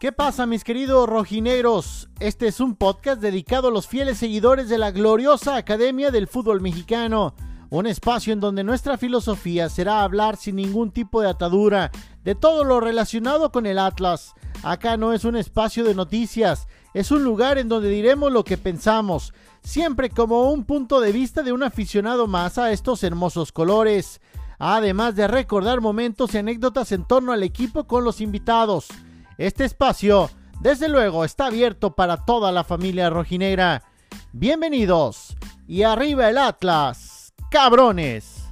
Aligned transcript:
¿Qué 0.00 0.12
pasa 0.12 0.46
mis 0.46 0.62
queridos 0.62 1.08
rojineros? 1.08 2.08
Este 2.20 2.46
es 2.46 2.60
un 2.60 2.76
podcast 2.76 3.20
dedicado 3.20 3.66
a 3.66 3.70
los 3.72 3.88
fieles 3.88 4.18
seguidores 4.18 4.68
de 4.68 4.78
la 4.78 4.92
gloriosa 4.92 5.56
Academia 5.56 6.12
del 6.12 6.28
Fútbol 6.28 6.60
Mexicano, 6.60 7.34
un 7.68 7.84
espacio 7.88 8.32
en 8.32 8.38
donde 8.38 8.62
nuestra 8.62 8.96
filosofía 8.96 9.68
será 9.68 10.04
hablar 10.04 10.36
sin 10.36 10.54
ningún 10.54 10.92
tipo 10.92 11.20
de 11.20 11.28
atadura 11.28 11.90
de 12.22 12.36
todo 12.36 12.62
lo 12.62 12.78
relacionado 12.78 13.50
con 13.50 13.66
el 13.66 13.76
Atlas. 13.76 14.34
Acá 14.62 14.96
no 14.96 15.12
es 15.12 15.24
un 15.24 15.34
espacio 15.34 15.82
de 15.82 15.96
noticias, 15.96 16.68
es 16.94 17.10
un 17.10 17.24
lugar 17.24 17.58
en 17.58 17.68
donde 17.68 17.88
diremos 17.88 18.30
lo 18.30 18.44
que 18.44 18.56
pensamos, 18.56 19.34
siempre 19.64 20.10
como 20.10 20.52
un 20.52 20.62
punto 20.62 21.00
de 21.00 21.10
vista 21.10 21.42
de 21.42 21.50
un 21.50 21.64
aficionado 21.64 22.28
más 22.28 22.56
a 22.56 22.70
estos 22.70 23.02
hermosos 23.02 23.50
colores, 23.50 24.20
además 24.60 25.16
de 25.16 25.26
recordar 25.26 25.80
momentos 25.80 26.34
y 26.34 26.38
anécdotas 26.38 26.92
en 26.92 27.04
torno 27.04 27.32
al 27.32 27.42
equipo 27.42 27.88
con 27.88 28.04
los 28.04 28.20
invitados. 28.20 28.86
Este 29.38 29.64
espacio, 29.64 30.28
desde 30.60 30.88
luego, 30.88 31.24
está 31.24 31.46
abierto 31.46 31.94
para 31.94 32.24
toda 32.24 32.50
la 32.50 32.64
familia 32.64 33.08
rojinegra. 33.08 33.84
Bienvenidos 34.32 35.36
y 35.68 35.84
arriba 35.84 36.28
el 36.28 36.38
Atlas, 36.38 37.32
cabrones. 37.48 38.48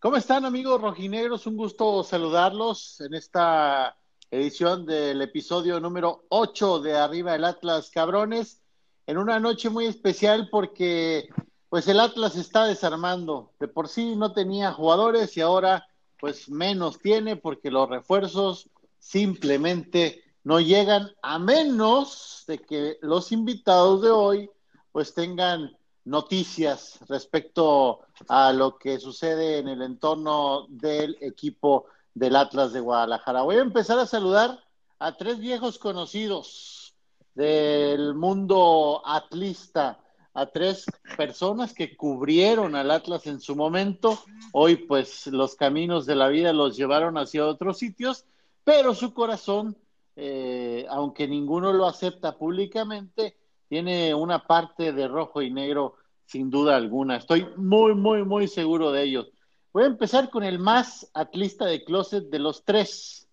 ¿Cómo 0.00 0.16
están 0.16 0.46
amigos 0.46 0.80
rojinegros? 0.80 1.46
Un 1.46 1.58
gusto 1.58 2.02
saludarlos 2.02 3.02
en 3.02 3.12
esta 3.12 3.98
edición 4.30 4.84
del 4.84 5.22
episodio 5.22 5.80
número 5.80 6.24
8 6.28 6.80
de 6.80 6.96
Arriba 6.96 7.34
el 7.34 7.44
Atlas 7.44 7.90
Cabrones, 7.90 8.60
en 9.06 9.16
una 9.16 9.40
noche 9.40 9.70
muy 9.70 9.86
especial 9.86 10.48
porque 10.50 11.28
pues 11.70 11.88
el 11.88 11.98
Atlas 11.98 12.36
está 12.36 12.64
desarmando. 12.64 13.52
De 13.58 13.68
por 13.68 13.88
sí 13.88 14.16
no 14.16 14.32
tenía 14.32 14.72
jugadores 14.72 15.36
y 15.36 15.40
ahora 15.40 15.86
pues 16.20 16.50
menos 16.50 16.98
tiene 16.98 17.36
porque 17.36 17.70
los 17.70 17.88
refuerzos 17.88 18.68
simplemente 18.98 20.24
no 20.44 20.60
llegan 20.60 21.10
a 21.22 21.38
menos 21.38 22.44
de 22.46 22.58
que 22.58 22.98
los 23.00 23.32
invitados 23.32 24.02
de 24.02 24.10
hoy 24.10 24.50
pues 24.92 25.14
tengan 25.14 25.74
noticias 26.04 26.98
respecto 27.08 28.00
a 28.28 28.52
lo 28.52 28.78
que 28.78 28.98
sucede 28.98 29.58
en 29.58 29.68
el 29.68 29.82
entorno 29.82 30.66
del 30.68 31.16
equipo 31.20 31.86
del 32.18 32.36
Atlas 32.36 32.72
de 32.72 32.80
Guadalajara. 32.80 33.42
Voy 33.42 33.56
a 33.56 33.62
empezar 33.62 33.98
a 33.98 34.06
saludar 34.06 34.58
a 34.98 35.16
tres 35.16 35.38
viejos 35.38 35.78
conocidos 35.78 36.94
del 37.34 38.14
mundo 38.14 39.02
atlista, 39.04 40.00
a 40.34 40.46
tres 40.46 40.86
personas 41.16 41.72
que 41.72 41.96
cubrieron 41.96 42.74
al 42.74 42.90
Atlas 42.90 43.26
en 43.26 43.40
su 43.40 43.54
momento. 43.54 44.18
Hoy 44.52 44.76
pues 44.76 45.28
los 45.28 45.54
caminos 45.54 46.04
de 46.06 46.16
la 46.16 46.28
vida 46.28 46.52
los 46.52 46.76
llevaron 46.76 47.16
hacia 47.16 47.46
otros 47.46 47.78
sitios, 47.78 48.24
pero 48.64 48.94
su 48.94 49.14
corazón, 49.14 49.76
eh, 50.16 50.86
aunque 50.90 51.28
ninguno 51.28 51.72
lo 51.72 51.86
acepta 51.86 52.36
públicamente, 52.36 53.36
tiene 53.68 54.14
una 54.14 54.44
parte 54.46 54.92
de 54.92 55.06
rojo 55.06 55.42
y 55.42 55.50
negro 55.50 55.94
sin 56.26 56.50
duda 56.50 56.76
alguna. 56.76 57.16
Estoy 57.16 57.46
muy, 57.56 57.94
muy, 57.94 58.24
muy 58.24 58.48
seguro 58.48 58.90
de 58.90 59.04
ellos. 59.04 59.28
Voy 59.72 59.84
a 59.84 59.88
empezar 59.88 60.30
con 60.30 60.44
el 60.44 60.58
más 60.58 61.10
atlista 61.14 61.66
de 61.66 61.84
closet 61.84 62.24
de 62.30 62.38
los 62.38 62.64
tres, 62.64 63.28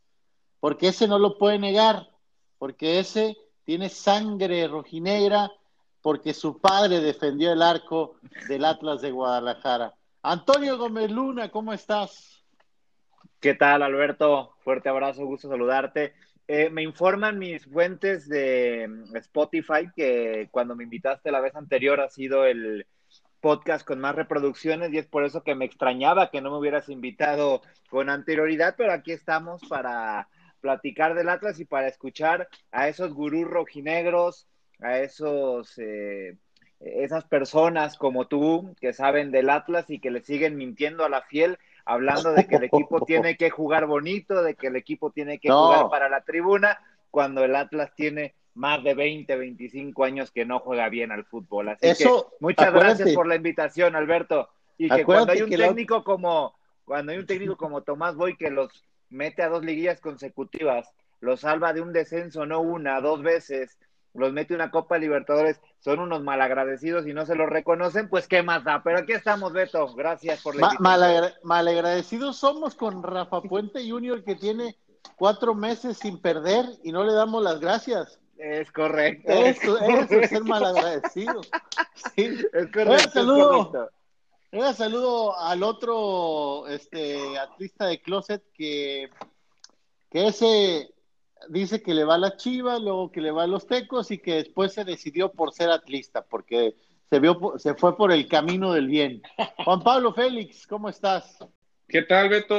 porque 0.59 0.89
ese 0.89 1.08
no 1.08 1.17
lo 1.17 1.38
puede 1.38 1.59
negar, 1.59 2.09
porque 2.58 3.00
ese 3.00 3.38
tiene 3.64 3.89
sangre 3.89 4.67
rojinegra, 4.67 5.52
porque 6.02 6.33
su 6.33 6.59
padre 6.59 7.00
defendió 7.00 7.51
el 7.53 7.62
arco 7.62 8.18
del 8.47 8.66
Atlas 8.66 9.01
de 9.01 9.12
Guadalajara. 9.12 9.96
Antonio 10.22 10.78
Gómez 10.78 11.09
Luna, 11.09 11.50
¿cómo 11.50 11.72
estás? 11.73 12.44
¿Qué 13.40 13.53
tal, 13.53 13.81
Alberto? 13.81 14.56
Fuerte 14.63 14.90
abrazo, 14.90 15.25
gusto 15.25 15.47
saludarte. 15.47 16.13
Eh, 16.47 16.69
me 16.69 16.84
informan 16.84 17.40
mis 17.40 17.66
fuentes 17.66 18.28
de 18.28 18.88
Spotify 19.16 19.90
que 19.96 20.47
cuando 20.52 20.75
me 20.75 20.84
invitaste 20.84 21.31
la 21.31 21.41
vez 21.41 21.56
anterior 21.56 22.02
ha 22.02 22.09
sido 22.09 22.46
el 22.46 22.85
podcast 23.45 23.85
con 23.85 24.00
más 24.00 24.16
reproducciones 24.16 24.91
y 24.91 24.97
es 24.97 25.06
por 25.06 25.23
eso 25.23 25.44
que 25.44 25.53
me 25.53 25.66
extrañaba 25.66 26.31
que 26.31 26.41
no 26.41 26.50
me 26.50 26.57
hubieras 26.57 26.89
invitado 26.89 27.61
con 27.91 28.09
anterioridad, 28.09 28.73
pero 28.75 28.91
aquí 28.91 29.11
estamos 29.11 29.61
para 29.69 30.29
platicar 30.61 31.13
del 31.13 31.29
Atlas 31.29 31.59
y 31.59 31.66
para 31.66 31.88
escuchar 31.88 32.50
a 32.72 32.88
esos 32.89 33.13
gurús 33.13 33.47
rojinegros, 33.47 34.47
a 34.81 34.97
esos 34.97 35.78
eh, 35.78 36.38
esas 36.79 37.25
personas 37.25 38.00
como 38.00 38.25
tú 38.25 38.73
que 38.81 38.94
saben 38.94 39.29
del 39.29 39.51
Atlas 39.51 39.85
y 39.89 40.00
que 40.00 40.09
le 40.09 40.22
siguen 40.22 40.55
mintiendo 40.55 41.05
a 41.05 41.09
la 41.09 41.22
fiel, 41.22 41.59
hablando 41.85 42.34
de 42.34 42.47
que 42.47 42.55
el 42.55 42.63
equipo 42.63 43.05
tiene 43.05 43.38
que 43.38 43.51
jugar 43.51 43.85
bonito, 43.85 44.41
de 44.41 44.55
que 44.55 44.66
el 44.66 44.75
equipo 44.75 45.11
tiene 45.11 45.38
que 45.38 45.51
jugar 45.51 45.91
para 45.91 46.09
la 46.09 46.22
tribuna, 46.22 46.79
cuando 47.11 47.44
el 47.44 47.55
Atlas 47.55 47.94
tiene 47.95 48.34
más 48.55 48.83
de 48.83 48.93
20, 48.93 49.35
25 49.35 50.03
años 50.03 50.31
que 50.31 50.45
no 50.45 50.59
juega 50.59 50.89
bien 50.89 51.11
al 51.11 51.25
fútbol. 51.25 51.69
Así 51.69 52.03
que 52.03 52.09
muchas 52.39 52.73
gracias 52.73 53.13
por 53.13 53.27
la 53.27 53.35
invitación, 53.35 53.95
Alberto. 53.95 54.49
Y 54.77 54.89
que 54.89 55.05
cuando 55.05 55.31
hay 55.31 55.41
un 55.41 55.49
técnico 55.49 56.03
como 56.03 56.55
cuando 56.85 57.11
hay 57.11 57.17
un 57.17 57.25
técnico 57.25 57.57
como 57.57 57.81
Tomás 57.81 58.16
Boy 58.16 58.38
que 58.38 58.49
los 58.49 58.69
mete 59.09 59.41
a 59.43 59.49
dos 59.49 59.63
liguillas 59.63 59.99
consecutivas, 59.99 60.93
los 61.19 61.41
salva 61.41 61.73
de 61.73 61.81
un 61.81 61.93
descenso 61.93 62.45
no 62.45 62.61
una, 62.61 63.01
dos 63.01 63.23
veces, 63.23 63.77
los 64.13 64.31
mete 64.31 64.53
una 64.53 64.72
Copa 64.72 64.97
Libertadores, 64.97 65.59
son 65.79 65.99
unos 65.99 66.23
malagradecidos 66.23 67.07
y 67.07 67.13
no 67.13 67.25
se 67.25 67.35
los 67.35 67.49
reconocen, 67.49 68.07
pues 68.07 68.27
qué 68.27 68.43
más 68.43 68.63
da. 68.63 68.81
Pero 68.83 68.99
aquí 68.99 69.13
estamos, 69.13 69.51
Beto. 69.51 69.93
Gracias 69.95 70.41
por 70.41 70.55
la 70.55 70.73
invitación. 70.73 71.33
malagradecidos 71.43 72.37
somos 72.37 72.75
con 72.75 73.03
Rafa 73.03 73.41
Puente 73.41 73.87
Junior 73.89 74.23
que 74.23 74.35
tiene 74.35 74.77
cuatro 75.17 75.55
meses 75.55 75.97
sin 75.97 76.22
perder 76.22 76.66
y 76.83 76.91
no 76.91 77.03
le 77.03 77.13
damos 77.13 77.43
las 77.43 77.59
gracias. 77.59 78.19
Es 78.38 78.72
correcto. 78.72 79.31
Eso, 79.31 79.79
es 79.79 80.09
ser 80.29 80.44
malagradecido. 80.44 81.41
Sí. 82.16 82.38
Es 82.53 82.72
correcto. 82.72 83.09
saludo, 83.12 83.90
Un 84.51 84.73
saludo 84.73 85.38
al 85.40 85.63
otro 85.63 86.68
este, 86.68 87.38
artista 87.38 87.88
de 87.88 88.01
Closet 88.01 88.44
que, 88.53 89.09
que 90.09 90.28
ese 90.28 90.91
dice 91.50 91.81
que 91.81 91.94
le 91.94 92.03
va 92.03 92.16
a 92.16 92.19
la 92.19 92.38
Chiva, 92.38 92.79
luego 92.79 93.12
que 93.12 93.22
le 93.22 93.31
va 93.31 93.44
a 93.44 93.47
los 93.47 93.68
Tecos 93.68 94.12
y 94.12 94.18
que 94.18 94.35
después 94.35 94.73
se 94.73 94.84
decidió 94.84 95.31
por 95.31 95.53
ser 95.53 95.69
atlista, 95.69 96.23
porque 96.23 96.75
se, 97.09 97.19
vio, 97.19 97.53
se 97.57 97.75
fue 97.75 97.96
por 97.96 98.12
el 98.12 98.28
camino 98.28 98.73
del 98.73 98.88
bien. 98.88 99.22
Juan 99.63 99.81
Pablo 99.81 100.13
Félix, 100.13 100.66
¿cómo 100.67 100.90
estás? 100.90 101.38
¿Qué 101.88 102.02
tal, 102.02 102.29
Beto? 102.29 102.56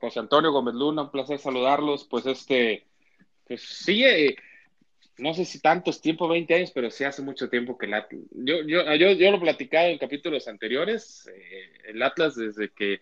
José 0.00 0.20
Antonio 0.20 0.52
Gómez 0.52 0.74
Luna, 0.74 1.02
un 1.02 1.10
placer 1.10 1.38
saludarlos. 1.38 2.04
Pues 2.04 2.26
este, 2.26 2.86
pues 3.46 3.62
sí, 3.62 4.04
eh, 4.04 4.36
no 5.18 5.34
sé 5.34 5.44
si 5.44 5.60
tantos 5.60 6.00
tiempo, 6.00 6.28
20 6.28 6.54
años, 6.54 6.70
pero 6.74 6.90
sí 6.90 7.04
hace 7.04 7.22
mucho 7.22 7.48
tiempo 7.48 7.78
que 7.78 7.86
el 7.86 7.94
Atlas. 7.94 8.22
Yo, 8.32 8.62
yo, 8.62 8.94
yo, 8.94 9.12
yo 9.12 9.30
lo 9.30 9.40
platicaba 9.40 9.86
en 9.86 9.98
capítulos 9.98 10.46
anteriores, 10.48 11.28
eh, 11.34 11.70
el 11.88 12.02
Atlas 12.02 12.36
desde 12.36 12.70
que 12.70 13.00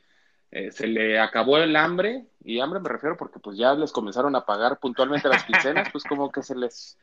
eh, 0.50 0.70
se 0.70 0.86
le 0.86 1.18
acabó 1.18 1.58
el 1.58 1.74
hambre, 1.74 2.24
y 2.44 2.60
hambre 2.60 2.80
me 2.80 2.88
refiero 2.88 3.16
porque 3.16 3.40
pues 3.40 3.58
ya 3.58 3.74
les 3.74 3.90
comenzaron 3.90 4.36
a 4.36 4.44
pagar 4.44 4.78
puntualmente 4.78 5.28
las 5.28 5.44
quincenas, 5.44 5.88
pues 5.90 6.04
como 6.04 6.30
que 6.30 6.42
se 6.42 6.54
les, 6.54 6.96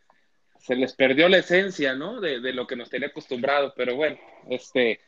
se 0.59 0.75
les 0.75 0.94
perdió 0.94 1.27
la 1.27 1.39
esencia, 1.39 1.94
¿no? 1.94 2.21
De, 2.21 2.39
de 2.39 2.53
lo 2.53 2.66
que 2.66 2.77
nos 2.77 2.89
tenía 2.89 3.09
acostumbrado, 3.09 3.73
pero 3.75 3.95
bueno, 3.95 4.17
este, 4.50 5.01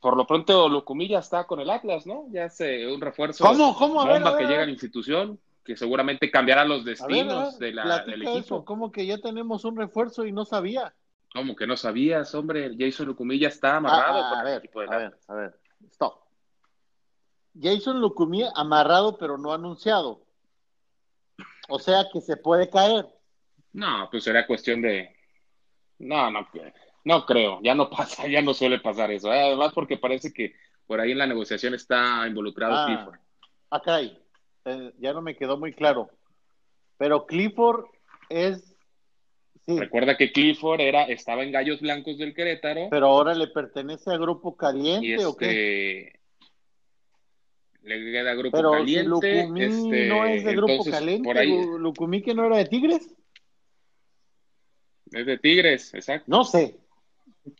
por 0.00 0.16
lo 0.16 0.26
pronto 0.26 0.68
Lucumí 0.68 1.08
ya 1.08 1.18
está 1.18 1.44
con 1.44 1.58
el 1.60 1.70
Atlas, 1.70 2.06
¿no? 2.06 2.26
Ya 2.30 2.44
hace 2.44 2.86
un 2.86 3.00
refuerzo 3.00 3.44
¿Cómo, 3.44 3.76
cómo? 3.76 4.00
A 4.00 4.06
bomba 4.06 4.38
que 4.38 4.44
llega 4.44 4.62
a 4.62 4.66
la 4.66 4.72
institución 4.72 5.40
que 5.64 5.76
seguramente 5.76 6.30
cambiará 6.30 6.64
los 6.64 6.84
destinos 6.84 7.58
de 7.58 7.72
la, 7.72 8.04
del 8.04 8.22
equipo. 8.22 8.64
¿Cómo 8.64 8.92
que 8.92 9.06
ya 9.06 9.18
tenemos 9.18 9.64
un 9.64 9.76
refuerzo 9.76 10.26
y 10.26 10.32
no 10.32 10.44
sabía? 10.44 10.94
¿Cómo 11.32 11.56
que 11.56 11.66
no 11.66 11.76
sabías, 11.76 12.34
hombre? 12.34 12.76
Jason 12.78 13.06
Lucumí 13.06 13.38
ya 13.38 13.48
está 13.48 13.76
amarrado. 13.76 14.22
Ah, 14.22 14.40
a, 14.40 14.44
ver, 14.44 14.70
a 14.88 14.96
ver, 14.96 15.18
a 15.26 15.34
ver, 15.34 15.58
stop. 15.90 16.20
Jason 17.60 18.00
Lucumí 18.00 18.44
amarrado 18.54 19.16
pero 19.16 19.38
no 19.38 19.52
anunciado. 19.52 20.22
O 21.68 21.78
sea 21.78 22.04
que 22.12 22.20
se 22.20 22.36
puede 22.36 22.68
caer. 22.68 23.06
No, 23.72 24.08
pues 24.10 24.24
será 24.24 24.46
cuestión 24.46 24.82
de... 24.82 25.16
No, 25.98 26.30
no, 26.30 26.46
no 27.04 27.26
creo, 27.26 27.60
ya 27.62 27.74
no 27.74 27.88
pasa, 27.90 28.28
ya 28.28 28.42
no 28.42 28.54
suele 28.54 28.80
pasar 28.80 29.10
eso. 29.10 29.30
Además 29.30 29.72
porque 29.74 29.96
parece 29.96 30.32
que 30.32 30.54
por 30.86 31.00
ahí 31.00 31.12
en 31.12 31.18
la 31.18 31.26
negociación 31.26 31.74
está 31.74 32.26
involucrado 32.26 32.74
ah, 32.76 32.86
Clifford. 32.86 33.18
Acá 33.70 33.96
hay. 33.96 34.23
Eh, 34.64 34.92
ya 34.98 35.12
no 35.12 35.22
me 35.22 35.36
quedó 35.36 35.58
muy 35.58 35.72
claro. 35.72 36.10
Pero 36.96 37.26
Clifford 37.26 37.84
es. 38.28 38.70
Recuerda 39.66 40.16
que 40.16 40.30
Clifford 40.30 40.80
era, 40.80 41.04
estaba 41.04 41.42
en 41.42 41.50
Gallos 41.50 41.80
Blancos 41.80 42.18
del 42.18 42.34
Querétaro. 42.34 42.88
Pero 42.90 43.06
ahora 43.06 43.34
le 43.34 43.46
pertenece 43.48 44.10
a 44.12 44.18
Grupo 44.18 44.56
Caliente 44.56 45.24
o 45.24 45.34
qué? 45.36 46.08
Este, 46.08 46.20
le 47.82 48.12
queda 48.12 48.34
Grupo 48.34 48.60
Caliente. 48.72 49.40
este, 49.40 50.08
no 50.08 50.26
es 50.26 50.44
de 50.44 50.54
Grupo 50.54 50.84
Caliente. 50.84 51.46
Lucumí 51.78 52.20
que 52.22 52.34
no 52.34 52.44
era 52.44 52.58
de 52.58 52.66
Tigres. 52.66 53.14
Es 55.12 55.24
de 55.26 55.38
Tigres, 55.38 55.94
exacto. 55.94 56.24
No 56.28 56.44
sé. 56.44 56.76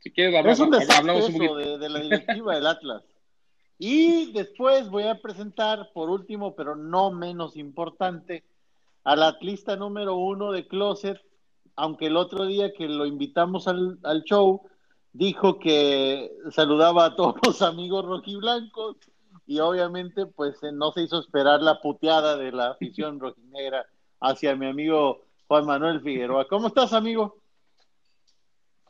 Si 0.03 0.11
quieres, 0.11 0.35
Es 0.47 0.61
un 0.61 0.75
hablamos 0.75 1.29
un 1.29 1.37
eso 1.37 1.39
poquito. 1.39 1.57
de, 1.57 1.79
de 1.79 1.89
la 1.89 2.01
directiva 2.01 2.55
del 2.55 2.67
Atlas. 2.67 3.03
Y 3.79 4.33
después 4.33 4.89
voy 4.89 5.05
a 5.05 5.21
presentar, 5.21 5.91
por 5.93 6.11
último, 6.11 6.55
pero 6.55 6.77
no 6.77 7.11
menos 7.11 7.57
importante, 7.57 8.45
al 9.03 9.23
atlista 9.23 9.77
número 9.77 10.17
uno 10.17 10.53
de 10.53 10.67
Closet, 10.67 11.21
aunque 11.77 12.07
el 12.07 12.17
otro 12.17 12.47
día 12.47 12.73
que 12.73 12.89
lo 12.89 13.05
invitamos 13.05 13.69
al, 13.69 13.99
al 14.05 14.23
show, 14.23 14.63
dijo 15.13 15.59
que 15.59 16.31
saludaba 16.51 17.07
a 17.07 17.17
todos 17.17 17.37
los 17.47 17.63
amigos 17.63 18.05
rojiblancos 18.05 18.97
y 19.47 19.59
obviamente 19.61 20.27
pues 20.27 20.63
eh, 20.63 20.73
no 20.73 20.93
se 20.93 21.03
hizo 21.03 21.19
esperar 21.19 21.63
la 21.63 21.81
puteada 21.81 22.37
de 22.37 22.53
la 22.53 22.71
afición 22.71 23.21
rojinegra 23.21 23.87
hacia 24.21 24.57
mi 24.57 24.67
amigo 24.67 25.23
Juan 25.47 25.67
Manuel 25.67 26.01
Figueroa. 26.01 26.49
¿Cómo 26.49 26.69
estás, 26.69 26.93
amigo? 26.93 27.37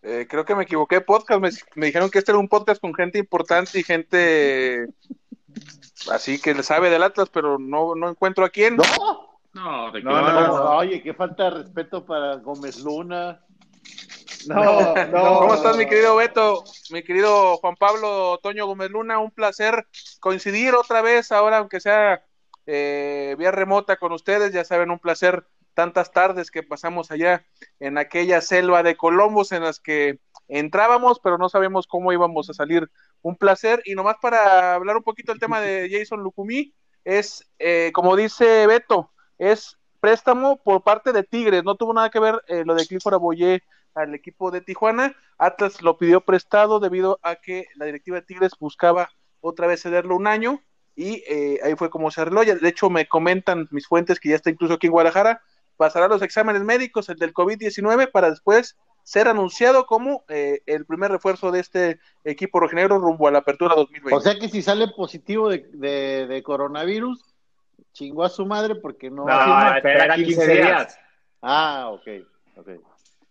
Eh, 0.05 0.27
creo 0.29 0.45
que 0.45 0.55
me 0.55 0.65
equivoqué 0.65 1.01
podcast. 1.01 1.41
Me, 1.41 1.51
me 1.77 1.87
dijeron 1.87 2.11
que 2.11 2.19
este 2.19 2.31
era 2.31 2.39
un 2.39 2.49
podcast 2.49 2.81
con 2.81 2.95
gente 2.95 3.19
importante 3.19 3.79
y 3.79 3.83
gente 3.83 4.87
así 6.11 6.41
que 6.41 6.55
le 6.55 6.63
sabe 6.63 6.91
del 6.91 7.03
Atlas, 7.03 7.29
pero 7.33 7.59
no, 7.59 7.95
no 7.95 8.09
encuentro 8.11 8.45
a 8.45 8.51
quién. 8.51 8.77
No, 8.77 8.83
No, 9.55 9.93
de 9.93 10.03
no, 10.03 10.21
no. 10.21 10.77
oye, 10.77 11.03
qué 11.03 11.15
falta 11.15 11.45
de 11.45 11.51
respeto 11.63 12.05
para 12.05 12.37
Gómez 12.37 12.79
Luna. 12.81 13.41
No, 14.47 14.95
no. 15.07 15.39
¿Cómo 15.39 15.55
estás, 15.55 15.75
mi 15.79 15.87
querido 15.87 16.17
Beto? 16.17 16.65
Mi 16.91 17.03
querido 17.03 17.57
Juan 17.57 17.77
Pablo 17.77 18.39
Toño 18.43 18.67
Gómez 18.67 18.91
Luna, 18.91 19.19
un 19.19 19.31
placer 19.31 19.87
coincidir 20.21 20.75
otra 20.75 21.01
vez, 21.01 21.33
ahora 21.33 21.59
aunque 21.59 21.81
sea 21.81 22.23
eh, 22.67 23.37
vía 23.39 23.51
remota 23.53 23.97
con 23.97 24.13
ustedes, 24.13 24.53
ya 24.53 24.63
saben, 24.63 24.91
un 24.91 24.99
placer 24.99 25.47
tantas 25.75 26.13
tardes 26.13 26.51
que 26.51 26.63
pasamos 26.63 27.11
allá 27.11 27.45
en 27.81 27.99
aquella 27.99 28.41
selva 28.41 28.83
de 28.83 28.97
Colombos 28.97 29.53
en 29.53 29.63
las 29.63 29.81
que 29.81 30.19
entrábamos, 30.49 31.21
pero 31.21 31.39
no 31.39 31.49
sabíamos 31.49 31.87
cómo 31.87 32.13
íbamos 32.13 32.49
a 32.51 32.55
salir. 32.55 32.91
Un 33.23 33.37
placer, 33.37 33.83
y 33.85 33.95
nomás 33.95 34.17
para 34.21 34.75
hablar 34.75 34.97
un 34.97 35.03
poquito 35.03 35.33
del 35.33 35.41
tema 35.41 35.61
de 35.61 35.89
Jason 35.91 36.23
Lucumí, 36.23 36.75
es, 37.05 37.47
eh, 37.59 37.91
como 37.93 38.17
dice 38.17 38.67
Beto, 38.67 39.11
es 39.39 39.79
préstamo 40.01 40.63
por 40.63 40.83
parte 40.83 41.13
de 41.13 41.23
Tigres, 41.23 41.65
no 41.65 41.77
tuvo 41.77 41.95
nada 41.95 42.11
que 42.11 42.21
ver 42.21 42.43
eh, 42.49 42.63
lo 42.65 42.75
de 42.75 42.87
Clifford 42.87 43.15
Aboyé 43.15 43.63
al 43.95 44.15
equipo 44.15 44.51
de 44.51 44.61
Tijuana. 44.61 45.17
Atlas 45.39 45.83
lo 45.83 45.97
pidió 45.99 46.21
prestado 46.21 46.81
debido 46.81 47.19
a 47.23 47.37
que 47.37 47.67
la 47.77 47.87
directiva 47.87 48.21
de 48.21 48.27
Tigres 48.27 48.53
buscaba 48.59 49.11
otra 49.41 49.67
vez 49.67 49.83
cederlo 49.83 50.17
un 50.17 50.27
año 50.27 50.61
y 50.97 51.25
eh, 51.29 51.61
ahí 51.63 51.75
fue 51.75 51.91
como 51.91 52.11
se 52.11 52.21
arregló. 52.21 52.45
De 52.45 52.69
hecho, 52.69 52.91
me 52.91 53.07
comentan 53.07 53.69
mis 53.71 53.87
fuentes 53.87 54.21
que 54.21 54.31
ya 54.31 54.37
está 54.37 54.51
incluso 54.51 54.75
aquí 54.75 54.87
en 54.87 54.93
Guadalajara. 54.93 55.43
Pasará 55.77 56.09
los 56.09 56.23
exámenes 56.23 56.63
médicos, 56.63 57.09
el 57.09 57.17
del 57.17 57.35
COVID-19, 57.35 58.11
para 58.11 58.31
después 58.31 58.77
ser 59.03 59.29
anunciado 59.29 59.87
como 59.87 60.25
eh, 60.29 60.63
el 60.67 60.87
primer 60.87 61.11
refuerzo 61.11 61.51
de 61.53 61.61
este 61.61 61.99
equipo 62.25 62.59
rojinegro 62.61 62.99
rumbo 62.99 63.29
a 63.29 63.31
la 63.31 63.39
apertura 63.41 63.75
2020. 63.75 64.17
O 64.17 64.21
sea 64.21 64.39
que 64.39 64.49
si 64.49 64.63
sale 64.63 64.89
positivo 64.89 65.49
de, 65.51 65.67
de, 65.73 66.27
de 66.27 66.43
coronavirus, 66.43 67.23
chingó 67.93 68.25
a 68.25 68.31
su 68.31 68.47
madre 68.47 68.77
porque 68.77 69.11
no. 69.11 69.27
No, 69.27 69.33
firma. 69.33 69.77
espera 69.77 70.15
15 70.15 70.53
días. 70.55 70.99
Ah, 71.43 71.91
ok, 71.93 72.09
ok. 72.57 72.69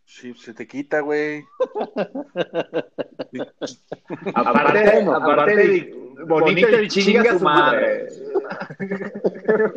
Sí, 0.06 0.34
se 0.36 0.54
te 0.54 0.68
quita, 0.68 1.00
güey. 1.00 1.44
Aparte, 4.36 5.04
aparte, 5.06 5.56
de- 5.56 6.03
bonito 6.28 6.68
el 6.68 6.88
chinga 6.90 7.38
su 7.38 7.44
madre. 7.44 8.08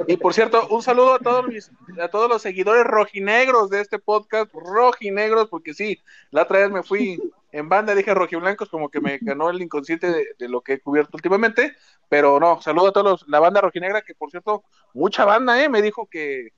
Y 0.07 0.17
por 0.17 0.35
cierto, 0.35 0.69
un 0.69 0.83
saludo 0.83 1.15
a 1.15 1.19
todos 1.19 1.47
mis, 1.49 1.71
a 2.01 2.09
todos 2.09 2.29
los 2.29 2.43
seguidores 2.43 2.85
rojinegros 2.85 3.71
de 3.71 3.81
este 3.81 3.99
podcast, 3.99 4.53
rojinegros, 4.53 5.49
porque 5.49 5.75
sí, 5.75 6.01
la 6.31 6.43
otra 6.43 6.61
vez 6.61 6.71
me 6.71 6.83
fui 6.83 7.21
en 7.53 7.69
banda, 7.69 7.95
dije 7.95 8.15
rojiblancos, 8.15 8.69
como 8.69 8.91
que 8.91 9.01
me 9.01 9.19
ganó 9.21 9.51
el 9.51 9.63
inconsciente 9.63 10.11
de, 10.11 10.27
de 10.39 10.49
lo 10.49 10.61
que 10.61 10.75
he 10.75 10.81
cubierto 10.81 11.17
últimamente, 11.17 11.75
pero 12.09 12.39
no, 12.39 12.61
saludo 12.61 12.89
a 12.89 12.93
todos 12.93 13.07
los, 13.07 13.29
la 13.29 13.41
banda 13.41 13.61
rojinegra, 13.61 14.03
que 14.03 14.15
por 14.15 14.31
cierto, 14.31 14.65
mucha 14.95 15.25
banda, 15.25 15.63
eh, 15.63 15.69
me 15.69 15.83
dijo 15.83 16.07
que 16.07 16.51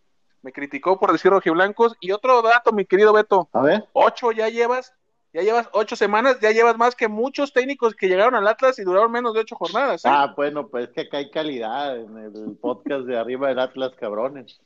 me 0.42 0.52
criticó 0.52 0.98
por 0.98 1.12
decir 1.12 1.30
rojiblancos, 1.30 1.96
y 2.00 2.12
otro 2.12 2.42
dato, 2.42 2.72
mi 2.72 2.84
querido 2.84 3.12
Beto, 3.12 3.48
A 3.52 3.62
ver. 3.62 3.84
ocho 3.92 4.32
ya 4.32 4.48
llevas, 4.48 4.94
ya 5.32 5.42
llevas 5.42 5.68
ocho 5.72 5.94
semanas, 5.96 6.38
ya 6.40 6.50
llevas 6.52 6.76
más 6.78 6.94
que 6.94 7.08
muchos 7.08 7.52
técnicos 7.52 7.94
que 7.94 8.08
llegaron 8.08 8.34
al 8.34 8.48
Atlas 8.48 8.78
y 8.78 8.82
duraron 8.84 9.12
menos 9.12 9.34
de 9.34 9.40
ocho 9.40 9.56
jornadas, 9.56 10.04
¿eh? 10.04 10.08
Ah, 10.10 10.32
bueno, 10.36 10.68
pues 10.68 10.88
es 10.88 10.94
que 10.94 11.00
acá 11.02 11.18
hay 11.18 11.30
calidad 11.30 11.96
en 11.98 12.16
el 12.18 12.56
podcast 12.60 13.04
de 13.04 13.18
arriba 13.18 13.48
del 13.48 13.58
Atlas, 13.58 13.92
cabrones. 13.98 14.58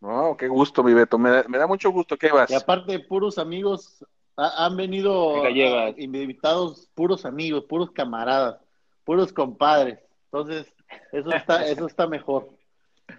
No, 0.00 0.36
qué 0.36 0.46
gusto, 0.48 0.82
mi 0.84 0.92
Beto, 0.92 1.18
me 1.18 1.30
da, 1.30 1.44
me 1.48 1.58
da 1.58 1.66
mucho 1.66 1.90
gusto 1.90 2.16
que 2.16 2.30
vas. 2.30 2.50
Y 2.50 2.54
aparte, 2.54 2.98
puros 3.00 3.38
amigos, 3.38 4.04
ha- 4.36 4.66
han 4.66 4.76
venido 4.76 5.42
ah, 5.44 5.94
invitados, 5.96 6.88
puros 6.94 7.24
amigos, 7.24 7.64
puros 7.64 7.90
camaradas, 7.92 8.58
puros 9.04 9.32
compadres. 9.32 9.98
Entonces, 10.26 10.66
eso 11.12 11.30
está, 11.32 11.66
eso 11.66 11.86
está 11.86 12.06
mejor. 12.06 12.50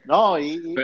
No, 0.05 0.37
y, 0.37 0.51
y- 0.63 0.75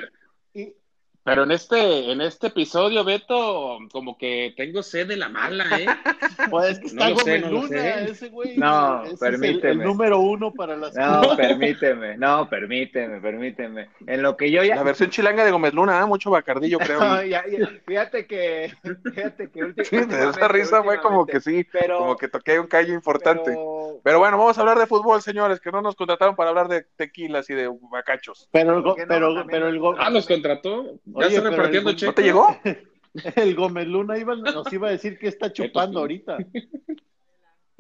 Pero- 1.26 1.44
en 1.44 1.52
este, 1.52 2.12
en 2.12 2.22
este 2.22 2.48
episodio, 2.48 3.04
Beto, 3.04 3.78
como 3.92 4.18
que 4.18 4.54
tengo 4.58 4.84
sed 4.84 5.08
de 5.08 5.16
la 5.18 5.30
mala, 5.30 5.66
¿eh? 5.80 5.86
pues 6.52 6.72
es 6.72 6.80
que 6.80 6.88
está 6.88 7.10
No 7.10 7.16
lo 7.16 7.20
sé, 7.22 7.40
Gómez 7.40 7.52
no 7.52 7.62
Luna, 7.62 7.96
ese 8.02 8.30
güey. 8.30 8.58
No, 8.58 9.04
ese 9.06 9.28
es 9.30 9.64
el- 9.64 9.80
número 9.80 10.20
uno 10.20 10.52
para 10.52 10.76
las 10.76 10.94
No, 10.96 11.36
permíteme, 11.38 12.18
no, 12.18 12.50
permíteme, 12.50 13.22
permíteme. 13.22 13.90
En 14.06 14.22
lo 14.22 14.36
que 14.36 14.52
yo 14.52 14.64
ya. 14.64 14.76
La 14.76 14.84
versión 14.84 15.10
chilanga 15.12 15.46
de 15.46 15.52
Gómez 15.52 15.74
Luna, 15.74 16.00
¿eh? 16.02 16.06
mucho 16.06 16.30
bacardillo, 16.30 16.78
creo. 16.80 17.00
No, 17.04 17.24
ya- 17.24 17.44
ya, 17.48 17.70
fíjate 17.86 18.28
que, 18.28 18.74
fíjate 19.14 19.50
que 19.50 19.60
ulti- 19.62 19.84
Sí, 19.90 19.96
esa 19.98 20.48
risa 20.48 20.84
fue 20.84 21.00
como 21.02 21.26
que 21.26 21.40
sí, 21.40 21.66
pero, 21.72 22.00
como 22.00 22.18
que 22.18 22.28
toqué 22.28 22.60
un 22.60 22.68
callo 22.68 22.94
importante. 22.94 23.52
Pero... 23.52 24.00
pero- 24.04 24.20
bueno, 24.20 24.38
vamos 24.38 24.58
a 24.58 24.62
hablar 24.62 24.78
de 24.80 24.88
fútbol, 24.88 25.22
señores, 25.22 25.60
que 25.60 25.72
no 25.72 25.82
nos 25.82 25.96
contrataron 25.96 26.36
para 26.36 26.50
hablar 26.50 26.68
de 26.68 26.86
tequilas 26.96 27.50
y 27.50 27.54
de 27.54 27.70
bacachos. 27.92 28.50
Pero, 28.52 28.78
el 28.78 28.84
go- 28.84 28.96
pero, 28.96 29.28
También- 29.34 29.48
pero 29.50 29.68
el, 29.70 29.80
go- 29.80 29.96
Ah, 29.98 30.10
nos 30.10 30.28
contrató. 30.28 31.00
Ya 31.20 31.28
está 31.28 31.50
repartiendo 31.50 31.90
el- 31.90 31.96
cheques. 31.96 32.08
¿No 32.08 32.14
te 32.14 32.24
llegó? 32.24 32.58
el 33.36 33.56
Gómez 33.56 33.88
Luna 33.88 34.18
iba, 34.18 34.36
nos 34.36 34.72
iba 34.74 34.88
a 34.88 34.92
decir 34.92 35.18
que 35.20 35.28
está 35.28 35.52
chupando 35.54 36.00
ahorita. 36.00 36.38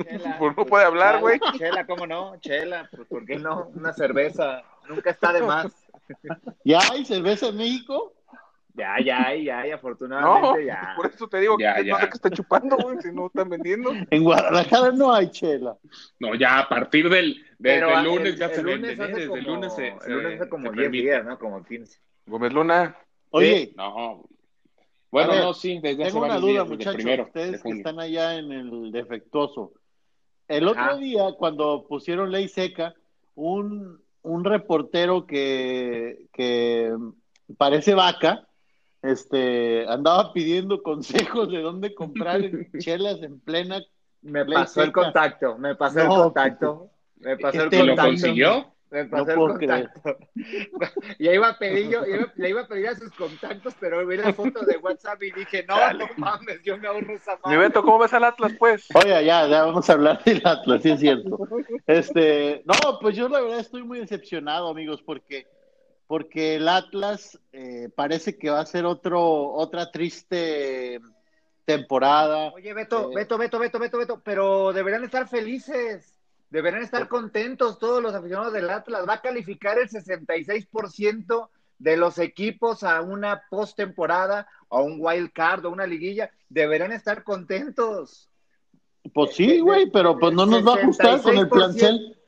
Chela, 0.04 0.36
Pues 0.40 0.58
no 0.58 0.66
puede 0.66 0.86
hablar, 0.86 1.20
güey. 1.20 1.40
Chela, 1.58 1.86
¿cómo 1.86 2.08
no? 2.08 2.36
Chela, 2.40 2.88
pues 2.92 3.08
¿por 3.08 3.26
qué 3.26 3.38
no? 3.38 3.68
Una 3.76 3.94
cerveza, 3.94 4.64
nunca 4.90 5.12
está 5.12 5.34
de 5.34 5.42
más. 5.42 5.72
¿Ya 6.66 6.80
hay 6.92 7.06
cerveza 7.06 7.48
en 7.48 7.58
México? 7.58 8.14
Ya, 8.76 8.96
ya, 9.06 9.36
ya, 9.36 9.64
ya, 9.66 9.70
No, 9.70 9.76
afortunadamente 9.76 10.66
ya. 10.66 10.94
por 10.96 11.06
eso 11.06 11.28
te 11.28 11.40
digo 11.40 11.58
Ya, 11.60 11.76
que 11.76 11.84
no 11.84 11.88
ya. 11.96 12.02
sé 12.02 12.08
qué 12.10 12.14
están 12.16 12.32
chupando, 12.32 12.76
güey, 12.78 12.98
si 13.04 13.12
no 13.12 13.28
están 13.28 13.48
vendiendo. 13.48 13.92
En 14.10 14.24
Guadalajara 14.24 14.92
no 14.92 15.14
hay 15.14 15.30
chela. 15.30 15.78
No, 16.20 16.34
ya 16.34 16.58
a 16.58 16.68
partir 16.68 17.08
del, 17.08 17.36
del, 17.36 17.44
Pero 17.60 17.90
del 17.90 17.98
el- 18.00 18.04
lunes 18.06 18.36
ya 18.36 18.48
el 18.48 18.54
se 18.56 18.64
lunes 18.64 18.98
venden, 18.98 19.12
¿eh? 19.12 19.14
Desde 19.20 19.34
el 19.40 19.46
lunes 19.46 19.76
se, 19.76 19.88
el 19.90 20.12
lunes 20.14 20.42
hace 20.42 20.50
como 20.50 20.70
se 20.70 20.74
10 20.74 20.84
permite. 20.86 21.04
días, 21.04 21.24
¿no? 21.24 21.38
Como 21.38 21.64
15. 21.64 22.00
Gómez 22.26 22.52
Luna, 22.52 22.98
Oye, 23.34 23.74
No. 23.76 24.26
Bueno, 25.12 25.32
ver, 25.34 25.44
no, 25.44 25.54
sí, 25.54 25.80
desde 25.80 26.04
hace 26.04 26.12
tengo 26.14 26.26
una 26.26 26.40
duda, 26.40 26.64
muchachos, 26.66 26.96
primero 26.96 27.24
de 27.24 27.30
ustedes 27.30 27.62
que 27.62 27.70
están 27.70 28.00
allá 28.00 28.36
en 28.36 28.52
el 28.52 28.92
defectuoso. 28.92 29.74
El 30.48 30.68
otro 30.68 30.82
Ajá. 30.82 30.98
día, 30.98 31.34
cuando 31.38 31.86
pusieron 31.88 32.32
ley 32.32 32.48
seca, 32.48 32.96
un, 33.36 34.02
un 34.24 34.44
reportero 34.44 35.28
que, 35.28 36.26
que 36.34 36.92
parece 37.58 37.94
vaca, 37.94 38.48
este, 39.04 39.86
andaba 39.88 40.34
pidiendo 40.34 40.82
consejos 40.84 41.52
de 41.52 41.62
dónde 41.62 41.94
comprar 41.94 42.42
chelas 42.80 43.22
en 43.22 43.40
plena. 43.40 43.82
Me 44.22 44.46
Ley 44.46 44.54
pasó 44.54 44.82
el 44.84 44.94
contacto, 44.94 45.58
me 45.58 45.76
pasó 45.76 46.00
el 46.00 46.08
contacto. 46.08 46.90
Me 47.18 47.38
pasó 47.38 47.58
el 47.58 47.64
Este 47.66 47.76
¿Y 47.76 47.80
lo 47.82 47.88
contacto. 47.88 48.10
consiguió? 48.10 48.73
Me 48.94 49.06
pasó 49.06 49.26
No 49.26 49.32
el 49.32 49.38
puedo 49.38 49.58
creer. 49.58 49.90
contacto. 50.04 50.28
Ya 51.18 51.34
iba 51.34 51.50
a 51.50 51.58
pedir, 51.58 51.90
yo 51.90 52.06
iba- 52.06 52.32
le 52.36 52.50
iba 52.50 52.62
a 52.62 52.68
pedir 52.68 52.88
a 52.90 52.96
sus 52.96 53.12
contactos, 53.14 53.74
pero 53.80 54.06
vi 54.06 54.18
la 54.18 54.32
foto 54.34 54.64
de 54.64 54.78
WhatsApp 54.78 55.24
y 55.24 55.32
dije, 55.32 55.66
no, 55.68 55.76
no 55.94 56.06
mames, 56.18 56.62
yo 56.64 56.78
me 56.78 56.88
ahorro 56.88 57.16
esa 57.16 57.34
mi 57.38 57.40
madre. 57.44 57.58
Beto, 57.58 57.82
¿cómo 57.82 57.98
ves 57.98 58.14
al 58.14 58.24
Atlas, 58.24 58.54
pues? 58.60 58.86
Oiga, 58.94 59.22
ya, 59.24 59.48
ya 59.48 59.64
vamos 59.66 59.90
a 59.90 59.94
hablar 59.94 60.24
del 60.24 60.42
Atlas, 60.46 60.84
sí 60.84 60.92
es 60.92 61.00
cierto. 61.00 61.40
Este, 61.88 62.62
no, 62.66 63.00
pues 63.02 63.16
yo 63.16 63.28
la 63.30 63.42
verdad 63.42 63.60
estoy 63.62 63.82
muy 63.84 63.98
decepcionado, 64.00 64.68
amigos, 64.70 65.02
porque, 65.02 65.48
porque 66.06 66.58
el 66.58 66.68
Atlas 66.70 67.40
eh, 67.52 67.90
parece 67.96 68.38
que 68.38 68.52
va 68.52 68.60
a 68.60 68.66
ser 68.68 68.86
otro, 68.86 69.54
otra 69.54 69.90
triste 69.92 71.00
temporada. 71.66 72.52
Oye, 72.54 72.74
Beto, 72.74 73.10
Eh. 73.12 73.16
Beto, 73.16 73.38
Beto, 73.38 73.58
Beto, 73.60 73.80
Beto, 73.80 73.98
Beto, 73.98 74.22
pero 74.24 74.74
deberían 74.74 75.04
estar 75.04 75.28
felices, 75.28 76.13
deberían 76.54 76.84
estar 76.84 77.08
contentos 77.08 77.80
todos 77.80 78.02
los 78.02 78.14
aficionados 78.14 78.54
del 78.54 78.70
Atlas. 78.70 79.10
Va 79.10 79.16
a 79.16 79.22
calificar 79.22 79.80
el 79.80 79.90
66% 79.90 81.50
de 81.80 81.98
los 81.98 82.20
equipos 82.20 82.84
a 82.84 83.02
una 83.02 83.42
postemporada, 83.50 84.48
a 84.70 84.80
un 84.80 84.98
wild 85.00 85.34
card, 85.34 85.66
o 85.66 85.72
una 85.72 85.88
liguilla. 85.88 86.30
Deberían 86.50 86.92
estar 86.92 87.24
contentos. 87.24 88.30
Pues 89.16 89.36
sí, 89.36 89.62
güey, 89.62 89.90
pero 89.90 90.20
pues 90.20 90.32
no 90.32 90.46
nos 90.46 90.66
va 90.66 90.76
a 90.76 90.86
gustar 90.86 91.24
con 91.24 91.36
el 91.36 91.50
plantel. 91.50 92.20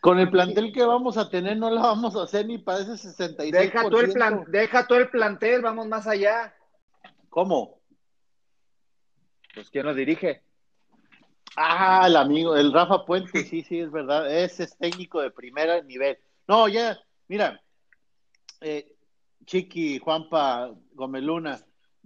Con 0.00 0.18
el 0.18 0.28
plantel 0.28 0.72
que 0.72 0.84
vamos 0.84 1.16
a 1.16 1.30
tener 1.30 1.56
no 1.56 1.70
la 1.70 1.82
vamos 1.82 2.16
a 2.16 2.24
hacer 2.24 2.46
ni 2.46 2.58
para 2.58 2.80
ese 2.80 2.94
66%. 2.94 3.52
Deja 3.52 3.88
tú 3.88 4.00
el 4.00 4.12
plan, 4.12 4.44
deja 4.48 4.88
tú 4.88 4.94
el 4.94 5.08
plantel, 5.08 5.62
vamos 5.62 5.86
más 5.86 6.08
allá. 6.08 6.52
¿Cómo? 7.28 7.78
Pues 9.54 9.70
¿quién 9.70 9.86
lo 9.86 9.94
dirige? 9.94 10.42
Ah, 11.60 12.04
el 12.06 12.14
amigo, 12.14 12.56
el 12.56 12.72
Rafa 12.72 13.04
Puente, 13.04 13.42
sí, 13.42 13.62
sí, 13.62 13.80
es 13.80 13.90
verdad. 13.90 14.32
Ese 14.32 14.62
es 14.62 14.76
técnico 14.76 15.20
de 15.20 15.32
primer 15.32 15.84
nivel. 15.84 16.16
No, 16.46 16.68
ya, 16.68 16.96
mira, 17.26 17.60
eh, 18.60 18.94
Chiqui, 19.44 19.98
Juanpa, 19.98 20.72
Gomeluna, 20.92 21.58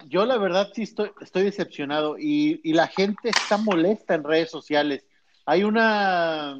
yo 0.06 0.24
la 0.24 0.38
verdad 0.38 0.70
sí 0.72 0.84
estoy, 0.84 1.10
estoy 1.20 1.42
decepcionado 1.42 2.16
y, 2.18 2.62
y 2.64 2.72
la 2.72 2.86
gente 2.86 3.28
está 3.28 3.58
molesta 3.58 4.14
en 4.14 4.24
redes 4.24 4.50
sociales. 4.50 5.04
Hay 5.44 5.64
una, 5.64 6.58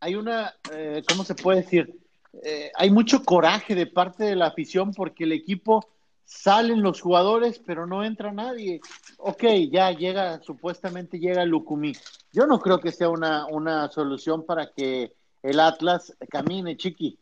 hay 0.00 0.14
una, 0.14 0.54
eh, 0.72 1.02
¿cómo 1.06 1.22
se 1.22 1.34
puede 1.34 1.60
decir? 1.60 1.98
Eh, 2.42 2.72
hay 2.76 2.90
mucho 2.90 3.22
coraje 3.24 3.74
de 3.74 3.86
parte 3.86 4.24
de 4.24 4.36
la 4.36 4.46
afición 4.46 4.94
porque 4.94 5.24
el 5.24 5.32
equipo 5.32 5.86
salen 6.30 6.80
los 6.80 7.00
jugadores, 7.00 7.58
pero 7.58 7.86
no 7.86 8.04
entra 8.04 8.30
nadie. 8.30 8.80
Ok, 9.18 9.44
ya 9.70 9.90
llega, 9.90 10.40
supuestamente 10.42 11.18
llega 11.18 11.44
Lucumí. 11.44 11.92
Yo 12.32 12.46
no 12.46 12.60
creo 12.60 12.78
que 12.78 12.92
sea 12.92 13.08
una, 13.08 13.46
una 13.46 13.88
solución 13.88 14.46
para 14.46 14.70
que 14.70 15.12
el 15.42 15.58
Atlas 15.58 16.16
camine, 16.30 16.76
chiqui. 16.76 17.18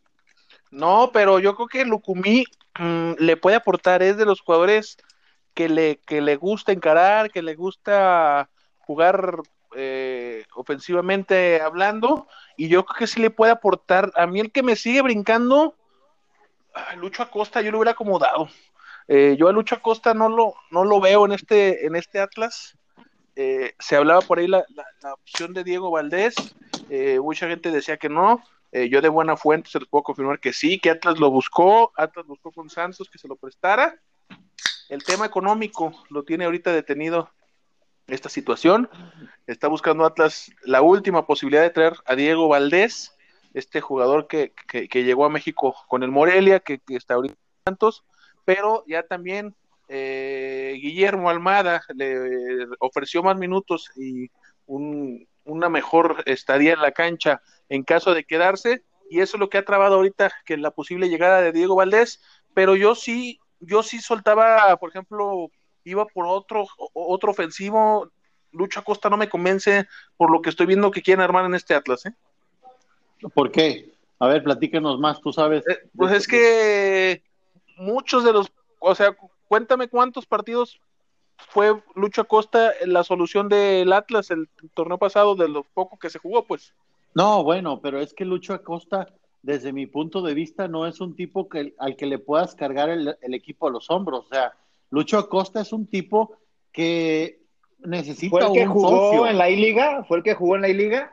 No, 0.69 1.09
pero 1.11 1.39
yo 1.39 1.55
creo 1.55 1.67
que 1.67 1.85
Lucumí 1.85 2.45
mm, 2.77 3.13
le 3.17 3.35
puede 3.35 3.55
aportar, 3.57 4.03
es 4.03 4.15
de 4.15 4.25
los 4.25 4.41
jugadores 4.41 4.97
que 5.55 5.69
le, 5.69 5.97
que 6.05 6.21
le 6.21 6.35
gusta 6.35 6.71
encarar, 6.71 7.31
que 7.31 7.41
le 7.41 7.55
gusta 7.55 8.47
jugar 8.77 9.37
eh, 9.75 10.45
ofensivamente 10.53 11.61
hablando, 11.61 12.27
y 12.57 12.67
yo 12.67 12.85
creo 12.85 12.99
que 12.99 13.07
sí 13.07 13.19
le 13.19 13.31
puede 13.31 13.51
aportar. 13.51 14.11
A 14.15 14.27
mí 14.27 14.39
el 14.39 14.51
que 14.51 14.61
me 14.61 14.75
sigue 14.75 15.01
brincando, 15.01 15.75
ah, 16.75 16.95
Lucho 16.95 17.23
Acosta, 17.23 17.61
yo 17.61 17.71
lo 17.71 17.79
hubiera 17.79 17.91
acomodado. 17.91 18.49
Eh, 19.11 19.35
yo 19.39 19.47
a 19.47 19.51
Lucho 19.51 19.75
Acosta 19.75 20.13
no 20.13 20.29
lo, 20.29 20.53
no 20.69 20.85
lo 20.85 21.01
veo 21.01 21.25
en 21.25 21.31
este, 21.31 21.87
en 21.87 21.95
este 21.95 22.19
Atlas. 22.19 22.77
Eh, 23.35 23.73
se 23.79 23.95
hablaba 23.95 24.21
por 24.21 24.37
ahí 24.37 24.47
la, 24.47 24.63
la, 25.01 25.13
opción 25.13 25.53
de 25.53 25.63
Diego 25.63 25.89
Valdés, 25.91 26.35
eh, 26.89 27.19
mucha 27.19 27.47
gente 27.47 27.71
decía 27.71 27.97
que 27.97 28.09
no, 28.09 28.43
eh, 28.71 28.89
yo 28.89 29.01
de 29.01 29.09
buena 29.09 29.37
fuente 29.37 29.69
se 29.69 29.79
los 29.79 29.87
puedo 29.87 30.03
confirmar 30.03 30.39
que 30.39 30.53
sí, 30.53 30.79
que 30.79 30.89
Atlas 30.89 31.19
lo 31.19 31.31
buscó, 31.31 31.91
Atlas 31.95 32.25
buscó 32.27 32.51
con 32.51 32.69
Santos 32.69 33.09
que 33.09 33.17
se 33.17 33.27
lo 33.27 33.35
prestara. 33.35 33.99
El 34.89 35.03
tema 35.03 35.25
económico 35.25 35.91
lo 36.09 36.23
tiene 36.23 36.45
ahorita 36.45 36.71
detenido 36.71 37.29
esta 38.07 38.29
situación. 38.29 38.89
Está 39.47 39.67
buscando 39.67 40.05
Atlas 40.05 40.51
la 40.63 40.81
última 40.81 41.25
posibilidad 41.25 41.61
de 41.61 41.69
traer 41.69 41.93
a 42.05 42.15
Diego 42.15 42.47
Valdés, 42.47 43.15
este 43.53 43.81
jugador 43.81 44.27
que, 44.27 44.53
que, 44.67 44.87
que 44.87 45.03
llegó 45.03 45.25
a 45.25 45.29
México 45.29 45.75
con 45.87 46.03
el 46.03 46.11
Morelia, 46.11 46.59
que, 46.59 46.79
que 46.79 46.95
está 46.95 47.15
ahorita 47.15 47.35
en 47.35 47.71
Santos, 47.71 48.03
pero 48.49 48.83
ya 48.87 49.03
también 49.03 49.55
eh, 49.89 50.73
Guillermo 50.81 51.29
Almada 51.29 51.83
le 51.93 52.65
ofreció 52.79 53.21
más 53.21 53.37
minutos 53.37 53.91
y 53.95 54.31
un, 54.65 55.27
una 55.45 55.69
mejor 55.69 56.23
estadía 56.25 56.73
en 56.73 56.81
la 56.81 56.91
cancha 56.91 57.43
en 57.69 57.83
caso 57.83 58.15
de 58.15 58.23
quedarse, 58.23 58.81
y 59.07 59.19
eso 59.19 59.37
es 59.37 59.39
lo 59.39 59.51
que 59.51 59.59
ha 59.59 59.65
trabado 59.65 59.97
ahorita 59.97 60.31
que 60.47 60.57
la 60.57 60.71
posible 60.71 61.09
llegada 61.09 61.43
de 61.43 61.51
Diego 61.51 61.75
Valdés, 61.75 62.23
pero 62.55 62.75
yo 62.75 62.95
sí, 62.95 63.39
yo 63.59 63.83
sí 63.83 63.99
soltaba, 63.99 64.75
por 64.77 64.89
ejemplo, 64.89 65.51
iba 65.83 66.07
por 66.07 66.25
otro, 66.25 66.65
otro 66.93 67.29
ofensivo, 67.29 68.09
Lucho 68.51 68.79
Acosta 68.79 69.11
no 69.11 69.17
me 69.17 69.29
convence 69.29 69.87
por 70.17 70.31
lo 70.31 70.41
que 70.41 70.49
estoy 70.49 70.65
viendo 70.65 70.89
que 70.89 71.03
quieren 71.03 71.21
armar 71.21 71.45
en 71.45 71.53
este 71.53 71.75
Atlas, 71.75 72.07
¿eh? 72.07 72.13
¿Por 73.31 73.51
qué? 73.51 73.91
A 74.17 74.25
ver, 74.25 74.41
platícanos 74.41 74.99
más, 74.99 75.21
tú 75.21 75.31
sabes. 75.31 75.63
Eh, 75.67 75.87
pues 75.95 76.13
es 76.13 76.27
que 76.27 77.28
muchos 77.79 78.23
de 78.23 78.33
los, 78.33 78.51
o 78.79 78.93
sea, 78.93 79.15
cuéntame 79.47 79.87
cuántos 79.87 80.25
partidos 80.25 80.79
fue 81.37 81.81
Lucho 81.95 82.21
Acosta 82.21 82.73
la 82.85 83.03
solución 83.03 83.49
del 83.49 83.91
Atlas 83.93 84.29
el 84.29 84.49
torneo 84.73 84.97
pasado, 84.97 85.35
de 85.35 85.47
lo 85.47 85.63
poco 85.63 85.97
que 85.97 86.09
se 86.09 86.19
jugó, 86.19 86.45
pues. 86.45 86.73
No, 87.15 87.43
bueno, 87.43 87.79
pero 87.81 87.99
es 87.99 88.13
que 88.13 88.25
Lucho 88.25 88.53
Acosta, 88.53 89.07
desde 89.41 89.73
mi 89.73 89.87
punto 89.87 90.21
de 90.21 90.33
vista, 90.33 90.67
no 90.67 90.85
es 90.85 90.99
un 91.01 91.15
tipo 91.15 91.47
que, 91.49 91.73
al 91.79 91.95
que 91.95 92.05
le 92.05 92.19
puedas 92.19 92.55
cargar 92.55 92.89
el, 92.89 93.17
el 93.21 93.33
equipo 93.33 93.67
a 93.67 93.71
los 93.71 93.89
hombros. 93.89 94.25
O 94.25 94.29
sea, 94.29 94.53
Lucho 94.89 95.17
Acosta 95.17 95.61
es 95.61 95.73
un 95.73 95.87
tipo 95.87 96.37
que 96.71 97.41
necesita 97.79 98.29
¿Fue 98.37 98.45
el 98.45 98.53
que 98.53 98.67
un 98.67 98.73
jugó 98.73 98.89
socio. 98.89 99.27
en 99.27 99.37
la 99.37 99.49
I-Liga? 99.49 100.03
¿Fue 100.07 100.17
el 100.17 100.23
que 100.23 100.35
jugó 100.35 100.55
en 100.55 100.61
la 100.61 100.69
I-Liga? 100.69 101.11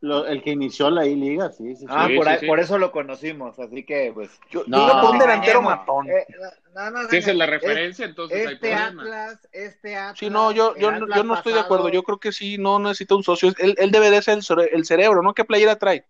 Lo- 0.00 0.26
el 0.26 0.42
que 0.44 0.50
inició 0.50 0.90
la 0.90 1.04
I-Liga, 1.06 1.50
sí, 1.50 1.74
sí, 1.74 1.80
sí. 1.80 1.86
Ah, 1.88 2.06
Sí, 2.08 2.14
por, 2.16 2.24
sí, 2.26 2.30
ahí- 2.30 2.38
sí. 2.40 2.46
por 2.46 2.60
eso 2.60 2.78
lo 2.78 2.92
conocimos, 2.92 3.58
así 3.58 3.84
que 3.84 4.12
pues... 4.14 4.30
Yo, 4.48 4.62
No, 4.68 5.00
por 5.00 5.10
un 5.10 5.18
delantero 5.18 5.60
matón. 5.60 6.08
Eh, 6.08 6.24
no, 6.72 6.90
no, 6.92 7.08
Si 7.08 7.16
esa 7.16 7.32
es 7.32 7.36
la 7.36 7.46
referencia, 7.46 8.04
entonces 8.06 8.46
hay 8.46 8.54
Este 8.54 8.70
problema. 8.70 9.02
Atlas, 9.02 9.48
este 9.50 9.96
Atlas... 9.96 10.18
Sí, 10.20 10.30
no, 10.30 10.52
yo, 10.52 10.76
yo, 10.76 10.92
no- 10.92 11.08
yo 11.16 11.24
no 11.24 11.34
estoy 11.34 11.52
de 11.52 11.58
acuerdo. 11.60 11.88
Yo 11.88 12.04
creo 12.04 12.18
que 12.20 12.30
sí, 12.30 12.58
no 12.58 12.78
necesita 12.78 13.16
un 13.16 13.24
socio. 13.24 13.52
Él, 13.58 13.74
él 13.76 13.90
debe 13.90 14.10
de 14.12 14.22
ser 14.22 14.34
el, 14.38 14.44
cere- 14.44 14.68
el 14.72 14.84
cerebro, 14.84 15.20
¿no? 15.20 15.34
¿Qué 15.34 15.44
playera 15.44 15.76
trae? 15.76 16.06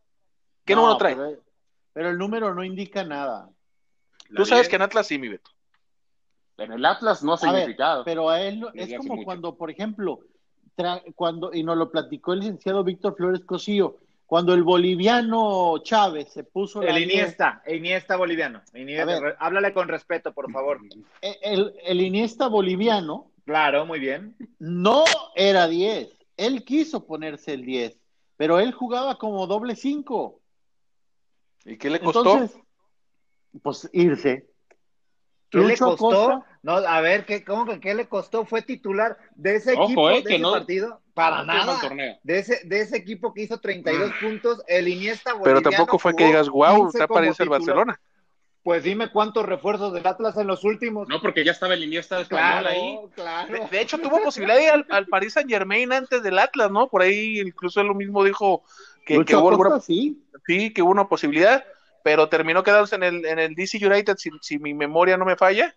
¿Qué 0.67 0.75
No, 0.75 0.83
número 0.83 0.99
trae? 0.99 1.15
Pero, 1.17 1.43
pero 1.95 2.11
el 2.11 2.19
número 2.19 2.55
no 2.55 2.63
indica 2.63 3.05
nada. 3.05 3.49
Tú 4.29 4.35
La 4.35 4.45
sabes 4.45 4.65
diez. 4.65 4.69
que 4.69 4.77
en 4.77 4.83
Atlas 4.83 5.07
sí, 5.07 5.19
mi 5.19 5.29
Beto. 5.29 5.51
En 6.59 6.73
el 6.73 6.85
Atlas 6.85 7.23
no 7.23 7.33
ha 7.33 7.37
A 7.37 7.53
ver, 7.53 7.61
significado. 7.63 8.05
pero 8.05 8.29
a 8.29 8.43
él 8.43 8.69
es 8.75 8.95
como 8.99 9.25
cuando, 9.25 9.57
por 9.57 9.71
ejemplo, 9.71 10.21
cuando, 11.15 11.53
y 11.53 11.63
nos 11.63 11.77
lo 11.77 11.91
platicó 11.91 12.33
el 12.33 12.41
licenciado 12.41 12.85
Víctor 12.85 13.17
Flores 13.17 13.45
Cosío, 13.45 13.97
cuando 14.27 14.53
el 14.55 14.63
boliviano 14.63 15.79
Chávez 15.83 16.29
se 16.33 16.45
puso 16.45 16.83
El 16.83 16.97
10, 16.97 17.03
Iniesta, 17.11 17.63
Iniesta 17.67 18.17
boliviano. 18.17 18.61
Iniesta, 18.75 19.21
ver. 19.21 19.37
háblale 19.39 19.73
con 19.73 19.89
respeto, 19.89 20.33
por 20.33 20.51
favor. 20.53 20.81
eh, 21.23 21.39
el, 21.43 21.75
el 21.85 22.01
Iniesta 22.01 22.49
boliviano 22.49 23.31
Claro, 23.45 23.87
muy 23.87 23.99
bien. 23.99 24.37
no 24.59 25.05
era 25.35 25.67
10, 25.67 26.11
él 26.37 26.65
quiso 26.65 27.07
ponerse 27.07 27.55
el 27.55 27.65
10, 27.65 27.99
pero 28.37 28.61
él 28.61 28.73
jugaba 28.73 29.17
como 29.17 29.47
doble 29.47 29.75
5. 29.75 30.39
¿Y 31.65 31.79
qué 31.79 31.89
le 31.91 32.01
costó? 32.01 32.21
Entonces, 32.21 32.61
pues 33.63 33.89
irse. 33.95 34.47
¿Qué 35.51 35.59
le 35.59 35.77
costó? 35.79 36.45
No, 36.63 36.73
a 36.73 37.01
ver, 37.01 37.25
¿qué, 37.25 37.45
¿cómo 37.45 37.65
que 37.67 37.81
qué 37.81 37.95
le 37.95 38.07
costó? 38.09 38.45
¿Fue 38.45 38.63
titular 38.63 39.17
de 39.35 39.57
ese 39.57 39.73
Ojo, 39.73 39.85
equipo, 39.85 40.11
eh, 40.11 40.17
de 40.17 40.23
que 40.25 40.35
ese 40.35 40.43
no- 40.43 40.53
partido? 40.53 41.01
Para 41.15 41.39
No 41.39 41.47
nada. 41.47 41.81
torneo. 41.81 42.17
De 42.23 42.39
ese, 42.39 42.61
de 42.65 42.81
ese 42.81 42.97
equipo 42.97 43.33
que 43.35 43.43
hizo 43.43 43.59
32 43.59 44.13
puntos, 44.21 44.63
el 44.69 44.87
Iniesta 44.89 45.33
Pero 45.43 45.61
tampoco 45.63 45.99
fue 45.99 46.15
que 46.15 46.27
digas, 46.27 46.49
wow, 46.49 46.83
15 46.85 46.99
está 46.99 47.09
para 47.09 47.27
irse 47.27 47.43
al 47.43 47.49
titular. 47.49 47.61
Barcelona. 47.61 48.01
Pues 48.63 48.83
dime 48.83 49.11
cuántos 49.11 49.47
refuerzos 49.47 49.93
del 49.95 50.07
Atlas 50.07 50.37
en 50.37 50.47
los 50.47 50.63
últimos. 50.63 51.09
No, 51.09 51.21
porque 51.23 51.43
ya 51.45 51.53
estaba 51.53 51.75
el 51.75 51.83
Iniesta 51.85 52.21
español 52.21 52.45
claro, 52.63 52.69
ahí. 52.69 52.99
claro. 53.15 53.53
De, 53.53 53.67
de 53.71 53.81
hecho, 53.81 53.99
tuvo 53.99 54.21
posibilidad 54.23 54.59
de 54.59 54.65
ir 54.65 54.71
al, 54.71 54.87
al 54.91 55.07
Paris 55.07 55.33
Saint 55.33 55.49
Germain 55.49 55.91
antes 55.93 56.23
del 56.23 56.39
Atlas, 56.39 56.71
¿no? 56.71 56.89
Por 56.89 57.01
ahí 57.03 57.41
incluso 57.41 57.81
él 57.81 57.87
lo 57.87 57.95
mismo 57.95 58.23
dijo 58.23 58.63
que, 59.07 59.25
que 59.25 59.35
hubo 59.37 59.49
alguna, 59.51 59.81
sí. 59.81 60.23
sí, 60.47 60.73
que 60.73 60.83
hubo 60.83 60.91
una 60.91 61.09
posibilidad, 61.09 61.65
pero 62.03 62.29
terminó 62.29 62.63
quedándose 62.63 62.97
en 62.97 63.03
el, 63.03 63.25
en 63.27 63.39
el 63.39 63.55
DC 63.55 63.85
United, 63.85 64.17
si, 64.17 64.31
si 64.41 64.59
mi 64.59 64.75
memoria 64.75 65.17
no 65.17 65.25
me 65.25 65.37
falla. 65.37 65.75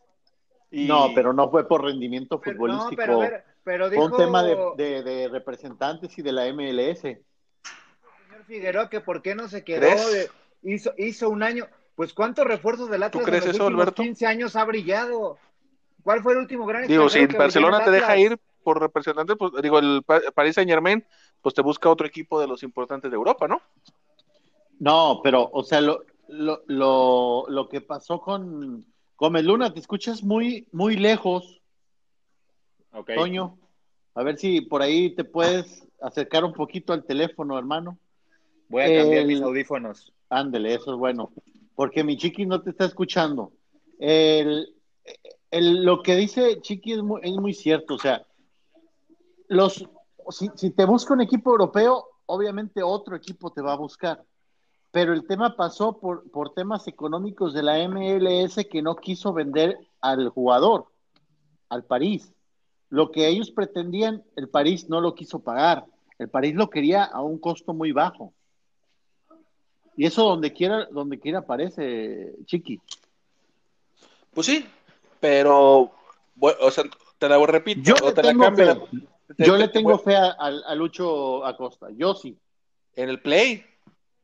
Y- 0.69 0.87
No, 0.87 1.09
pero 1.13 1.33
no 1.33 1.49
fue 1.51 1.67
por 1.67 1.83
rendimiento 1.83 2.39
Pero- 2.39 2.55
futbolístico. 2.57 2.91
no, 2.91 2.97
pero, 2.97 3.13
a 3.21 3.29
ver, 3.29 3.43
pero 3.63 3.85
Fue 3.87 3.95
dijo 3.95 4.05
un 4.05 4.17
tema 4.17 4.43
de, 4.43 4.57
de- 4.77 5.03
de 5.03 5.27
representantes 5.27 6.17
y 6.17 6.21
de 6.21 6.31
la 6.31 6.45
MLS. 6.47 7.03
el 7.05 7.17
señor 8.29 8.45
Figueroa 8.47 8.89
que 8.89 9.01
por 9.01 9.21
qué 9.21 9.35
no 9.35 9.47
se 9.49 9.63
quedó. 9.63 9.81
De- 9.81 10.29
hizo, 10.63 10.93
hizo 10.97 11.29
un 11.29 11.43
año. 11.43 11.67
Pues 11.95 12.13
cuántos 12.13 12.45
refuerzos 12.45 12.89
del 12.89 13.03
Atlas 13.03 13.25
crees 13.25 13.43
en 13.43 13.47
los 13.49 13.55
eso, 13.55 13.65
últimos 13.65 13.83
Alberto? 13.83 14.01
15 14.03 14.25
años 14.25 14.55
ha 14.55 14.63
brillado. 14.63 15.37
¿Cuál 16.03 16.23
fue 16.23 16.33
el 16.33 16.39
último 16.39 16.65
gran 16.65 16.87
Digo, 16.87 17.09
si 17.09 17.25
brilló 17.25 17.37
Barcelona 17.37 17.79
te 17.83 17.89
el 17.89 17.91
deja 17.91 18.17
ir 18.17 18.39
por 18.63 18.79
representante, 18.79 19.35
pues 19.35 19.51
digo, 19.61 19.77
el 19.79 20.01
Pa- 20.05 20.21
Paris 20.33 20.55
Saint 20.55 20.69
Germain, 20.69 21.05
pues 21.41 21.53
te 21.53 21.61
busca 21.61 21.89
otro 21.89 22.07
equipo 22.07 22.39
de 22.39 22.47
los 22.47 22.63
importantes 22.63 23.11
de 23.11 23.15
Europa, 23.15 23.47
¿no? 23.47 23.61
No, 24.79 25.19
pero, 25.23 25.49
o 25.51 25.63
sea, 25.63 25.81
lo, 25.81 26.03
lo, 26.31 26.61
lo, 26.67 27.45
lo 27.49 27.69
que 27.69 27.81
pasó 27.81 28.19
con 28.21 28.85
Gómez 29.17 29.43
Luna, 29.43 29.73
te 29.73 29.79
escuchas 29.79 30.23
muy, 30.23 30.67
muy 30.71 30.95
lejos. 30.97 31.61
Toño. 33.15 33.57
A 34.15 34.23
ver 34.23 34.37
si 34.37 34.61
por 34.61 34.81
ahí 34.81 35.15
te 35.15 35.23
puedes 35.23 35.87
acercar 36.01 36.43
un 36.43 36.53
poquito 36.53 36.91
al 36.93 37.03
teléfono, 37.05 37.57
hermano. 37.57 37.97
Voy 38.67 38.83
a 38.83 38.87
cambiar 38.97 39.25
mis 39.25 39.41
audífonos. 39.41 40.13
Ándele, 40.29 40.73
eso 40.73 40.91
es 40.93 40.97
bueno. 40.97 41.31
Porque 41.75 42.03
mi 42.03 42.17
chiqui 42.17 42.45
no 42.45 42.61
te 42.61 42.71
está 42.71 42.85
escuchando. 42.85 43.51
El, 43.99 44.73
el- 45.51 45.83
lo 45.85 46.01
que 46.01 46.15
dice 46.15 46.59
Chiqui 46.61 46.93
es 46.93 47.01
muy, 47.03 47.21
es 47.23 47.33
muy 47.33 47.53
cierto. 47.53 47.95
O 47.95 47.99
sea, 47.99 48.25
los, 49.47 49.87
si, 50.29 50.49
si 50.55 50.71
te 50.71 50.85
busca 50.85 51.13
un 51.13 51.21
equipo 51.21 51.51
europeo, 51.51 52.05
obviamente 52.25 52.81
otro 52.83 53.15
equipo 53.15 53.51
te 53.51 53.61
va 53.61 53.73
a 53.73 53.77
buscar. 53.77 54.23
Pero 54.91 55.13
el 55.13 55.25
tema 55.25 55.55
pasó 55.55 55.97
por, 55.97 56.29
por 56.31 56.53
temas 56.53 56.87
económicos 56.87 57.53
de 57.53 57.63
la 57.63 57.77
MLS 57.87 58.65
que 58.69 58.81
no 58.81 58.95
quiso 58.97 59.31
vender 59.31 59.77
al 60.01 60.27
jugador, 60.29 60.85
al 61.69 61.83
París. 61.85 62.33
Lo 62.89 63.09
que 63.11 63.27
ellos 63.29 63.51
pretendían, 63.51 64.23
el 64.35 64.49
París 64.49 64.89
no 64.89 64.99
lo 64.99 65.15
quiso 65.15 65.39
pagar. 65.39 65.85
El 66.19 66.27
París 66.29 66.55
lo 66.55 66.69
quería 66.69 67.05
a 67.05 67.21
un 67.21 67.37
costo 67.39 67.73
muy 67.73 67.93
bajo. 67.93 68.33
Y 69.95 70.05
eso 70.05 70.23
donde 70.23 70.51
quiera, 70.51 70.85
donde 70.91 71.19
quiera 71.19 71.39
aparece, 71.39 72.33
Chiqui. 72.45 72.81
Pues 74.33 74.47
sí, 74.47 74.65
pero, 75.19 75.91
bueno, 76.35 76.57
o 76.61 76.71
sea, 76.71 76.83
te 77.17 77.29
la 77.29 77.37
repito. 77.45 77.81
Yo 77.81 77.95
o 78.03 78.13
te 78.13 78.23
la 78.23 78.33
cambio. 78.35 78.87
fe. 78.87 78.97
Yo 79.37 79.53
te- 79.53 79.59
le 79.59 79.67
te- 79.67 79.73
tengo 79.73 79.97
fe 79.99 80.15
a, 80.15 80.31
a- 80.31 80.61
a 80.67 80.75
Lucho 80.75 81.45
Acosta. 81.45 81.87
Yo 81.95 82.13
sí. 82.13 82.37
En 82.95 83.09
el 83.09 83.21
play. 83.21 83.63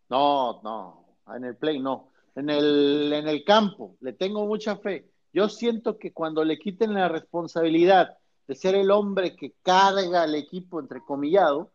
No, 0.10 0.62
no. 0.64 1.06
En 1.36 1.44
el 1.44 1.56
play 1.56 1.80
no. 1.80 2.10
En 2.36 2.50
el, 2.50 3.12
en 3.14 3.28
el 3.28 3.44
campo 3.44 3.96
le 4.02 4.14
tengo 4.14 4.46
mucha 4.46 4.78
fe. 4.78 5.10
Yo 5.34 5.50
siento 5.50 5.98
que 5.98 6.14
cuando 6.14 6.44
le 6.44 6.58
quiten 6.58 6.94
la 6.94 7.10
responsabilidad 7.10 8.18
de 8.48 8.56
ser 8.56 8.76
el 8.76 8.92
hombre 8.92 9.36
que 9.36 9.54
carga 9.62 10.24
al 10.24 10.36
equipo, 10.36 10.80
entrecomillado, 10.80 11.72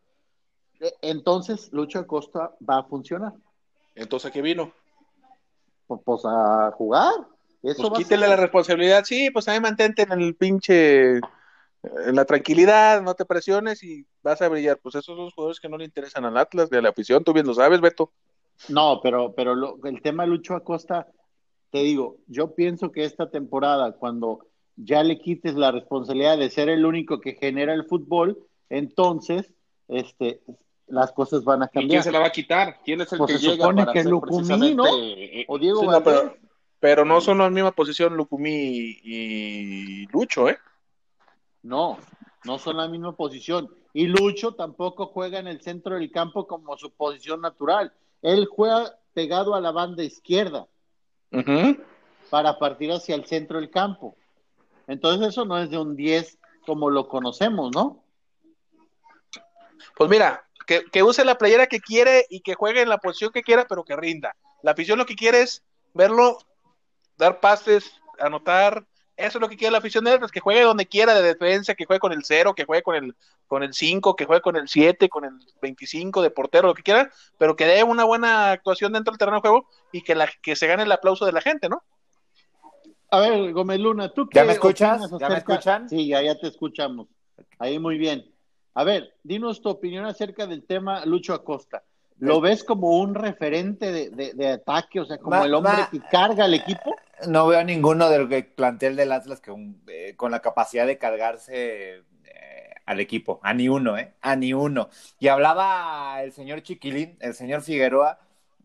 eh, 0.81 0.93
entonces 1.03 1.73
Lucho 1.73 1.99
Acosta 2.01 2.55
va 2.69 2.79
a 2.79 2.85
funcionar. 2.85 3.35
Entonces, 3.95 4.31
¿a 4.31 4.33
qué 4.33 4.41
vino? 4.41 4.73
Pues, 5.87 6.01
pues, 6.05 6.23
a 6.25 6.73
jugar. 6.73 7.13
Eso 7.63 7.89
Pues 7.89 8.05
quítele 8.05 8.27
la 8.27 8.37
responsabilidad. 8.37 9.05
Sí, 9.05 9.31
pues 9.31 9.47
ahí 9.49 9.61
mantente 9.61 10.03
en 10.03 10.13
el 10.13 10.35
pinche. 10.35 11.21
En 12.07 12.15
la 12.15 12.25
tranquilidad, 12.25 13.03
no 13.03 13.15
te 13.15 13.25
presiones 13.25 13.83
y 13.83 14.07
vas 14.23 14.41
a 14.41 14.49
brillar. 14.49 14.79
Pues 14.79 14.95
esos 14.95 15.07
son 15.07 15.25
los 15.25 15.35
jugadores 15.35 15.59
que 15.61 15.69
no 15.69 15.77
le 15.79 15.85
interesan 15.85 16.25
al 16.25 16.37
Atlas, 16.39 16.71
de 16.71 16.81
la 16.81 16.91
afición. 16.91 17.25
Tú 17.25 17.33
bien 17.33 17.47
lo 17.47 17.55
sabes, 17.55 17.81
Beto. 17.81 18.13
No, 18.69 19.01
pero, 19.03 19.35
pero 19.35 19.55
lo- 19.55 19.79
el 19.85 20.01
tema 20.01 20.23
de 20.23 20.29
Lucho 20.31 20.55
Acosta, 20.55 21.09
te 21.71 21.79
digo, 21.83 22.19
yo 22.29 22.55
pienso 22.55 22.93
que 22.93 23.05
esta 23.05 23.31
temporada, 23.31 23.93
cuando 23.93 24.47
ya 24.77 25.03
le 25.03 25.19
quites 25.19 25.55
la 25.55 25.73
responsabilidad 25.73 26.39
de 26.39 26.51
ser 26.51 26.69
el 26.69 26.85
único 26.87 27.21
que 27.21 27.35
genera 27.35 27.75
el 27.75 27.85
fútbol, 27.87 28.39
entonces 28.71 29.53
este, 29.89 30.41
las 30.87 31.13
cosas 31.13 31.43
van 31.45 31.63
a 31.63 31.67
¿Y 31.67 31.69
quién 31.71 31.81
cambiar. 31.83 32.05
se 32.05 32.13
la 32.13 32.19
va 32.21 32.27
a 32.27 32.33
quitar? 32.33 32.79
¿Quién 32.85 33.01
es 33.01 33.13
el 33.13 33.19
Pues 33.19 33.33
que 33.33 33.39
se 33.39 33.51
llega 33.51 33.65
supone 33.65 33.83
para 33.83 33.93
que 33.93 34.03
ser 34.03 34.13
Lucumí, 34.13 34.75
¿no? 34.75 34.87
eh, 34.87 35.45
O 35.49 35.59
Diego 35.59 35.81
Sí, 35.81 35.87
no, 35.89 36.05
pero, 36.05 36.37
pero 36.79 37.05
no 37.05 37.21
son 37.21 37.39
la 37.39 37.51
misma 37.51 37.73
posición 37.73 38.17
Lucumí 38.17 38.51
y, 38.51 39.01
y 39.03 40.07
Lucho, 40.07 40.49
¿eh? 40.49 40.59
No, 41.63 41.99
no 42.45 42.59
son 42.59 42.77
la 42.77 42.89
misma 42.89 43.15
posición. 43.15 43.75
Y 43.93 44.07
Lucho 44.07 44.55
tampoco 44.55 45.07
juega 45.07 45.39
en 45.39 45.47
el 45.47 45.61
centro 45.61 45.95
del 45.97 46.11
campo 46.11 46.47
como 46.47 46.77
su 46.77 46.91
posición 46.91 47.41
natural. 47.41 47.93
Él 48.23 48.47
juega 48.47 48.99
pegado 49.13 49.55
a 49.55 49.61
la 49.61 49.71
banda 49.71 50.03
izquierda 50.03 50.67
para 52.31 52.59
partir 52.59 52.91
hacia 52.93 53.15
el 53.15 53.27
centro 53.27 53.61
del 53.61 53.71
campo. 53.71 54.17
Entonces 54.87 55.29
eso 55.29 55.45
no 55.45 55.59
es 55.59 55.71
de 55.71 55.79
un 55.79 55.97
10 55.97 56.39
como 56.67 56.91
lo 56.91 57.09
conocemos, 57.09 57.71
¿no? 57.75 58.03
Pues 59.97 60.09
mira, 60.09 60.45
que, 60.67 60.85
que 60.85 61.03
use 61.03 61.25
la 61.25 61.37
playera 61.37 61.67
que 61.67 61.81
quiere 61.81 62.27
y 62.31 62.41
que 62.41 62.55
juegue 62.55 62.83
en 62.83 62.89
la 62.89 62.99
posición 62.99 63.33
que 63.33 63.43
quiera, 63.43 63.67
pero 63.69 63.85
que 63.85 63.97
rinda. 63.97 64.35
La 64.63 64.73
afición 64.73 64.99
lo 64.99 65.07
que 65.07 65.17
quiere 65.17 65.43
es 65.43 65.63
verlo, 65.93 66.39
dar 67.19 67.41
pases, 67.41 68.01
anotar. 68.19 68.87
Eso 69.17 69.39
es 69.39 69.43
lo 69.43 69.49
que 69.49 69.57
quiere 69.57 69.73
la 69.73 69.79
afición 69.79 70.05
de 70.05 70.13
Atlas, 70.13 70.31
que 70.33 70.41
juegue 70.41 70.63
donde 70.63 70.87
quiera 70.87 71.15
de 71.15 71.23
defensa, 71.23 71.75
que 71.75 71.85
juegue 71.85 72.01
con 72.01 72.13
el 72.13 72.25
0, 72.25 72.55
que 72.55 72.65
juegue 72.65 72.83
con 72.83 72.95
el 72.97 73.15
con 73.47 73.63
el 73.63 73.75
5, 73.75 74.17
que 74.17 74.25
juegue 74.25 74.41
con 74.41 74.57
el 74.57 74.67
7, 74.69 75.11
con 75.11 75.27
el 75.27 75.33
25 75.61 76.23
de 76.23 76.31
portero, 76.31 76.69
lo 76.69 76.75
que 76.75 76.83
quiera, 76.83 77.11
pero 77.37 77.55
que 77.55 77.67
dé 77.67 77.85
una 77.85 78.05
buena 78.05 78.51
actuación 78.53 78.95
dentro 78.95 79.13
del 79.13 79.19
terreno 79.19 79.37
de 79.37 79.41
juego 79.43 79.69
y 79.93 80.01
que, 80.03 80.15
la, 80.15 80.27
que 80.41 80.57
se 80.57 80.67
gane 80.67 80.85
el 80.85 80.93
aplauso 80.93 81.27
de 81.27 81.33
la 81.33 81.43
gente, 81.43 81.69
¿no? 81.69 81.83
A 83.11 83.21
ver, 83.21 83.53
Gómez 83.53 83.79
Luna, 83.79 84.09
¿tú 84.09 84.27
qué 84.27 84.39
¿Ya 84.39 84.45
me 84.45 84.53
escuchas? 84.55 85.11
¿Ya 85.21 85.29
me 85.29 85.37
escuchan? 85.37 85.87
Sí, 85.89 86.07
ya, 86.09 86.23
ya 86.23 86.35
te 86.39 86.49
escuchamos. 86.49 87.09
Ahí 87.59 87.79
muy 87.79 87.99
bien. 87.99 88.25
A 88.73 88.85
ver, 88.85 89.15
dinos 89.23 89.61
tu 89.61 89.69
opinión 89.69 90.07
acerca 90.07 90.47
del 90.47 90.65
tema 90.65 91.05
Lucho 91.05 91.35
Acosta. 91.35 91.83
¿Lo 92.19 92.41
ves 92.41 92.65
como 92.65 92.99
un 93.01 93.15
referente 93.15 93.93
de, 93.93 94.09
de- 94.11 94.33
de 94.33 94.49
ataque, 94.53 95.01
o 95.01 95.05
sea, 95.05 95.19
como 95.19 95.45
el 95.45 95.53
hombre 95.53 95.73
que 95.91 96.01
carga 96.11 96.45
al 96.45 96.55
equipo? 96.55 96.97
No 97.29 97.47
veo 97.47 97.61
a 97.61 97.65
ninguno 97.65 98.09
del 98.09 98.47
plantel 98.47 98.97
del 98.97 99.13
Atlas 99.13 99.41
que 99.41 99.53
eh, 99.89 100.15
con 100.17 100.31
la 100.31 100.41
capacidad 100.41 100.87
de 100.87 100.99
cargarse 100.99 102.03
eh, 102.25 102.75
al 102.87 103.01
equipo. 103.01 103.41
A 103.43 103.55
ni 103.55 103.69
uno, 103.69 103.97
¿eh? 103.97 104.15
A 104.21 104.37
ni 104.37 104.53
uno. 104.53 104.89
Y 105.19 105.29
hablaba 105.29 106.23
el 106.23 106.33
señor 106.33 106.63
Chiquilín, 106.63 107.17
el 107.21 107.35
señor 107.35 107.63
Figueroa, 107.63 108.19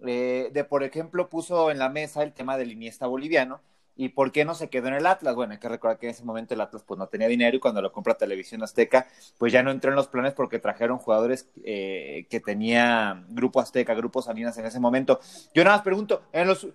eh, 0.06 0.50
de, 0.54 0.64
por 0.64 0.84
ejemplo, 0.84 1.30
puso 1.30 1.72
en 1.72 1.80
la 1.80 1.90
mesa 1.90 2.24
el 2.24 2.34
tema 2.34 2.58
del 2.58 2.72
Iniesta 2.72 3.08
boliviano. 3.08 3.62
¿Y 4.00 4.10
por 4.10 4.32
qué 4.32 4.46
no 4.46 4.54
se 4.54 4.70
quedó 4.70 4.90
en 4.90 4.94
el 4.94 5.08
Atlas? 5.08 5.34
Bueno, 5.34 5.54
hay 5.54 5.60
que 5.60 5.70
recordar 5.70 5.98
que 5.98 6.06
en 6.06 6.12
ese 6.12 6.24
momento 6.24 6.54
el 6.54 6.62
Atlas 6.62 6.84
pues 6.86 7.00
no 7.00 7.08
tenía 7.08 7.28
dinero 7.28 7.58
y 7.58 7.60
cuando 7.60 7.82
lo 7.82 7.92
compra 7.92 8.14
Televisión 8.14 8.62
Azteca, 8.62 9.08
pues 9.40 9.52
ya 9.52 9.64
no 9.64 9.72
entró 9.72 9.90
en 9.90 9.96
los 9.96 10.08
planes 10.08 10.36
porque 10.36 10.60
trajeron 10.60 11.00
jugadores 11.00 11.50
eh, 11.64 12.28
que 12.30 12.40
tenía 12.40 13.26
Grupo 13.30 13.60
Azteca, 13.60 13.96
Grupo 13.96 14.22
Salinas 14.22 14.56
en 14.60 14.68
ese 14.68 14.80
momento. 14.80 15.20
Yo 15.54 15.64
nada 15.64 15.78
más 15.78 15.84
pregunto, 15.84 16.22
en 16.32 16.48
los... 16.48 16.68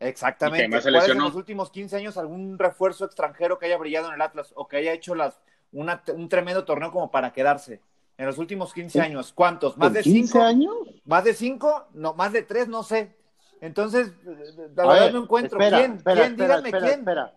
Y 0.00 0.06
Exactamente. 0.06 0.64
que 0.64 0.70
¿Cuál 0.70 0.78
es 0.80 0.86
en 0.86 0.92
lesionó. 0.94 1.24
los 1.24 1.34
últimos 1.34 1.70
15 1.70 1.96
años 1.96 2.16
algún 2.16 2.58
refuerzo 2.58 3.04
extranjero 3.04 3.58
que 3.58 3.66
haya 3.66 3.76
brillado 3.76 4.08
en 4.08 4.14
el 4.14 4.22
Atlas 4.22 4.52
o 4.56 4.66
que 4.66 4.78
haya 4.78 4.92
hecho 4.92 5.14
las, 5.14 5.40
una- 5.72 6.02
un 6.14 6.28
tremendo 6.28 6.64
torneo 6.64 6.90
como 6.90 7.10
para 7.10 7.32
quedarse? 7.32 7.80
En 8.16 8.26
los 8.26 8.38
últimos 8.38 8.72
15 8.72 8.98
¿En- 8.98 9.04
años, 9.04 9.32
¿cuántos? 9.34 9.76
¿Más 9.76 9.88
¿En 9.88 9.94
de 9.94 10.02
15 10.02 10.32
5? 10.32 10.44
años? 10.44 10.74
¿Más 11.04 11.24
de 11.24 11.34
5? 11.34 11.88
No, 11.92 12.14
más 12.14 12.32
de 12.32 12.42
3, 12.42 12.68
no 12.68 12.82
sé. 12.82 13.14
Entonces, 13.60 14.12
la 14.74 14.86
verdad 14.86 15.00
ver, 15.04 15.14
no 15.14 15.22
encuentro. 15.22 15.58
espera, 15.60 15.78
¿Quién? 15.78 15.92
espera, 15.96 16.14
¿Quién? 16.16 16.30
espera, 16.32 16.48
Díganme 16.56 16.68
espera, 16.68 16.86
quién. 16.86 16.98
espera. 17.00 17.34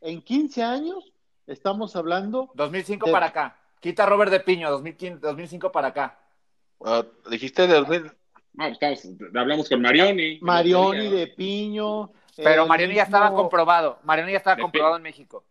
En 0.00 0.22
15 0.22 0.62
años 0.62 1.12
estamos 1.48 1.96
hablando 1.96 2.50
2005 2.54 3.06
De- 3.06 3.12
para 3.12 3.26
acá. 3.26 3.56
Quita 3.80 4.06
Robert 4.06 4.30
de 4.30 4.40
Piño, 4.40 4.70
2015, 4.70 5.18
2005 5.20 5.72
para 5.72 5.88
acá. 5.88 6.18
Ah, 6.84 7.04
dijiste 7.28 7.66
de 7.66 7.74
2000. 7.74 8.12
No, 8.54 8.66
estamos, 8.66 9.02
hablamos 9.34 9.68
con 9.68 9.82
Marioni. 9.82 10.38
Marioni 10.40 11.08
de 11.08 11.26
Piño. 11.28 12.12
Pero 12.36 12.62
el 12.62 12.68
Mariano 12.68 12.92
ya 12.92 13.04
mismo- 13.04 13.16
estaba 13.16 13.34
comprobado. 13.36 13.98
Mariano 14.02 14.30
ya 14.30 14.38
estaba 14.38 14.56
De 14.56 14.62
comprobado 14.62 14.96
en 14.96 15.02
México. 15.02 15.44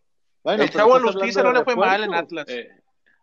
Bueno, 0.44 0.64
el 0.64 0.70
chavo 0.70 1.00
Lustiza 1.00 1.44
no 1.44 1.52
le 1.54 1.64
fue 1.64 1.76
mal 1.76 2.04
en. 2.04 2.14
Atlas. 2.14 2.46
Eh, 2.50 2.70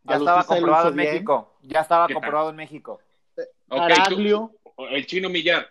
Ya 0.05 0.17
estaba 0.17 0.45
comprobado 0.45 0.89
en. 0.89 0.95
México. 0.97 1.55
Ya 1.63 1.81
estaba 1.81 2.09
comprobado 2.09 2.51
en 2.51 2.57
México. 2.57 3.01
ok, 3.37 3.47
tú- 3.69 3.77
Caraglio. 3.77 4.53
el 4.91 5.07
chino 5.07 5.29
Millar. 5.29 5.69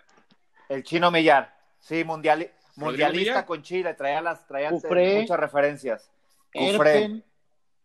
El 0.69 0.83
chino 0.83 1.09
Millar. 1.09 1.55
Sí, 1.79 2.03
mundiali- 2.03 2.51
mundialista 2.75 3.31
Millar. 3.31 3.45
con 3.45 3.63
Chile. 3.63 3.93
Traía, 3.95 4.21
las, 4.21 4.45
traía 4.47 4.69
Cufré. 4.69 5.21
muchas 5.21 5.39
referencias. 5.39 6.11
Cufré. 6.53 6.69
Erpen, 7.03 7.23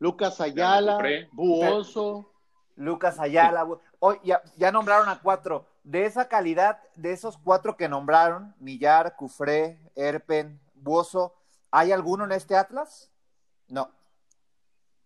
Lucas 0.00 0.38
Ayala. 0.40 0.98
Buoso. 1.32 2.30
Lucas 2.76 3.18
Ayala. 3.18 3.66
Hoy 4.00 4.18
ya, 4.24 4.42
ya 4.56 4.70
nombraron 4.70 5.08
a 5.08 5.18
cuatro. 5.20 5.66
De 5.84 6.06
esa 6.06 6.28
calidad, 6.28 6.78
de 6.96 7.12
esos 7.12 7.36
cuatro 7.38 7.76
que 7.76 7.88
nombraron, 7.88 8.54
Millar, 8.58 9.16
Cufré, 9.16 9.78
Erpen, 9.94 10.58
Buoso, 10.74 11.34
¿hay 11.70 11.92
alguno 11.92 12.24
en 12.24 12.32
este 12.32 12.56
Atlas? 12.56 13.10
No. 13.68 13.90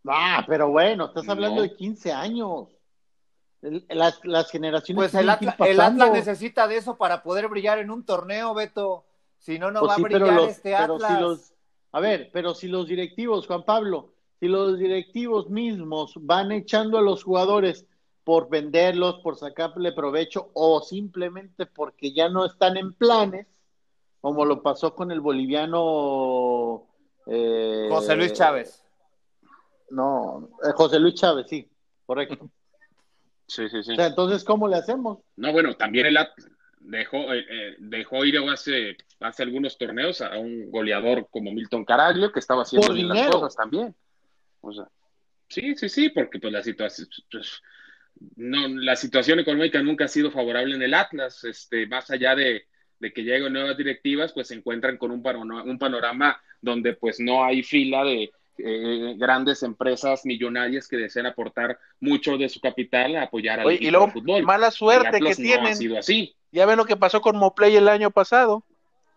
Ah, 0.06 0.44
pero 0.46 0.70
bueno, 0.70 1.06
estás 1.06 1.28
hablando 1.28 1.56
No. 1.56 1.62
de 1.62 1.74
15 1.74 2.12
años. 2.12 2.68
Las, 3.60 4.24
las 4.24 4.50
generaciones 4.50 5.10
Pues 5.10 5.14
el 5.14 5.28
el. 5.68 5.80
Atlas 5.80 6.12
necesita 6.12 6.68
de 6.68 6.76
eso 6.76 6.96
para 6.96 7.24
poder 7.24 7.48
brillar 7.48 7.78
en 7.80 7.90
un 7.90 8.04
torneo, 8.04 8.54
Beto. 8.54 9.04
Si 9.38 9.58
no, 9.58 9.72
no 9.72 9.80
Pues 9.80 9.90
va 9.90 9.96
sí, 9.96 10.00
a 10.00 10.04
brillar 10.04 10.34
los- 10.34 10.48
este 10.50 10.76
Atlas. 10.76 11.12
si 11.12 11.20
los- 11.20 11.52
a 11.90 11.98
ver, 12.00 12.30
pero 12.32 12.54
si 12.54 12.68
los 12.68 12.86
directivos, 12.86 13.48
Juan 13.48 13.64
Pablo, 13.64 14.12
si 14.38 14.46
los 14.46 14.78
directivos 14.78 15.50
mismos 15.50 16.12
van 16.20 16.52
echando 16.52 16.98
a 16.98 17.02
los 17.02 17.24
jugadores 17.24 17.84
por 18.28 18.50
venderlos, 18.50 19.20
por 19.22 19.38
sacarle 19.38 19.92
provecho 19.92 20.50
o 20.52 20.82
simplemente 20.82 21.64
porque 21.64 22.12
ya 22.12 22.28
no 22.28 22.44
están 22.44 22.76
en 22.76 22.92
planes, 22.92 23.46
como 24.20 24.44
lo 24.44 24.62
pasó 24.62 24.94
con 24.94 25.10
el 25.10 25.22
boliviano 25.22 26.86
eh, 27.24 27.86
José 27.88 28.16
Luis 28.16 28.34
Chávez. 28.34 28.84
No, 29.88 30.50
eh, 30.62 30.72
José 30.74 30.98
Luis 30.98 31.14
Chávez, 31.14 31.46
sí, 31.48 31.70
correcto. 32.04 32.50
Sí, 33.46 33.66
sí, 33.70 33.82
sí. 33.82 33.92
O 33.92 33.96
sea, 33.96 34.08
entonces, 34.08 34.44
¿cómo 34.44 34.68
le 34.68 34.76
hacemos? 34.76 35.20
No, 35.36 35.50
bueno, 35.50 35.74
también 35.74 36.04
el 36.04 36.18
dejó, 36.80 37.32
eh, 37.32 37.76
dejó 37.78 38.26
ir 38.26 38.36
hace, 38.50 38.98
hace 39.20 39.42
algunos 39.42 39.78
torneos 39.78 40.20
a 40.20 40.36
un 40.38 40.70
goleador 40.70 41.28
como 41.30 41.50
Milton 41.50 41.86
Caraglio, 41.86 42.30
que 42.30 42.40
estaba 42.40 42.60
haciendo 42.60 42.88
Por 42.88 42.94
bien 42.94 43.08
las 43.08 43.16
dinero. 43.16 43.40
cosas 43.40 43.56
también. 43.56 43.96
O 44.60 44.70
sea, 44.70 44.86
sí, 45.48 45.74
sí, 45.76 45.88
sí, 45.88 46.10
porque 46.10 46.38
pues 46.38 46.52
la 46.52 46.62
situación, 46.62 47.08
pues, 47.30 47.62
no, 48.36 48.68
la 48.68 48.96
situación 48.96 49.38
económica 49.40 49.82
nunca 49.82 50.04
ha 50.06 50.08
sido 50.08 50.30
favorable 50.30 50.74
en 50.74 50.82
el 50.82 50.94
Atlas, 50.94 51.44
este, 51.44 51.86
más 51.86 52.10
allá 52.10 52.34
de, 52.34 52.64
de 52.98 53.12
que 53.12 53.22
lleguen 53.22 53.52
nuevas 53.52 53.76
directivas, 53.76 54.32
pues 54.32 54.48
se 54.48 54.54
encuentran 54.54 54.96
con 54.96 55.10
un 55.10 55.22
panorama, 55.22 55.62
un 55.62 55.78
panorama 55.78 56.40
donde 56.60 56.94
pues 56.94 57.20
no 57.20 57.44
hay 57.44 57.62
fila 57.62 58.02
de 58.04 58.30
eh, 58.60 59.14
grandes 59.16 59.62
empresas 59.62 60.24
millonarias 60.26 60.88
que 60.88 60.96
desean 60.96 61.26
aportar 61.26 61.78
mucho 62.00 62.36
de 62.36 62.48
su 62.48 62.60
capital 62.60 63.14
a 63.16 63.22
apoyar 63.24 63.60
al 63.60 63.66
Oye, 63.66 63.76
equipo 63.76 64.02
y 64.02 64.06
de 64.06 64.12
fútbol. 64.12 64.42
mala 64.42 64.70
suerte 64.72 65.20
que 65.20 65.28
no 65.30 65.34
tienen. 65.36 65.66
ha 65.66 65.74
sido 65.76 65.98
así. 65.98 66.34
Ya 66.50 66.66
ven 66.66 66.76
lo 66.78 66.84
que 66.84 66.96
pasó 66.96 67.20
con 67.20 67.36
Moplay 67.36 67.76
el 67.76 67.88
año 67.88 68.10
pasado. 68.10 68.64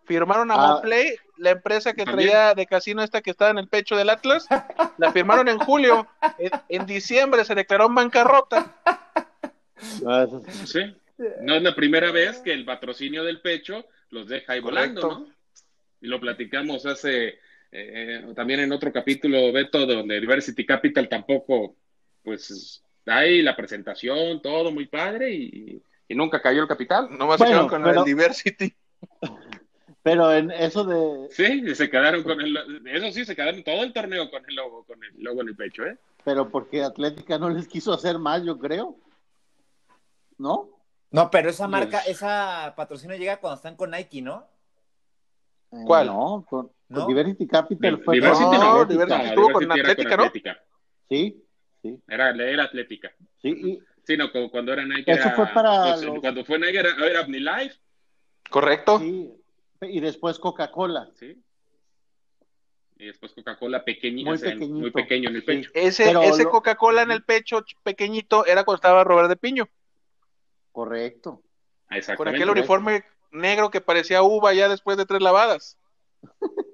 Firmaron 0.04 0.50
a 0.50 0.54
Ah. 0.54 0.74
Moplay, 0.74 1.14
la 1.42 1.50
empresa 1.50 1.92
que 1.92 2.04
También. 2.04 2.30
traía 2.30 2.54
de 2.54 2.66
casino 2.66 3.02
esta 3.02 3.20
que 3.20 3.30
estaba 3.30 3.50
en 3.50 3.58
el 3.58 3.68
pecho 3.68 3.96
del 3.96 4.10
Atlas. 4.10 4.46
La 4.98 5.12
firmaron 5.12 5.48
en 5.48 5.58
julio. 5.58 6.06
En, 6.38 6.50
en 6.68 6.86
diciembre 6.86 7.44
se 7.44 7.54
declaró 7.54 7.86
en 7.86 7.94
bancarrota. 7.94 8.76
Ah, 10.06 10.26
sí. 10.64 10.94
No 11.42 11.54
es 11.56 11.62
la 11.62 11.74
primera 11.74 12.10
vez 12.12 12.38
que 12.38 12.52
el 12.52 12.64
patrocinio 12.64 13.24
del 13.24 13.40
pecho 13.40 13.84
los 14.10 14.28
deja 14.28 14.52
ahí 14.54 14.60
Correcto. 14.60 15.00
volando, 15.08 15.26
¿no? 15.28 15.34
Y 16.00 16.06
lo 16.06 16.20
platicamos 16.20 16.84
hace 16.86 17.38
eh, 17.70 18.24
también 18.34 18.60
en 18.60 18.72
otro 18.72 18.92
capítulo, 18.92 19.52
Beto, 19.52 19.86
donde 19.86 20.20
Diversity 20.20 20.66
Capital 20.66 21.08
tampoco, 21.08 21.76
pues 22.22 22.82
ahí 23.06 23.42
la 23.42 23.56
presentación, 23.56 24.40
todo 24.42 24.70
muy 24.72 24.86
padre 24.86 25.32
y, 25.32 25.82
y 26.08 26.14
nunca 26.14 26.40
cayó 26.42 26.62
el 26.62 26.68
capital. 26.68 27.08
Nomás 27.10 27.38
Bueno, 27.38 27.44
se 27.44 27.46
quedaron 27.46 27.68
con 27.68 27.82
pero- 27.82 28.00
el 28.00 28.04
Diversity. 28.06 28.72
Pero 30.02 30.32
en 30.34 30.50
eso 30.50 30.84
de, 30.84 31.28
Sí, 31.30 31.74
se 31.74 31.88
quedaron 31.88 32.22
con 32.24 32.40
el, 32.40 32.56
eso 32.86 33.12
sí, 33.12 33.24
se 33.24 33.36
quedaron 33.36 33.62
todo 33.62 33.82
el 33.84 33.92
torneo 33.92 34.30
con 34.30 34.42
el 34.48 34.54
logo, 34.56 34.84
con 34.84 35.02
el 35.04 35.22
logo 35.22 35.42
en 35.42 35.48
el 35.48 35.56
pecho, 35.56 35.84
¿eh? 35.86 35.96
pero 36.24 36.48
porque 36.50 36.82
Atlética 36.82 37.38
no 37.38 37.50
les 37.50 37.68
quiso 37.68 37.92
hacer 37.92 38.18
más, 38.18 38.42
yo 38.44 38.58
creo. 38.58 38.96
¿No? 40.38 40.68
No, 41.10 41.30
pero 41.30 41.50
esa 41.50 41.68
marca, 41.68 42.00
esa 42.00 42.72
patrocinio 42.76 43.16
llega 43.16 43.36
cuando 43.38 43.56
están 43.56 43.76
con 43.76 43.90
Nike, 43.90 44.22
¿no? 44.22 44.46
Eh, 45.70 45.76
¿Cuál? 45.86 46.06
No, 46.06 46.44
con. 46.48 46.70
Diversity 46.88 47.46
Capital 47.46 48.02
fue 48.02 48.16
Diversity 48.16 48.56
no. 48.58 48.84
Diversity 48.84 49.24
estuvo 49.28 49.52
con 49.52 49.62
era 49.64 49.74
Atlética, 49.74 50.16
¿no? 50.16 50.22
Atlética. 50.24 50.62
Sí, 51.08 51.44
sí, 51.82 52.02
Era, 52.08 52.30
era 52.30 52.64
Atlética. 52.64 53.12
sí. 53.40 53.48
Y 53.50 53.78
Sí, 54.04 54.16
no, 54.16 54.32
como 54.32 54.50
cuando 54.50 54.72
era 54.72 54.84
Nike. 54.84 55.12
Eso 55.12 55.28
era- 55.28 55.36
fue 55.36 55.46
para 55.54 55.92
pues, 55.92 56.02
los- 56.02 56.18
Cuando 56.20 56.44
fue 56.44 56.58
Nike 56.58 56.76
era, 56.78 56.90
era 57.06 57.20
OmniLife, 57.20 57.76
Correcto. 58.50 58.98
Sí, 58.98 59.32
y 59.82 60.00
después 60.00 60.38
Coca-Cola. 60.38 61.10
¿sí? 61.14 61.42
Y 62.98 63.06
después 63.06 63.32
Coca-Cola 63.32 63.84
pequeñita, 63.84 64.30
Muy 64.30 64.36
o 64.36 64.38
sea, 64.38 64.52
pequeñito. 64.52 64.78
muy 64.78 64.90
pequeño 64.90 65.28
en 65.30 65.34
el 65.36 65.40
Sí. 65.42 65.46
pecho. 65.46 65.70
Ese, 65.74 66.04
Pero 66.04 66.22
ese 66.22 66.44
lo- 66.44 66.50
Coca-Cola 66.50 67.02
en 67.02 67.10
el 67.10 67.24
pecho 67.24 67.58
ch- 67.62 67.76
pequeñito 67.82 68.46
era 68.46 68.64
cuando 68.64 68.76
estaba 68.76 69.02
Robert 69.04 69.28
de 69.28 69.36
Piño, 69.36 69.68
Correcto. 70.70 71.42
con 71.88 71.96
Exactamente. 71.96 72.38
aquel 72.38 72.50
uniforme 72.50 73.04
negro 73.32 73.70
que 73.70 73.80
parecía 73.80 74.22
uva 74.22 74.52
ya 74.54 74.68
después 74.68 74.96
de 74.96 75.06
tres 75.06 75.20
lavadas. 75.20 75.78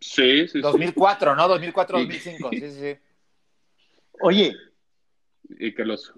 Sí, 0.00 0.42
sí, 0.46 0.48
sí. 0.48 0.60
2004, 0.60 1.34
¿no? 1.34 1.48
2004, 1.48 1.98
Sí. 1.98 2.04
2005. 2.04 2.50
Sí, 2.52 2.60
sí, 2.60 2.70
sí. 2.70 2.96
Oye, 4.20 4.54
Y 5.58 5.74
que 5.74 5.84
los 5.84 6.12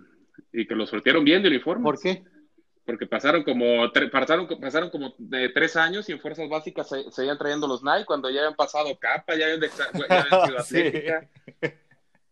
y 0.53 0.67
que 0.67 0.75
los 0.75 0.91
sortearon 0.91 1.25
bien 1.25 1.43
de 1.43 1.49
uniformes. 1.49 1.83
¿por 1.83 1.99
qué? 2.01 2.23
Porque 2.87 3.07
pasaron 3.07 3.45
como 3.45 3.65
tre- 3.93 4.11
pasaron, 4.11 4.49
pasaron 4.61 4.91
como 4.91 5.15
de 5.19 5.49
tres 5.51 5.77
años 5.77 6.09
y 6.09 6.13
en 6.13 6.21
fuerzas 6.21 6.49
básicas 6.49 6.89
se, 6.89 7.11
seguían 7.13 7.39
trayendo 7.39 7.67
los 7.69 7.83
Nike 7.85 8.05
cuando 8.07 8.31
ya 8.31 8.41
habían 8.41 8.57
pasado 8.57 8.99
capa, 8.99 9.37
ya 9.37 9.45
habían, 9.45 9.61
de, 9.61 9.69
ya 9.69 10.17
habían 10.17 10.47
sido 10.47 10.61
Sí. 10.65 10.79
Atlética. 10.79 11.29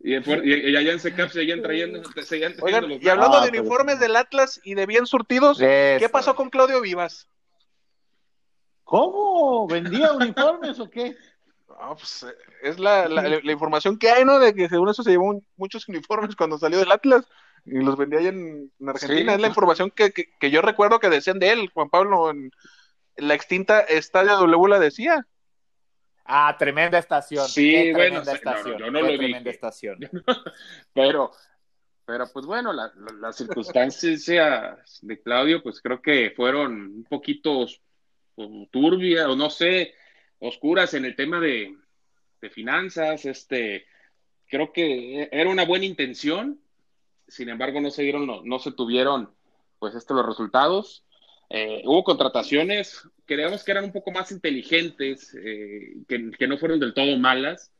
Y, 0.01 0.15
y- 0.15 0.71
y 0.71 0.77
allá 0.77 0.93
en 0.93 1.01
SECAP 1.01 1.31
seguían 1.31 1.61
trayendo, 1.63 2.03
seguían 2.23 2.55
trayendo 2.55 2.65
Oigan, 2.65 2.89
los 2.89 3.03
y 3.03 3.09
hablando 3.09 3.39
Ah, 3.39 3.45
de 3.45 3.51
pero- 3.51 3.63
uniformes 3.63 4.01
del 4.01 4.17
Atlas 4.17 4.61
y 4.65 4.75
de 4.75 4.87
bien 4.87 5.07
surtidos, 5.07 5.59
¿qué 5.59 5.97
Eso. 5.97 6.09
pasó 6.11 6.35
con 6.35 6.51
Claudio 6.51 6.81
Vivas? 6.81 7.29
¿Cómo? 8.85 9.67
¿Vendía 9.69 10.13
uniformes 10.13 10.81
o 10.81 10.89
qué? 10.89 11.17
Ah, 11.81 11.95
pues, 11.95 12.27
es 12.63 12.79
la, 12.79 13.09
la- 13.09 13.23
la 13.43 13.53
información 13.53 13.99
que 13.99 14.11
hay, 14.11 14.25
¿no? 14.25 14.39
De 14.39 14.55
que 14.55 14.69
según 14.69 14.89
eso 14.89 15.03
se 15.03 15.11
llevó 15.11 15.27
un- 15.27 15.47
muchos 15.57 15.87
uniformes 15.89 16.35
cuando 16.35 16.59
salió 16.59 16.79
del 16.79 16.91
Atlas 16.91 17.27
y 17.71 17.85
los 17.85 17.97
vendía 17.97 18.19
allá 18.21 18.29
en, 18.31 18.73
en 18.81 18.89
Argentina. 18.89 19.33
Sí. 19.33 19.37
Es 19.37 19.41
la 19.41 19.49
información 19.49 19.91
que, 19.91 20.11
que- 20.13 20.31
que 20.39 20.51
yo 20.51 20.63
recuerdo 20.63 20.99
que 21.01 21.09
decían 21.09 21.39
de 21.39 21.53
él, 21.53 21.71
Juan 21.73 21.91
Pablo, 21.91 22.31
en, 22.31 22.51
en 23.17 23.29
la 23.29 23.35
extinta 23.35 23.81
Estadio 23.81 24.37
W 24.37 24.69
la 24.69 24.79
decía. 24.79 25.27
Ah, 26.25 26.55
tremenda 26.59 26.99
estación. 26.99 27.49
Sí, 27.49 27.71
Qué 27.73 27.93
bueno, 27.95 28.23
tremenda 28.23 28.37
sí, 28.37 28.41
no, 28.45 28.51
no, 28.51 28.57
estación. 28.57 28.79
yo 28.79 28.91
no 28.91 28.99
Qué 28.99 29.03
lo 29.03 29.09
tremenda 29.19 29.39
dije. 29.39 29.51
estación. 29.51 29.99
pero 30.93 31.31
pero 32.05 32.27
pues 32.33 32.47
bueno 32.47 32.73
la- 32.73 32.91
la- 32.97 33.13
las 33.21 33.37
circunstancias 33.37 34.99
de 35.03 35.21
Claudio 35.23 35.63
pues 35.63 35.81
creo 35.83 36.01
que 36.01 36.33
fueron 36.35 36.73
un 36.73 37.05
poquito 37.05 37.67
turbias 38.71 39.27
o 39.27 39.37
no 39.37 39.51
sé 39.51 39.95
oscuras 40.39 40.95
en 40.95 41.05
el 41.05 41.17
tema 41.17 41.41
de, 41.41 41.75
de 42.41 42.51
finanzas 42.51 43.25
este 43.27 43.87
creo 44.47 44.73
que 44.73 45.29
era 45.31 45.51
una 45.51 45.65
buena 45.65 45.85
intención 45.85 46.61
sin 47.29 47.49
embargo 47.49 47.81
no 47.81 47.91
se 47.91 48.03
dieron 48.03 48.27
no, 48.27 48.43
no 48.45 48.59
se 48.59 48.73
tuvieron 48.73 49.31
pues 49.79 49.95
estos 49.95 50.17
los 50.17 50.27
resultados 50.27 51.05
Eh, 51.51 51.81
hubo 51.87 52.05
contrataciones 52.05 53.09
creemos 53.25 53.65
que 53.65 53.73
eran 53.73 53.85
un 53.85 53.93
poco 53.93 54.11
más 54.11 54.31
inteligentes 54.33 55.35
eh, 55.35 55.97
que, 56.07 56.31
que 56.39 56.47
no 56.47 56.59
fueron 56.59 56.79
del 56.79 56.93
todo 56.93 57.17
malas 57.19 57.73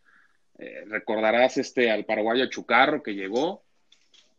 eh, 0.59 0.85
recordarás 0.89 1.57
este 1.57 1.91
al 1.91 2.05
paraguayo 2.05 2.47
Chucarro 2.47 3.03
que 3.03 3.15
llegó, 3.15 3.63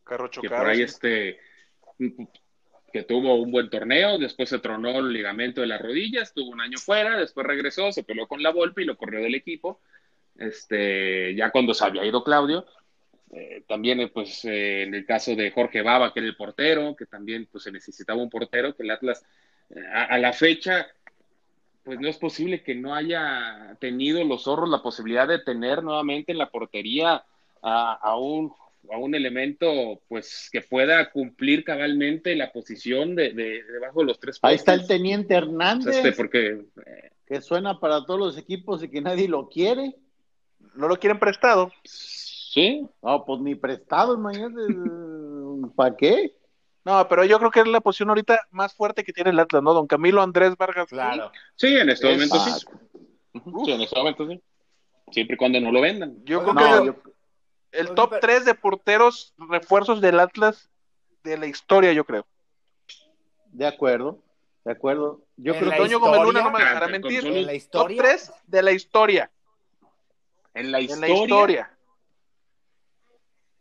Carro 0.03 0.29
que 0.29 0.35
chocado. 0.35 0.63
por 0.63 0.71
ahí 0.71 0.81
este 0.81 1.39
que 2.91 3.03
tuvo 3.03 3.35
un 3.35 3.51
buen 3.51 3.69
torneo, 3.69 4.17
después 4.17 4.49
se 4.49 4.59
tronó 4.59 4.99
el 4.99 5.13
ligamento 5.13 5.61
de 5.61 5.67
las 5.67 5.81
rodillas, 5.81 6.33
tuvo 6.33 6.49
un 6.51 6.61
año 6.61 6.77
fuera, 6.77 7.17
después 7.17 7.45
regresó, 7.45 7.91
se 7.91 8.03
peleó 8.03 8.27
con 8.27 8.41
la 8.41 8.51
Volpe 8.51 8.81
y 8.81 8.85
lo 8.85 8.97
corrió 8.97 9.21
del 9.21 9.35
equipo. 9.35 9.79
Este, 10.35 11.35
ya 11.35 11.51
cuando 11.51 11.73
se 11.73 11.85
había 11.85 12.05
ido 12.05 12.23
Claudio, 12.23 12.65
eh, 13.31 13.63
también 13.67 13.99
eh, 13.99 14.07
pues 14.07 14.43
eh, 14.45 14.83
en 14.83 14.93
el 14.95 15.05
caso 15.05 15.35
de 15.35 15.51
Jorge 15.51 15.81
Baba, 15.81 16.11
que 16.13 16.19
era 16.19 16.27
el 16.29 16.35
portero, 16.35 16.95
que 16.95 17.05
también 17.05 17.47
pues 17.51 17.63
se 17.63 17.71
necesitaba 17.71 18.21
un 18.21 18.29
portero, 18.29 18.75
que 18.75 18.83
el 18.83 18.91
Atlas 18.91 19.23
eh, 19.69 19.79
a, 19.93 20.05
a 20.05 20.17
la 20.17 20.33
fecha 20.33 20.87
pues 21.83 21.99
no 21.99 22.07
es 22.07 22.17
posible 22.17 22.61
que 22.61 22.75
no 22.75 22.93
haya 22.93 23.75
tenido 23.79 24.23
los 24.23 24.43
zorros 24.43 24.69
la 24.69 24.81
posibilidad 24.83 25.27
de 25.27 25.39
tener 25.39 25.81
nuevamente 25.81 26.31
en 26.31 26.37
la 26.37 26.49
portería 26.51 27.23
a, 27.63 27.93
a 27.93 28.17
un, 28.17 28.53
a 28.91 28.97
un 28.97 29.15
elemento 29.15 30.01
pues 30.07 30.49
que 30.51 30.61
pueda 30.61 31.09
cumplir 31.09 31.63
cabalmente 31.63 32.35
la 32.35 32.51
posición 32.51 33.15
de, 33.15 33.31
de- 33.33 33.63
debajo 33.63 34.01
de 34.01 34.05
los 34.07 34.19
tres 34.19 34.37
Ahí 34.41 34.55
está 34.55 34.73
el 34.73 34.81
postes. 34.81 34.97
teniente 34.97 35.33
Hernández, 35.35 35.95
Este, 35.95 36.11
porque 36.11 36.61
eh, 36.85 37.09
que 37.25 37.41
suena 37.41 37.79
para 37.79 38.05
todos 38.05 38.19
los 38.19 38.37
equipos 38.37 38.83
y 38.83 38.89
que 38.89 39.01
nadie 39.01 39.27
lo 39.27 39.49
quiere. 39.49 39.95
No 40.75 40.87
lo 40.87 40.97
quieren 40.97 41.17
prestado. 41.19 41.71
Sí, 42.53 42.87
No, 43.01 43.25
pues 43.25 43.39
ni 43.41 43.55
prestado, 43.55 44.15
imagínate. 44.15 44.55
¿Para 45.75 45.95
qué? 45.95 46.35
No, 46.85 47.07
pero 47.07 47.23
yo 47.25 47.37
creo 47.39 47.51
que 47.51 47.59
es 47.59 47.67
la 47.67 47.81
posición 47.81 48.09
ahorita 48.09 48.39
más 48.51 48.73
fuerte 48.73 49.03
que 49.03 49.13
tiene 49.13 49.29
el 49.31 49.39
Atlas, 49.39 49.61
¿no? 49.61 49.73
Don 49.73 49.85
Camilo 49.87 50.21
Andrés 50.21 50.55
Vargas. 50.57 50.87
Claro. 50.89 51.31
sí, 51.55 51.67
en 51.77 51.89
este 51.89 52.07
Es 52.11 52.13
momento 52.31 52.39
sí. 52.39 52.65
Sí, 53.65 53.71
en 53.71 53.81
este 53.81 53.97
momento 53.99 54.27
sí. 54.27 54.41
Siempre 55.11 55.33
y 55.35 55.37
cuando 55.37 55.59
no 55.59 55.71
lo 55.71 55.81
vendan. 55.81 56.15
Yo 56.23 56.41
creo 56.43 56.55
que 56.55 56.61
No, 56.63 56.85
yo- 56.85 56.95
el 57.71 57.93
top 57.93 58.09
pero- 58.11 58.21
3 58.21 58.45
de 58.45 58.55
porteros 58.55 59.33
refuerzos 59.37 60.01
del 60.01 60.19
Atlas 60.19 60.69
de 61.23 61.37
la 61.37 61.45
historia, 61.47 61.93
yo 61.93 62.05
creo. 62.05 62.25
de 63.51 63.67
acuerdo, 63.67 64.19
de 64.63 64.71
acuerdo. 64.71 65.21
Yo 65.37 65.53
En 65.53 65.59
creo 65.59 65.71
que 65.71 65.77
Toño 65.77 65.99
Gómez 65.99 66.21
Luna 66.21 66.41
no 66.43 66.51
me 66.51 66.59
dejará 66.59 66.87
mentir. 66.87 67.25
En 67.25 67.33
la 67.45 67.51
Top 67.51 67.55
historia. 67.55 68.01
3 68.01 68.31
de 68.47 68.63
la 68.63 68.71
historia. 68.71 69.31
En 70.53 70.71
la 70.71 70.79
En 70.79 70.85
historia, 70.85 71.07
la 71.07 71.13
historia. 71.21 71.77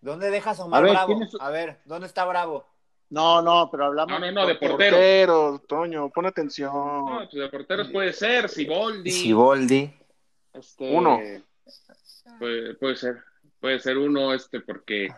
¿Dónde 0.01 0.31
dejas 0.31 0.61
a 0.61 0.65
Omar 0.65 0.81
A 0.81 0.83
ver, 0.83 0.93
Bravo? 0.93 1.07
¿quién 1.09 1.23
es- 1.23 1.37
A 1.41 1.51
ver, 1.51 1.79
¿dónde 1.85 2.07
está 2.07 2.25
Bravo? 2.25 2.67
No, 3.11 3.41
no, 3.43 3.71
pero 3.71 3.87
hablamos. 3.87 4.21
No, 4.21 4.27
no, 4.27 4.33
no, 4.33 4.47
de 4.47 4.55
por- 4.57 4.71
portero. 4.71 4.97
Portero, 4.97 5.63
Toño, 5.67 6.11
pon 6.11 6.27
atención. 6.27 6.73
no, 6.73 7.17
pues 7.31 7.33
de 7.33 7.49
porteros 7.49 7.89
puede 7.89 8.13
ser, 8.13 8.49
Siboldi. 8.49 9.11
Siboldi. 9.11 9.95
Este, 10.53 10.95
Uno. 10.95 11.19
Puede, 12.39 12.75
puede 12.75 12.97
ser, 12.97 13.17
puede 13.61 13.81
ser 13.81 13.97
uno, 13.97 14.35
este, 14.35 14.61
porque 14.61 15.09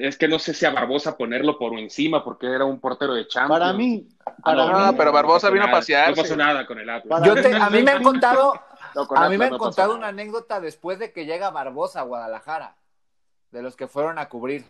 es 0.00 0.16
que 0.16 0.28
no 0.28 0.38
sé 0.38 0.54
si 0.54 0.64
a 0.64 0.70
Barbosa 0.70 1.16
ponerlo 1.16 1.58
por 1.58 1.76
encima, 1.78 2.22
porque 2.24 2.46
era 2.46 2.64
un 2.64 2.80
portero 2.80 3.14
de 3.14 3.26
Champions. 3.26 3.60
Para 3.60 3.72
mí, 3.72 4.08
para 4.42 4.66
no, 4.66 4.92
mí, 4.92 4.94
pero 4.96 5.12
Barbosa 5.12 5.50
vino 5.50 5.64
a 5.64 5.66
nada, 5.66 5.78
pasearse. 5.78 6.10
No 6.12 6.22
pasó 6.22 6.36
nada 6.36 6.66
con 6.66 6.78
el 6.78 6.88
Atlas. 6.88 7.22
Yo 7.24 7.34
te- 7.34 7.54
a 7.54 7.68
mí 7.70 7.82
me 7.82 7.90
han 7.90 8.02
contado, 8.02 8.54
a 9.16 9.28
mí 9.28 9.36
me 9.36 9.46
han 9.46 9.58
contado 9.58 9.96
una 9.96 10.08
anécdota 10.08 10.60
después 10.60 10.98
de 11.00 11.12
que 11.12 11.26
llega 11.26 11.50
Barbosa 11.50 12.00
a 12.00 12.04
Guadalajara, 12.04 12.76
de 13.52 13.62
los 13.62 13.76
que 13.76 13.86
fueron 13.86 14.18
a 14.18 14.28
cubrir. 14.28 14.64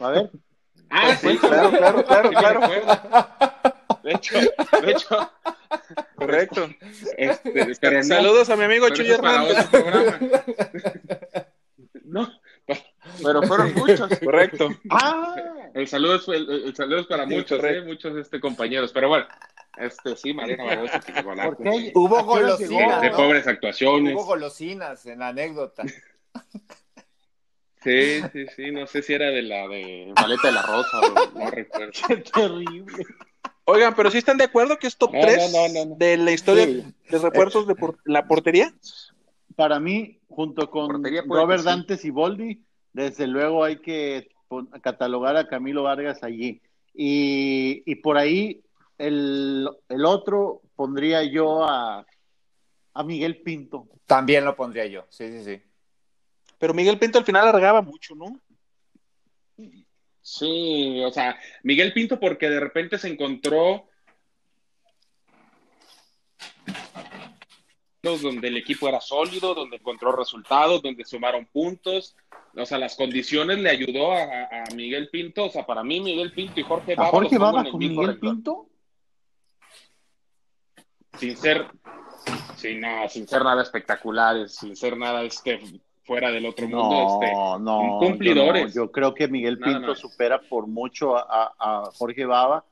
a 0.00 0.10
ver, 0.10 0.30
Ah, 0.90 1.14
sí, 1.16 1.36
Claro, 1.38 1.70
claro, 1.70 2.04
claro, 2.04 2.30
claro. 2.30 2.60
De 4.02 4.12
hecho, 4.12 4.38
de 4.38 4.90
hecho, 4.92 5.32
Correcto. 6.16 6.68
este, 7.18 7.74
pero 7.80 7.98
no, 7.98 8.02
Saludos 8.04 8.48
a 8.50 8.56
mi 8.56 8.64
amigo 8.64 8.88
Chuy 8.90 9.10
Hernández. 9.10 9.66
otro 9.66 9.82
programa. 9.82 10.18
No, 12.04 12.32
pero 13.22 13.42
fueron 13.42 13.74
muchos. 13.74 14.08
Correcto. 14.24 14.68
ah, 14.90 15.36
El 15.74 15.86
saludo 15.88 16.16
es, 16.16 16.28
el, 16.28 16.48
el 16.66 16.74
saludo 16.74 17.00
es 17.00 17.06
para 17.06 17.26
Sí, 17.26 17.34
muchos. 17.34 17.62
¿eh? 17.64 17.82
muchos 17.82 18.16
este, 18.16 18.40
compañeros. 18.40 18.90
Pero 18.92 19.08
bueno, 19.08 19.26
este 19.76 20.16
sí, 20.16 20.32
Mariano 20.32 20.64
Barbosa 20.64 21.00
que. 21.00 21.12
Hubo 21.94 22.16
¿A 22.18 22.22
qué 22.22 22.30
hora 22.30 22.42
golosinas, 22.56 23.00
de, 23.02 23.10
de 23.10 23.14
pobres 23.16 23.46
actuaciones. 23.46 24.14
Hubo 24.14 24.24
golosinas 24.24 25.04
en 25.04 25.18
la 25.18 25.28
anécdota. 25.28 25.82
Sí, 27.82 28.20
sí, 28.32 28.46
sí, 28.56 28.70
no 28.72 28.86
sé 28.86 29.02
si 29.02 29.14
era 29.14 29.26
de 29.30 29.42
la 29.42 29.68
de 29.68 30.12
Maleta 30.16 30.48
de 30.48 30.54
la 30.54 30.62
Rosa 30.62 31.00
o 31.00 31.38
no 31.38 31.50
recuerdo. 31.50 31.92
Qué 32.08 32.16
terrible. 32.16 33.04
Oigan, 33.64 33.94
pero 33.94 34.10
sí 34.10 34.18
están 34.18 34.36
de 34.38 34.44
acuerdo 34.44 34.78
que 34.78 34.88
es 34.88 34.96
top 34.96 35.12
No, 35.14 35.20
3 35.20 35.52
no, 35.52 35.68
no, 35.68 35.74
no, 35.74 35.90
no. 35.90 35.96
de 35.96 36.16
la 36.16 36.32
historia 36.32 36.64
Sí. 36.64 36.84
de 37.10 37.18
refuerzos 37.18 37.66
de 37.68 37.74
por- 37.76 37.98
la 38.04 38.26
portería. 38.26 38.74
Para 39.54 39.78
mí, 39.78 40.18
junto 40.28 40.70
con 40.70 41.04
Robert 41.28 41.60
sí. 41.60 41.66
Dantes 41.66 42.04
y 42.04 42.10
Boldi, 42.10 42.62
desde 42.92 43.26
luego 43.26 43.62
hay 43.64 43.76
que 43.80 44.28
catalogar 44.82 45.36
a 45.36 45.46
Camilo 45.46 45.82
Vargas 45.84 46.22
allí. 46.22 46.60
Y, 46.94 47.82
y 47.86 47.94
por 47.96 48.18
ahí, 48.18 48.60
el, 48.96 49.68
el 49.88 50.04
otro 50.04 50.62
pondría 50.74 51.22
yo 51.22 51.62
a, 51.64 52.04
A 52.94 53.02
Miguel 53.04 53.40
Pinto. 53.42 53.86
También 54.06 54.44
lo 54.44 54.56
pondría 54.56 54.86
yo, 54.86 55.04
sí, 55.10 55.28
sí, 55.30 55.44
sí. 55.44 55.62
Pero 56.58 56.74
Miguel 56.74 56.98
Pinto 56.98 57.18
al 57.18 57.24
final 57.24 57.48
alargaba 57.48 57.82
mucho, 57.82 58.14
¿no? 58.14 58.40
Sí, 60.20 61.02
o 61.04 61.10
sea, 61.10 61.38
Miguel 61.62 61.92
Pinto 61.92 62.20
porque 62.20 62.50
de 62.50 62.60
repente 62.60 62.98
se 62.98 63.08
encontró 63.08 63.88
donde 68.02 68.48
el 68.48 68.56
equipo 68.56 68.88
era 68.88 69.00
sólido, 69.00 69.54
donde 69.54 69.76
encontró 69.76 70.12
resultados, 70.12 70.82
donde 70.82 71.04
sumaron 71.04 71.46
puntos. 71.46 72.16
O 72.56 72.64
sea, 72.64 72.78
las 72.78 72.96
condiciones 72.96 73.58
le 73.58 73.70
ayudó 73.70 74.12
a, 74.12 74.22
a 74.22 74.74
Miguel 74.74 75.08
Pinto. 75.10 75.44
O 75.44 75.50
sea, 75.50 75.66
para 75.66 75.84
mí 75.84 76.00
Miguel 76.00 76.32
Pinto 76.32 76.60
y 76.60 76.62
Jorge 76.62 76.94
Baba. 76.94 77.08
¿A 77.08 77.12
Jorge 77.12 77.38
Baba 77.38 77.64
con 77.70 77.78
Miguel 77.78 78.18
Pinto? 78.18 78.68
Sin 81.18 81.36
ser, 81.36 81.66
sin, 82.56 82.80
nada, 82.80 83.08
sin 83.08 83.26
ser 83.26 83.42
nada 83.42 83.62
espectaculares, 83.62 84.54
sin 84.54 84.76
ser 84.76 84.96
nada 84.96 85.22
este 85.22 85.60
fuera 86.08 86.32
del 86.32 86.46
otro 86.46 86.66
mundo. 86.66 86.90
No, 86.90 87.22
este, 87.22 87.34
no, 87.62 87.98
cumplidores. 88.00 88.74
Yo, 88.74 88.90
creo 88.90 89.14
que 89.14 89.28
Miguel 89.28 89.58
Pinto 89.58 89.94
supera 89.94 90.40
por 90.40 90.66
mucho 90.66 91.16
a, 91.16 91.54
a 91.58 91.90
Jorge 91.92 92.24
Baba, 92.24 92.64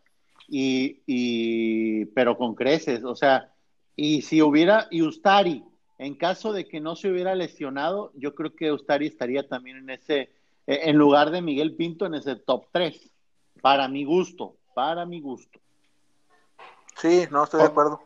y, 0.49 1.03
y, 1.07 2.07
pero 2.07 2.37
con 2.37 2.55
creces. 2.55 3.05
O 3.05 3.15
sea, 3.15 3.53
y 3.95 4.23
si 4.23 4.41
hubiera, 4.43 4.89
y 4.91 5.03
Ustari, 5.03 5.65
en 5.99 6.15
caso 6.15 6.53
de 6.53 6.67
que 6.67 6.81
no 6.81 6.97
se 6.97 7.11
hubiera 7.11 7.35
lesionado, 7.35 8.11
yo 8.15 8.35
creo 8.35 8.55
que 8.55 8.73
Ustari 8.73 9.07
estaría 9.07 9.47
también 9.47 9.77
en 9.77 9.91
ese, 9.91 10.21
eh, 10.67 10.81
en 10.85 10.97
lugar 10.97 11.31
de 11.31 11.43
Miguel 11.43 11.75
Pinto, 11.75 12.07
en 12.07 12.15
ese 12.15 12.37
top 12.37 12.67
3. 12.73 13.11
Para 13.61 13.89
mi 13.89 14.05
gusto, 14.05 14.57
para 14.75 15.07
mi 15.07 15.21
gusto. 15.21 15.59
Sí, 16.97 17.25
no 17.31 17.45
estoy 17.45 17.61
de 17.61 17.67
acuerdo. 17.67 18.01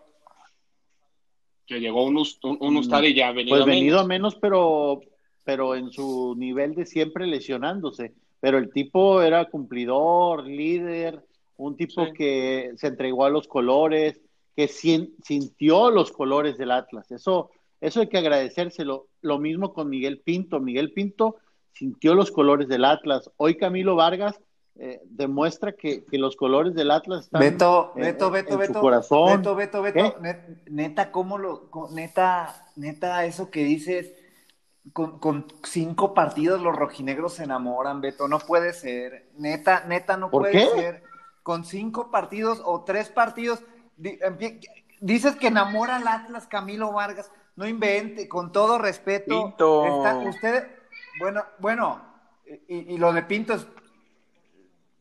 Que 1.66 1.78
llegó 1.78 2.04
un, 2.04 2.16
un, 2.16 2.76
Ustari 2.76 3.14
ya 3.14 3.30
venido 3.30 3.56
pues 3.56 3.66
venido 3.66 4.00
a 4.00 4.04
menos, 4.04 4.34
pero, 4.34 5.02
pero 5.44 5.74
en 5.74 5.90
su 5.90 6.34
nivel 6.36 6.74
de 6.74 6.86
siempre 6.86 7.26
lesionándose. 7.26 8.12
Pero 8.40 8.58
el 8.58 8.72
tipo 8.72 9.22
era 9.22 9.44
cumplidor, 9.46 10.44
líder, 10.46 11.24
un 11.56 11.76
tipo 11.76 12.06
sí. 12.06 12.12
que 12.12 12.72
se 12.76 12.86
entregó 12.86 13.24
a 13.24 13.30
los 13.30 13.46
colores, 13.46 14.20
que 14.56 14.68
sintió 14.68 15.90
los 15.90 16.12
colores 16.12 16.56
del 16.56 16.70
Atlas. 16.70 17.10
Eso, 17.10 17.50
eso 17.80 18.00
hay 18.00 18.08
que 18.08 18.18
agradecérselo. 18.18 19.08
Lo 19.20 19.38
mismo 19.38 19.72
con 19.72 19.88
Miguel 19.88 20.20
Pinto. 20.20 20.60
Miguel 20.60 20.92
Pinto 20.92 21.36
sintió 21.72 22.14
los 22.14 22.30
colores 22.30 22.68
del 22.68 22.84
Atlas. 22.84 23.30
Hoy 23.36 23.56
Camilo 23.56 23.96
Vargas 23.96 24.40
eh, 24.82 25.00
demuestra 25.04 25.72
que, 25.72 26.04
que, 26.04 26.16
los 26.16 26.36
colores 26.36 26.74
del 26.74 26.90
Atlas 26.90 27.24
están 27.24 27.40
Beto, 27.40 27.92
en, 27.96 28.02
Beto, 28.02 28.30
Beto, 28.30 28.54
en 28.54 28.58
Beto, 28.60 28.72
su 28.74 28.80
corazón. 28.80 29.36
Beto, 29.36 29.54
Beto, 29.54 29.82
Beto, 29.82 30.16
neta, 30.70 31.12
¿cómo 31.12 31.36
lo, 31.36 31.68
neta, 31.90 32.66
neta, 32.76 33.26
eso 33.26 33.50
que 33.50 33.64
dices, 33.64 34.14
con, 34.92 35.18
con, 35.18 35.46
cinco 35.64 36.14
partidos 36.14 36.60
los 36.60 36.74
rojinegros 36.74 37.34
se 37.34 37.44
enamoran, 37.44 38.00
Beto, 38.00 38.28
no 38.28 38.38
puede 38.38 38.72
ser, 38.72 39.30
neta, 39.36 39.84
neta, 39.86 40.16
no 40.16 40.30
¿Por 40.30 40.42
puede 40.42 40.52
qué? 40.52 40.66
ser, 40.68 41.02
con 41.42 41.64
cinco 41.64 42.10
partidos 42.10 42.62
o 42.64 42.84
tres 42.84 43.08
partidos, 43.08 43.62
dices 45.00 45.36
que 45.36 45.48
enamora 45.48 45.96
al 45.96 46.08
Atlas 46.08 46.46
Camilo 46.46 46.92
Vargas, 46.92 47.30
no 47.56 47.66
invente, 47.66 48.28
con 48.28 48.52
todo 48.52 48.78
respeto. 48.78 49.44
Pinto. 49.44 49.84
Está, 49.84 50.16
usted, 50.16 50.66
bueno, 51.18 51.44
bueno, 51.58 52.00
y, 52.68 52.94
y, 52.94 52.98
lo 52.98 53.12
de 53.12 53.22
Pinto 53.22 53.54
es. 53.54 53.66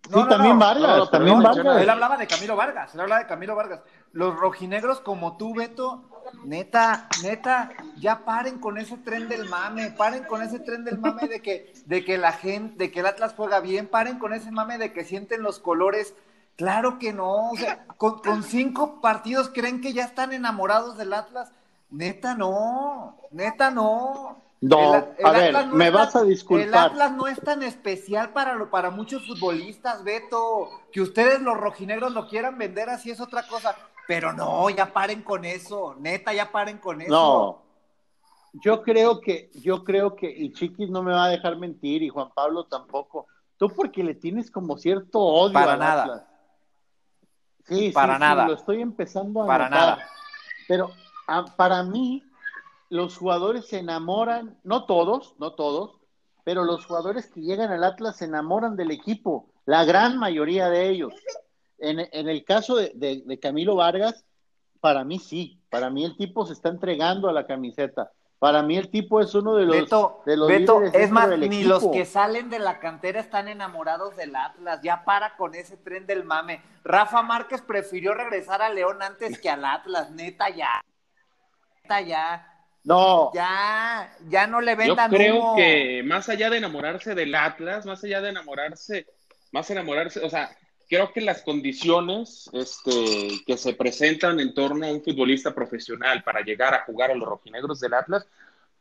No, 0.10 0.18
sí, 0.18 0.24
no, 0.24 0.28
también 0.28 0.58
no, 0.58 0.66
Vargas, 0.66 1.12
también 1.12 1.42
Vargas. 1.42 1.82
Él 1.82 1.90
hablaba 1.90 2.18
de 2.18 2.28
Camilo 2.28 2.56
Vargas, 2.56 2.94
él 2.94 3.00
hablaba 3.00 3.22
de 3.22 3.28
Camilo 3.28 3.56
Vargas. 3.56 3.82
Los 4.12 4.36
rojinegros 4.36 5.02
como 5.02 5.38
tú, 5.38 5.54
Beto, 5.54 6.10
neta, 6.46 7.08
neta, 7.24 7.72
ya 7.98 8.26
paren 8.26 8.60
con 8.60 8.78
ese 8.78 8.98
tren 8.98 9.30
del 9.30 9.48
mame, 9.50 9.92
paren 9.92 10.24
con 10.24 10.42
ese 10.42 10.60
tren 10.60 10.84
del 10.84 10.98
mame 11.00 11.28
de 11.28 11.42
que, 11.42 11.74
de 11.86 12.04
que 12.04 12.18
la 12.18 12.32
gente, 12.32 12.78
de 12.78 12.92
que 12.92 13.02
el 13.02 13.06
Atlas 13.06 13.34
juega 13.36 13.60
bien, 13.60 13.88
paren 13.88 14.20
con 14.20 14.34
ese 14.34 14.52
mame 14.52 14.78
de 14.78 14.94
que 14.94 15.04
sienten 15.04 15.42
los 15.42 15.60
colores 15.60 16.14
Claro 16.60 17.00
que 17.00 17.14
no, 17.14 17.52
o 17.52 17.56
sea, 17.56 17.86
con, 17.96 18.20
con, 18.20 18.44
cinco 18.44 19.00
partidos 19.00 19.50
creen 19.50 19.80
que 19.80 19.94
ya 19.94 20.04
están 20.04 20.34
enamorados 20.34 20.98
del 20.98 21.14
Atlas. 21.14 21.54
Neta 21.90 22.36
no, 22.36 23.16
neta 23.32 23.72
no. 23.72 24.42
No, 24.60 24.96
el, 24.96 25.04
el 25.20 25.26
a 25.26 25.32
ver, 25.32 25.54
no 25.54 25.74
me 25.74 25.90
vas 25.90 26.18
a 26.18 26.24
disculpar. 26.24 26.68
El 26.68 26.76
Atlas 26.76 27.12
no 27.14 27.28
es 27.28 27.40
tan 27.40 27.64
especial 27.64 28.32
para, 28.32 28.56
lo, 28.56 28.70
para 28.70 28.90
muchos 28.90 29.26
futbolistas, 29.26 30.04
Beto. 30.04 30.70
Que 30.92 31.00
ustedes 31.00 31.40
los 31.40 31.56
rojinegros 31.56 32.12
lo 32.12 32.28
quieran 32.28 32.58
vender 32.58 32.90
así 32.90 33.10
es 33.10 33.22
otra 33.22 33.48
cosa. 33.48 33.74
Pero 34.10 34.34
no, 34.34 34.68
ya 34.72 34.92
paren 34.92 35.22
con 35.22 35.46
eso, 35.46 35.94
neta, 36.00 36.34
ya 36.34 36.52
paren 36.52 36.80
con 36.80 37.00
eso. 37.00 37.12
No, 37.12 37.62
yo 38.54 38.82
creo 38.82 39.22
que, 39.22 39.52
yo 39.54 39.84
creo 39.84 40.16
que, 40.16 40.28
y 40.36 40.52
Chiquis 40.52 40.90
no 40.90 41.04
me 41.04 41.12
va 41.12 41.26
a 41.26 41.30
dejar 41.30 41.58
mentir, 41.58 42.02
y 42.02 42.10
Juan 42.10 42.32
Pablo 42.34 42.66
tampoco. 42.66 43.28
Tú 43.58 43.70
porque 43.70 44.04
le 44.04 44.16
tienes 44.16 44.50
como 44.50 44.80
cierto 44.80 45.20
odio 45.20 45.54
para 45.54 45.74
al 45.74 45.80
nada. 45.80 46.02
Atlas. 46.02 46.24
Sí, 47.68 47.92
para 47.92 48.16
sí, 48.16 48.20
nada. 48.22 48.44
Sí, 48.46 48.50
lo 48.50 48.56
estoy 48.56 48.82
empezando 48.82 49.44
a 49.44 49.46
Para 49.46 49.70
notar. 49.70 49.80
nada. 49.98 50.10
Pero 50.68 50.92
a, 51.28 51.46
para 51.46 51.84
mí, 51.84 52.24
los 52.90 53.16
jugadores 53.16 53.68
se 53.68 53.78
enamoran, 53.78 54.58
no 54.64 54.86
todos, 54.88 55.36
no 55.38 55.54
todos, 55.54 56.00
pero 56.44 56.64
los 56.64 56.84
jugadores 56.84 57.28
que 57.28 57.42
llegan 57.42 57.72
al 57.72 57.84
Atlas 57.84 58.18
se 58.18 58.26
enamoran 58.26 58.76
del 58.76 58.90
equipo, 58.90 59.52
la 59.68 59.86
gran 59.86 60.18
mayoría 60.18 60.68
de 60.72 60.90
ellos. 60.90 61.14
En, 61.82 62.00
en 62.00 62.30
el 62.30 62.44
caso 62.44 62.76
de, 62.76 62.92
de, 62.96 63.24
de, 63.26 63.40
Camilo 63.40 63.76
Vargas, 63.76 64.26
para 64.82 65.04
mí 65.04 65.20
sí, 65.20 65.60
para 65.70 65.90
mí 65.90 66.06
el 66.06 66.16
tipo 66.18 66.46
se 66.46 66.54
está 66.54 66.70
entregando 66.70 67.30
a 67.30 67.34
la 67.34 67.46
camiseta. 67.48 68.12
Para 68.40 68.64
mí 68.64 68.78
el 68.78 68.90
tipo 68.90 69.20
es 69.20 69.36
uno 69.36 69.56
de 69.56 69.66
los, 69.66 69.76
Beto, 69.76 70.22
de 70.26 70.38
los 70.38 70.48
Beto, 70.48 70.80
líderes 70.80 71.02
es 71.02 71.12
más, 71.12 71.30
del 71.30 71.42
ni 71.42 71.48
equipo. 71.48 71.68
los 71.68 71.88
que 71.88 72.06
salen 72.06 72.50
de 72.50 72.60
la 72.60 72.80
cantera 72.80 73.20
están 73.20 73.50
enamorados 73.50 74.16
del 74.16 74.34
Atlas. 74.36 74.80
Ya 74.82 75.04
para 75.04 75.36
con 75.36 75.56
ese 75.56 75.76
tren 75.76 76.06
del 76.08 76.24
mame. 76.24 76.62
Rafa 76.86 77.22
Márquez 77.22 77.62
prefirió 77.62 78.14
regresar 78.14 78.62
a 78.62 78.70
León 78.70 79.02
antes 79.02 79.40
que 79.42 79.50
al 79.50 79.66
Atlas. 79.66 80.10
Neta, 80.12 80.50
ya. 80.50 80.82
Neta, 81.84 82.02
ya. 82.02 82.46
No, 82.86 83.32
Ya, 83.34 84.10
ya 84.30 84.48
no 84.48 84.62
le 84.62 84.72
Yo 84.72 84.78
vendan 84.78 85.12
creo 85.12 85.36
humo. 85.40 85.56
que 85.58 86.02
más 86.06 86.30
allá 86.30 86.50
de 86.50 86.58
enamorarse 86.58 87.14
del 87.14 87.36
Atlas, 87.36 87.86
más 87.86 88.02
allá 88.06 88.22
de 88.22 88.30
enamorarse, 88.30 89.06
más 89.52 89.70
enamorarse, 89.70 90.22
o 90.24 90.30
sea, 90.30 90.50
creo 90.90 91.14
que 91.14 91.22
las 91.22 91.44
condiciones 91.44 92.50
este, 92.52 93.42
que 93.46 93.58
se 93.58 93.74
presentan 93.74 94.40
en 94.40 94.54
torno 94.54 94.86
a 94.86 94.92
un 94.92 95.04
futbolista 95.04 95.54
profesional 95.54 96.24
para 96.24 96.42
llegar 96.42 96.74
a 96.74 96.84
jugar 96.84 97.12
a 97.12 97.16
los 97.16 97.30
rojinegros 97.30 97.80
del 97.80 97.94
Atlas, 97.94 98.26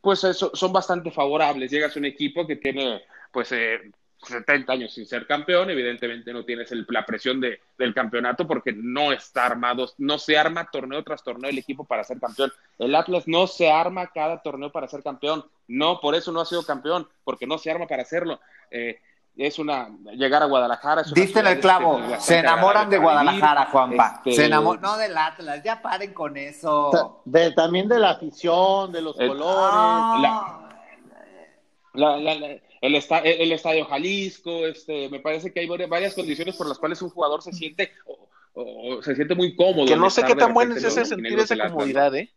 pues 0.01 0.23
eso, 0.23 0.51
son 0.53 0.73
bastante 0.73 1.11
favorables. 1.11 1.69
Llegas 1.69 1.95
a 1.95 1.99
un 1.99 2.05
equipo 2.05 2.47
que 2.47 2.55
tiene, 2.55 3.03
pues, 3.31 3.51
eh, 3.51 3.91
70 4.23 4.73
años 4.73 4.93
sin 4.93 5.05
ser 5.05 5.25
campeón, 5.25 5.69
evidentemente 5.69 6.33
no 6.33 6.43
tienes 6.43 6.71
el, 6.71 6.85
la 6.89 7.05
presión 7.05 7.39
de, 7.39 7.61
del 7.77 7.93
campeonato 7.93 8.45
porque 8.45 8.73
no 8.73 9.13
está 9.13 9.45
armado, 9.45 9.89
no 9.97 10.19
se 10.19 10.37
arma 10.37 10.69
torneo 10.69 11.03
tras 11.03 11.23
torneo 11.23 11.49
el 11.49 11.57
equipo 11.57 11.85
para 11.85 12.03
ser 12.03 12.19
campeón. 12.19 12.51
El 12.79 12.95
Atlas 12.95 13.27
no 13.27 13.47
se 13.47 13.71
arma 13.71 14.07
cada 14.07 14.41
torneo 14.41 14.71
para 14.71 14.87
ser 14.87 15.03
campeón, 15.03 15.45
no, 15.67 16.01
por 16.01 16.15
eso 16.15 16.31
no 16.31 16.41
ha 16.41 16.45
sido 16.45 16.63
campeón, 16.65 17.07
porque 17.23 17.47
no 17.47 17.57
se 17.57 17.71
arma 17.71 17.87
para 17.87 18.01
hacerlo. 18.01 18.41
Eh, 18.71 18.99
es 19.47 19.57
una 19.59 19.89
llegar 20.13 20.43
a 20.43 20.45
Guadalajara. 20.45 21.01
Es 21.01 21.07
una 21.11 21.21
Diste 21.21 21.39
en 21.39 21.47
el 21.47 21.59
clavo. 21.59 21.93
este, 21.93 22.01
bastante 22.11 22.25
Se 22.25 22.37
enamoran 22.39 22.89
de 22.89 22.97
Guadalajara, 22.97 23.61
vivir. 23.61 23.71
Juanpa. 23.71 24.13
Este, 24.17 24.31
Se 24.33 24.45
enamoran. 24.45 24.81
No 24.81 24.97
del 24.97 25.17
Atlas. 25.17 25.61
Ya 25.63 25.81
paren 25.81 26.13
con 26.13 26.35
eso. 26.37 27.21
de- 27.25 27.51
también 27.53 27.87
de 27.87 27.99
la 27.99 28.11
afición, 28.11 28.91
de 28.91 29.01
los 29.01 29.19
El- 29.19 29.29
colores. 29.29 29.49
Ah. 29.73 30.59
la- 31.93 32.17
la- 32.17 32.35
la- 32.35 32.57
el, 32.81 32.95
esta- 32.95 33.19
el- 33.19 33.41
el 33.41 33.51
estadio 33.51 33.85
Jalisco, 33.85 34.65
este, 34.65 35.09
me 35.09 35.19
parece 35.19 35.51
que 35.51 35.59
hay 35.61 35.67
vari- 35.67 35.89
varias 35.89 36.13
condiciones 36.13 36.55
por 36.55 36.67
las 36.67 36.77
cuales 36.77 37.01
un 37.01 37.09
jugador 37.09 37.41
se 37.41 37.51
siente 37.51 37.91
o, 38.05 38.29
o 38.53 39.01
se 39.01 39.15
siente 39.15 39.35
muy 39.35 39.55
cómodo. 39.55 39.85
Que 39.85 39.95
no 39.95 40.09
sé 40.09 40.23
qué 40.23 40.35
tan 40.35 40.53
bueno 40.53 40.75
es 40.75 40.83
ese 40.83 41.05
sentir 41.05 41.37
esa 41.39 41.57
comodidad, 41.69 42.15
¿eh? 42.15 42.31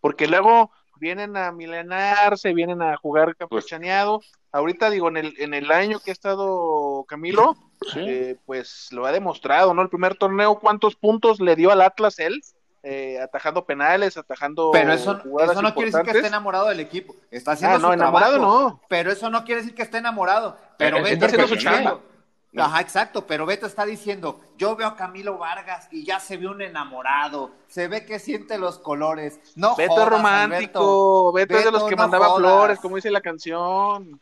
Porque 0.00 0.26
luego 0.26 0.70
vienen 1.00 1.36
a 1.36 1.52
milenarse, 1.52 2.52
vienen 2.52 2.82
a 2.82 2.96
jugar 2.96 3.36
campechaneado. 3.36 4.20
Ahorita 4.56 4.90
digo, 4.90 5.08
en 5.08 5.16
el, 5.18 5.34
en 5.38 5.54
el 5.54 5.70
año 5.70 6.00
que 6.00 6.10
ha 6.10 6.12
estado 6.12 7.04
Camilo, 7.08 7.56
Sí. 7.92 8.00
eh, 8.00 8.36
pues 8.46 8.88
lo 8.92 9.04
ha 9.06 9.12
demostrado, 9.12 9.74
¿no? 9.74 9.82
El 9.82 9.88
primer 9.90 10.16
torneo, 10.16 10.58
¿cuántos 10.58 10.96
puntos 10.96 11.40
le 11.40 11.56
dio 11.56 11.70
al 11.70 11.82
Atlas 11.82 12.18
él? 12.18 12.42
Eh, 12.82 13.20
atajando 13.20 13.64
penales, 13.66 14.16
atajando 14.16 14.70
Pero 14.72 14.92
eso, 14.92 15.18
jugadas 15.18 15.52
eso 15.52 15.62
no 15.62 15.74
quiere 15.74 15.90
decir 15.90 16.04
que 16.04 16.16
esté 16.18 16.28
enamorado 16.28 16.68
del 16.68 16.78
equipo. 16.80 17.14
Está 17.30 17.52
haciendo 17.52 17.76
Ah, 17.76 17.78
no, 17.80 17.88
su 17.88 17.92
enamorado 17.94 18.34
trabajo. 18.38 18.60
no. 18.60 18.80
Pero 18.88 19.10
eso 19.10 19.28
no 19.28 19.44
quiere 19.44 19.60
decir 19.62 19.74
que 19.74 19.82
esté 19.82 19.98
enamorado. 19.98 20.56
Pero 20.78 20.96
Pero 20.96 21.04
Beto 21.04 21.08
está 21.14 21.26
está 21.26 21.26
haciendo 21.26 21.48
su 21.48 21.54
diciendo. 21.56 21.90
chamba. 21.90 22.04
No. 22.52 22.62
Ajá, 22.64 22.80
exacto. 22.80 23.26
Pero 23.26 23.44
Beto 23.44 23.66
está 23.66 23.84
diciendo: 23.84 24.40
Yo 24.56 24.76
veo 24.76 24.86
a 24.86 24.96
Camilo 24.96 25.36
Vargas 25.36 25.88
y 25.90 26.04
ya 26.06 26.20
se 26.20 26.36
ve 26.38 26.46
un 26.46 26.62
enamorado. 26.62 27.50
Se 27.68 27.88
ve 27.88 28.06
que 28.06 28.18
siente 28.18 28.56
los 28.56 28.78
colores. 28.78 29.38
No 29.56 29.74
Beto 29.76 29.92
jodas, 29.92 30.06
es 30.06 30.12
romántico, 30.12 31.32
Beto, 31.32 31.58
es 31.58 31.64
de 31.64 31.70
los 31.72 31.84
que 31.84 31.96
no 31.96 32.02
mandaba 32.04 32.26
jodas. 32.28 32.38
flores, 32.38 32.78
como 32.80 32.96
dice 32.96 33.10
la 33.10 33.20
canción. 33.20 34.18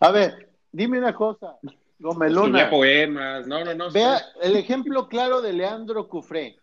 A 0.00 0.10
ver, 0.10 0.50
dime 0.72 0.98
una 0.98 1.14
cosa. 1.14 1.56
Escribía 1.98 2.70
poemas, 2.70 3.46
no, 3.46 3.64
no, 3.64 3.74
no. 3.74 3.90
Vea 3.90 4.20
el 4.42 4.56
ejemplo 4.56 5.08
claro 5.08 5.42
de 5.42 5.52
Leandro 5.52 6.08
Cufré. 6.08 6.56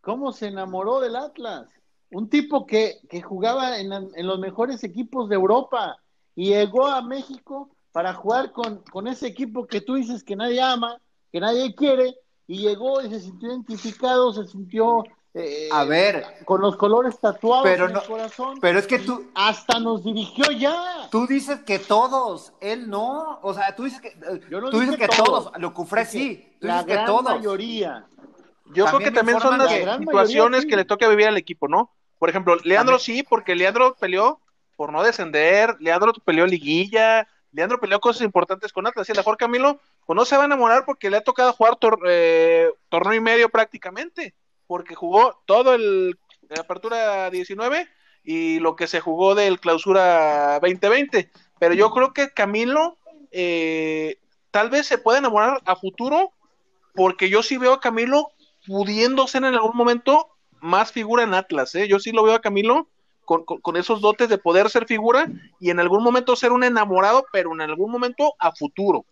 ¿Cómo 0.00 0.32
se 0.32 0.48
enamoró 0.48 1.00
del 1.00 1.16
Atlas? 1.16 1.68
un 2.12 2.28
tipo 2.28 2.66
que, 2.66 3.00
que 3.08 3.22
jugaba 3.22 3.78
en, 3.78 3.92
en, 3.92 4.26
los 4.26 4.38
mejores 4.38 4.84
equipos 4.84 5.28
de 5.28 5.34
Europa 5.34 5.96
y 6.34 6.50
llegó 6.50 6.86
a 6.86 7.02
México 7.02 7.70
para 7.90 8.12
jugar 8.12 8.52
con, 8.52 8.82
con 8.90 9.08
ese 9.08 9.26
equipo 9.26 9.66
que 9.66 9.80
tú 9.80 9.94
dices 9.94 10.22
que 10.22 10.36
nadie 10.36 10.60
ama, 10.60 10.98
que 11.30 11.40
nadie 11.40 11.74
quiere, 11.74 12.14
y 12.46 12.58
llegó 12.58 13.00
y 13.00 13.08
se 13.08 13.20
sintió 13.20 13.48
identificado, 13.48 14.32
se 14.32 14.46
sintió 14.46 15.04
eh, 15.34 15.68
a 15.72 15.84
ver, 15.84 16.24
con 16.44 16.60
los 16.60 16.76
colores 16.76 17.18
tatuados 17.18 17.64
pero 17.64 17.86
en 17.86 17.94
no, 17.94 18.00
el 18.00 18.06
corazón. 18.06 18.58
Pero 18.60 18.78
es 18.78 18.86
que 18.86 18.98
tú 18.98 19.30
hasta 19.34 19.80
nos 19.80 20.04
dirigió 20.04 20.50
ya. 20.50 21.08
Tú 21.10 21.26
dices 21.26 21.60
que 21.60 21.78
todos, 21.78 22.52
él 22.60 22.90
no, 22.90 23.38
o 23.42 23.54
sea, 23.54 23.74
tú 23.74 23.84
dices 23.84 24.00
que 24.00 24.14
no 24.50 24.70
tú 24.70 24.80
dices 24.80 24.96
que 24.96 25.08
todos, 25.08 25.44
todos. 25.44 25.52
lo 25.58 25.72
cufré 25.72 26.04
sí, 26.04 26.56
tú 26.60 26.66
la 26.66 26.82
dices 26.82 26.86
gran 26.86 27.06
que 27.06 27.06
todos. 27.06 27.24
mayoría. 27.24 28.06
Yo 28.74 28.86
creo 28.86 28.98
que 29.00 29.10
también 29.10 29.40
son 29.40 29.58
las 29.58 29.70
situaciones 29.70 30.06
mayoría, 30.06 30.68
que 30.68 30.76
le 30.76 30.84
toca 30.84 31.08
vivir 31.08 31.28
al 31.28 31.36
equipo, 31.36 31.66
¿no? 31.68 31.90
Por 32.18 32.28
ejemplo, 32.28 32.56
Leandro 32.64 32.98
sí, 32.98 33.22
porque 33.22 33.54
Leandro 33.54 33.96
peleó 33.98 34.40
por 34.76 34.92
no 34.92 35.02
descender, 35.02 35.76
Leandro 35.80 36.12
peleó 36.24 36.46
liguilla, 36.46 37.26
Leandro 37.52 37.78
peleó 37.78 38.00
cosas 38.00 38.22
importantes 38.22 38.72
con 38.72 38.86
Atlas. 38.86 39.08
Y 39.08 39.12
a 39.12 39.14
lo 39.14 39.20
mejor 39.20 39.36
Camilo, 39.36 39.80
pues 40.06 40.16
no 40.16 40.24
se 40.24 40.36
va 40.36 40.42
a 40.42 40.46
enamorar 40.46 40.84
porque 40.84 41.10
le 41.10 41.18
ha 41.18 41.22
tocado 41.22 41.52
jugar 41.52 41.76
tor 41.76 42.00
eh, 42.06 42.70
torneo 42.88 43.14
y 43.14 43.20
medio 43.20 43.48
prácticamente, 43.48 44.34
porque 44.72 44.94
jugó 44.94 45.38
todo 45.44 45.74
el 45.74 46.18
de 46.48 46.58
apertura 46.58 47.28
19 47.28 47.86
y 48.24 48.58
lo 48.58 48.74
que 48.74 48.86
se 48.86 49.00
jugó 49.00 49.34
del 49.34 49.60
clausura 49.60 50.58
2020. 50.60 51.30
Pero 51.58 51.74
yo 51.74 51.90
creo 51.90 52.14
que 52.14 52.30
Camilo 52.30 52.96
eh, 53.32 54.16
tal 54.50 54.70
vez 54.70 54.86
se 54.86 54.96
pueda 54.96 55.18
enamorar 55.18 55.60
a 55.66 55.76
futuro, 55.76 56.30
porque 56.94 57.28
yo 57.28 57.42
sí 57.42 57.58
veo 57.58 57.74
a 57.74 57.80
Camilo 57.80 58.28
pudiendo 58.66 59.26
ser 59.26 59.44
en 59.44 59.52
algún 59.52 59.76
momento 59.76 60.28
más 60.62 60.90
figura 60.90 61.24
en 61.24 61.34
Atlas. 61.34 61.74
¿eh? 61.74 61.86
Yo 61.86 61.98
sí 61.98 62.10
lo 62.10 62.22
veo 62.22 62.32
a 62.32 62.40
Camilo 62.40 62.88
con, 63.26 63.44
con, 63.44 63.76
esos 63.76 64.00
dotes 64.00 64.30
de 64.30 64.38
poder 64.38 64.70
ser 64.70 64.86
figura 64.86 65.26
y 65.60 65.68
en 65.68 65.80
algún 65.80 66.02
momento 66.02 66.34
ser 66.34 66.50
un 66.50 66.64
enamorado, 66.64 67.26
pero 67.30 67.52
en 67.52 67.60
algún 67.60 67.92
momento 67.92 68.32
a 68.38 68.52
futuro. 68.52 69.04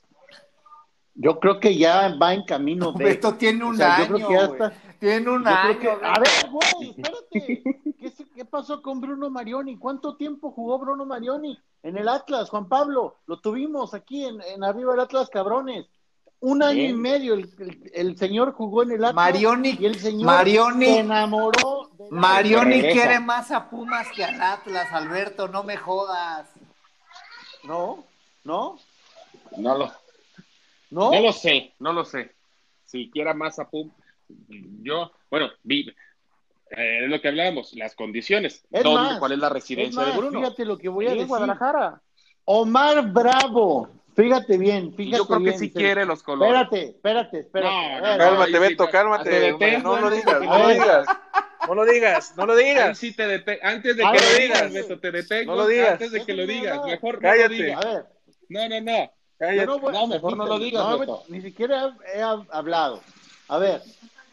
Yo 1.23 1.39
creo 1.39 1.61
que 1.61 1.77
ya 1.77 2.17
va 2.17 2.33
en 2.33 2.45
camino 2.45 2.93
de. 2.93 3.11
Esto 3.11 3.35
tiene 3.35 3.63
un 3.63 3.75
o 3.75 3.77
sea, 3.77 3.97
año. 3.97 4.17
Está... 4.17 4.73
Tiene 4.99 5.31
un 5.31 5.45
yo 5.45 5.51
año. 5.51 5.79
Que... 5.79 5.89
A 5.91 6.19
ver, 6.19 6.51
güey, 6.51 6.91
espérate. 6.97 7.63
¿Qué, 8.01 8.13
¿Qué, 8.35 8.45
pasó 8.47 8.81
con 8.81 9.03
Bruno 9.03 9.29
Marioni? 9.29 9.77
¿Cuánto 9.77 10.17
tiempo 10.17 10.51
jugó 10.51 10.79
Bruno 10.79 11.05
Marioni 11.05 11.59
en 11.83 11.99
el 11.99 12.09
Atlas, 12.09 12.49
Juan 12.49 12.71
Pablo? 12.71 13.19
Lo 13.27 13.39
tuvimos 13.39 13.93
aquí 13.93 14.25
en, 14.25 14.41
en 14.41 14.65
arriba 14.65 14.93
del 14.93 15.01
Atlas, 15.01 15.29
cabrones. 15.29 15.87
Un 16.41 16.63
año 16.63 16.77
Bien. 16.77 16.91
y 16.91 16.95
medio 16.95 17.35
el, 17.35 17.53
el, 17.59 17.91
el, 17.93 18.17
señor 18.17 18.55
jugó 18.55 18.83
en 18.83 18.93
el 18.93 19.05
Atlas 19.05 19.15
Marioni, 19.15 19.77
y 19.79 19.85
el 19.85 20.01
señor 20.01 20.25
Marioni, 20.25 20.87
se 20.87 20.99
enamoró. 21.01 21.91
De 21.99 22.07
Marioni 22.11 22.81
quiere 22.81 23.21
más 23.21 23.51
a 23.51 23.69
Pumas 23.69 24.09
que 24.17 24.25
al 24.25 24.41
Atlas, 24.41 24.91
Alberto, 24.91 25.49
no 25.49 25.65
me 25.65 25.77
jodas. 25.77 26.49
No, 27.65 28.05
no. 28.43 28.79
No 29.59 29.77
lo, 29.77 29.93
no, 30.91 31.11
no 31.13 31.21
lo 31.21 31.33
sé, 31.33 31.75
no 31.79 31.93
lo 31.93 32.05
sé. 32.05 32.33
Si 32.85 33.11
quiera 33.11 33.35
más 33.35 33.59
a 33.59 33.69
Pumas, 33.69 33.95
yo, 34.83 35.13
bueno, 35.31 35.49
vi, 35.63 35.89
eh, 36.71 37.01
es 37.05 37.09
lo 37.11 37.21
que 37.21 37.29
hablábamos, 37.29 37.73
las 37.75 37.95
condiciones. 37.95 38.65
Es 38.71 38.83
¿Dónde, 38.83 39.01
más, 39.01 39.19
¿Cuál 39.19 39.33
es 39.33 39.39
la 39.39 39.49
residencia 39.49 39.89
es 40.03 40.07
más, 40.07 40.15
de 40.15 40.21
Bruno? 40.21 40.41
Fíjate 40.41 40.65
lo 40.65 40.79
que 40.79 40.89
voy 40.89 41.07
a 41.07 41.11
decir. 41.11 41.27
Guadalajara. 41.27 42.01
Omar 42.45 43.11
Bravo. 43.13 43.89
Fíjate 44.17 44.59
bien, 44.59 44.93
fíjate 44.95 45.19
Yo 45.19 45.27
creo 45.27 45.39
que 45.39 45.45
bien, 45.45 45.59
sí 45.59 45.69
se- 45.69 45.73
quiere 45.73 46.05
los 46.05 46.23
colores. 46.23 46.53
Espérate, 46.63 46.91
espérate, 46.97 47.39
espérate. 47.41 47.75
No, 47.75 48.01
no, 48.01 48.13
no, 48.13 48.19
Cálmate, 48.19 48.59
Beto, 48.59 48.85
te- 48.87 48.91
cálmate. 48.91 49.53
No 49.83 50.01
lo 50.01 50.11
digas, 50.11 50.41
no 50.43 50.59
lo 50.59 50.69
digas. 50.69 51.07
No 51.69 51.75
lo 51.75 51.85
digas, 51.85 52.37
no 52.37 52.47
lo 52.47 52.57
digas. 52.57 52.99
sí 52.99 53.15
te 53.15 53.27
dete- 53.29 53.61
Antes 53.63 53.97
de 53.97 54.05
A 54.05 54.11
que 54.13 54.19
ver, 54.19 54.33
lo 54.33 54.39
digas. 54.41 54.73
Beto, 54.73 54.99
te 54.99 55.13
detengo. 55.13 55.53
No 55.53 55.63
lo 55.63 55.67
digas. 55.69 55.93
Antes 55.93 56.11
de 56.11 56.25
que 56.25 56.35
lo 56.35 56.47
digas, 56.47 56.85
mejor 56.85 57.15
no 57.17 57.21
Cállate. 57.21 57.49
lo 57.59 57.65
digas. 57.65 57.85
A 57.85 57.89
ver, 57.95 58.05
No, 58.49 58.69
no, 58.69 58.81
no. 58.81 59.13
Cállate. 59.41 59.67
no, 59.67 59.79
No, 59.91 60.07
mejor 60.07 60.37
no 60.37 60.47
lo 60.47 60.59
digas, 60.59 60.87
No, 60.89 60.99
Beto. 60.99 61.23
Ni 61.29 61.41
siquiera 61.41 61.97
he, 62.15 62.19
he 62.19 62.23
hab- 62.23 62.47
hablado. 62.53 63.01
A 63.49 63.59
ver, 63.59 63.83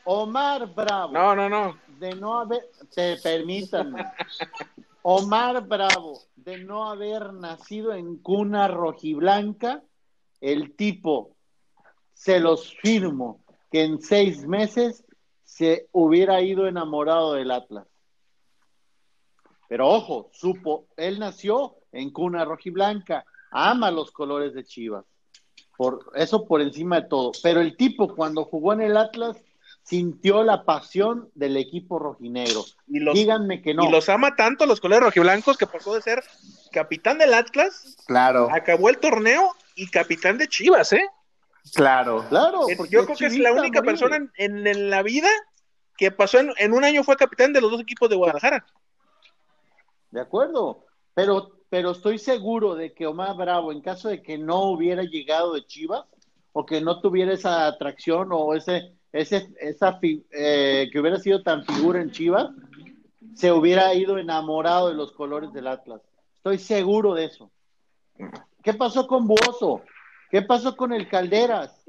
Omar 0.04 0.68
Bravo. 0.76 1.14
No, 1.14 1.34
no, 1.36 1.50
no. 1.50 1.78
de 1.98 2.14
no 2.16 2.38
haber, 2.40 2.70
te 2.94 3.18
permítanme, 3.18 4.06
Omar 5.02 5.66
Bravo, 5.66 6.20
de 6.36 6.60
no 6.60 6.90
haber 6.90 7.34
nacido 7.34 7.94
en 7.94 8.18
cuna 8.18 8.68
rojiblanca, 8.68 9.82
el 10.42 10.76
tipo, 10.76 11.36
se 12.14 12.40
los 12.40 12.74
firmo, 12.76 13.42
que 13.72 13.84
en 13.86 14.02
seis 14.02 14.46
meses 14.46 15.04
se 15.46 15.88
hubiera 15.94 16.42
ido 16.42 16.68
enamorado 16.68 17.34
del 17.34 17.50
Atlas. 17.52 17.88
Pero 19.70 19.88
ojo, 19.90 20.30
supo, 20.34 20.86
él 20.98 21.18
nació 21.20 21.76
en 21.92 22.12
cuna 22.12 22.46
rojiblanca, 22.46 23.26
ama 23.58 23.92
los 23.92 24.12
colores 24.12 24.54
de 24.54 24.64
Chivas, 24.64 25.06
por 25.78 26.12
eso 26.16 26.46
por 26.46 26.62
encima 26.62 27.02
de 27.02 27.08
todo. 27.08 27.32
Pero 27.44 27.60
el 27.62 27.76
tipo 27.78 28.16
cuando 28.16 28.46
jugó 28.46 28.74
en 28.74 28.82
el 28.82 28.98
Atlas 28.98 29.38
sintió 29.84 30.44
la 30.44 30.64
pasión 30.66 31.30
del 31.34 31.56
equipo 31.58 31.98
rojinegro. 31.98 32.66
Y 32.88 33.00
los, 33.00 33.14
Díganme 33.16 33.62
que 33.62 33.74
no. 33.74 33.86
y 33.86 33.92
los 33.92 34.10
ama 34.10 34.36
tanto 34.36 34.66
los 34.66 34.82
colores 34.82 35.04
rojiblancos 35.06 35.58
que 35.58 35.66
pasó 35.66 35.94
de 35.96 36.02
ser 36.02 36.24
capitán 36.72 37.18
del 37.20 37.34
Atlas, 37.34 37.96
Claro, 38.06 38.50
acabó 38.52 38.90
el 38.90 38.98
torneo 38.98 39.50
y 39.76 39.90
capitán 39.90 40.38
de 40.38 40.48
Chivas, 40.48 40.92
¿eh? 40.94 41.08
claro. 41.74 42.26
Claro, 42.30 42.68
Yo 42.90 43.06
creo 43.06 43.18
que 43.18 43.26
es 43.28 43.38
la 43.38 43.52
única 43.54 43.80
morir. 43.82 43.84
persona 44.00 44.16
en, 44.18 44.32
en- 44.38 44.68
en 44.68 44.90
la 44.90 45.04
vida 45.04 45.30
que 45.98 46.12
pasó 46.12 46.40
en, 46.40 46.52
en 46.58 46.74
un 46.74 46.84
año 46.84 47.04
fue 47.04 47.16
capitán 47.16 47.54
de 47.54 47.62
los 47.62 47.72
dos 47.72 47.82
equipos 47.82 48.10
de 48.10 48.16
Guadalajara. 48.18 48.66
De 50.12 50.22
acuerdo, 50.22 50.86
pero, 51.14 51.52
pero 51.70 51.92
estoy 51.92 52.18
seguro 52.18 52.76
de 52.76 52.94
que 52.94 53.08
Omar 53.08 53.36
Bravo, 53.36 53.72
en 53.72 53.82
caso 53.82 54.10
de 54.10 54.22
que 54.22 54.38
no 54.38 54.64
hubiera 54.64 55.04
llegado 55.04 55.54
de 55.54 55.66
Chivas, 55.66 56.06
o 56.54 56.66
que 56.66 56.82
no 56.82 57.02
tuviera 57.02 57.34
esa 57.34 57.68
atracción 57.68 58.30
o 58.32 58.56
ese, 58.56 58.94
ese, 59.12 59.54
esa 59.60 60.00
eh, 60.02 60.90
que 60.92 61.00
hubiera 61.00 61.20
sido 61.20 61.44
tan 61.44 61.64
figura 61.64 62.02
en 62.02 62.10
Chivas, 62.10 62.50
se 63.36 63.52
hubiera 63.52 63.94
ido 63.94 64.18
enamorado 64.18 64.90
de 64.90 64.96
los 64.96 65.12
colores 65.12 65.54
del 65.54 65.68
Atlas. 65.68 66.02
Estoy 66.36 66.58
seguro 66.58 67.14
de 67.14 67.26
eso. 67.26 67.52
¿Qué 68.64 68.74
pasó 68.74 69.06
con 69.06 69.28
Buoso? 69.28 69.84
¿Qué 70.32 70.42
pasó 70.42 70.76
con 70.76 70.94
el 70.94 71.08
Calderas? 71.08 71.86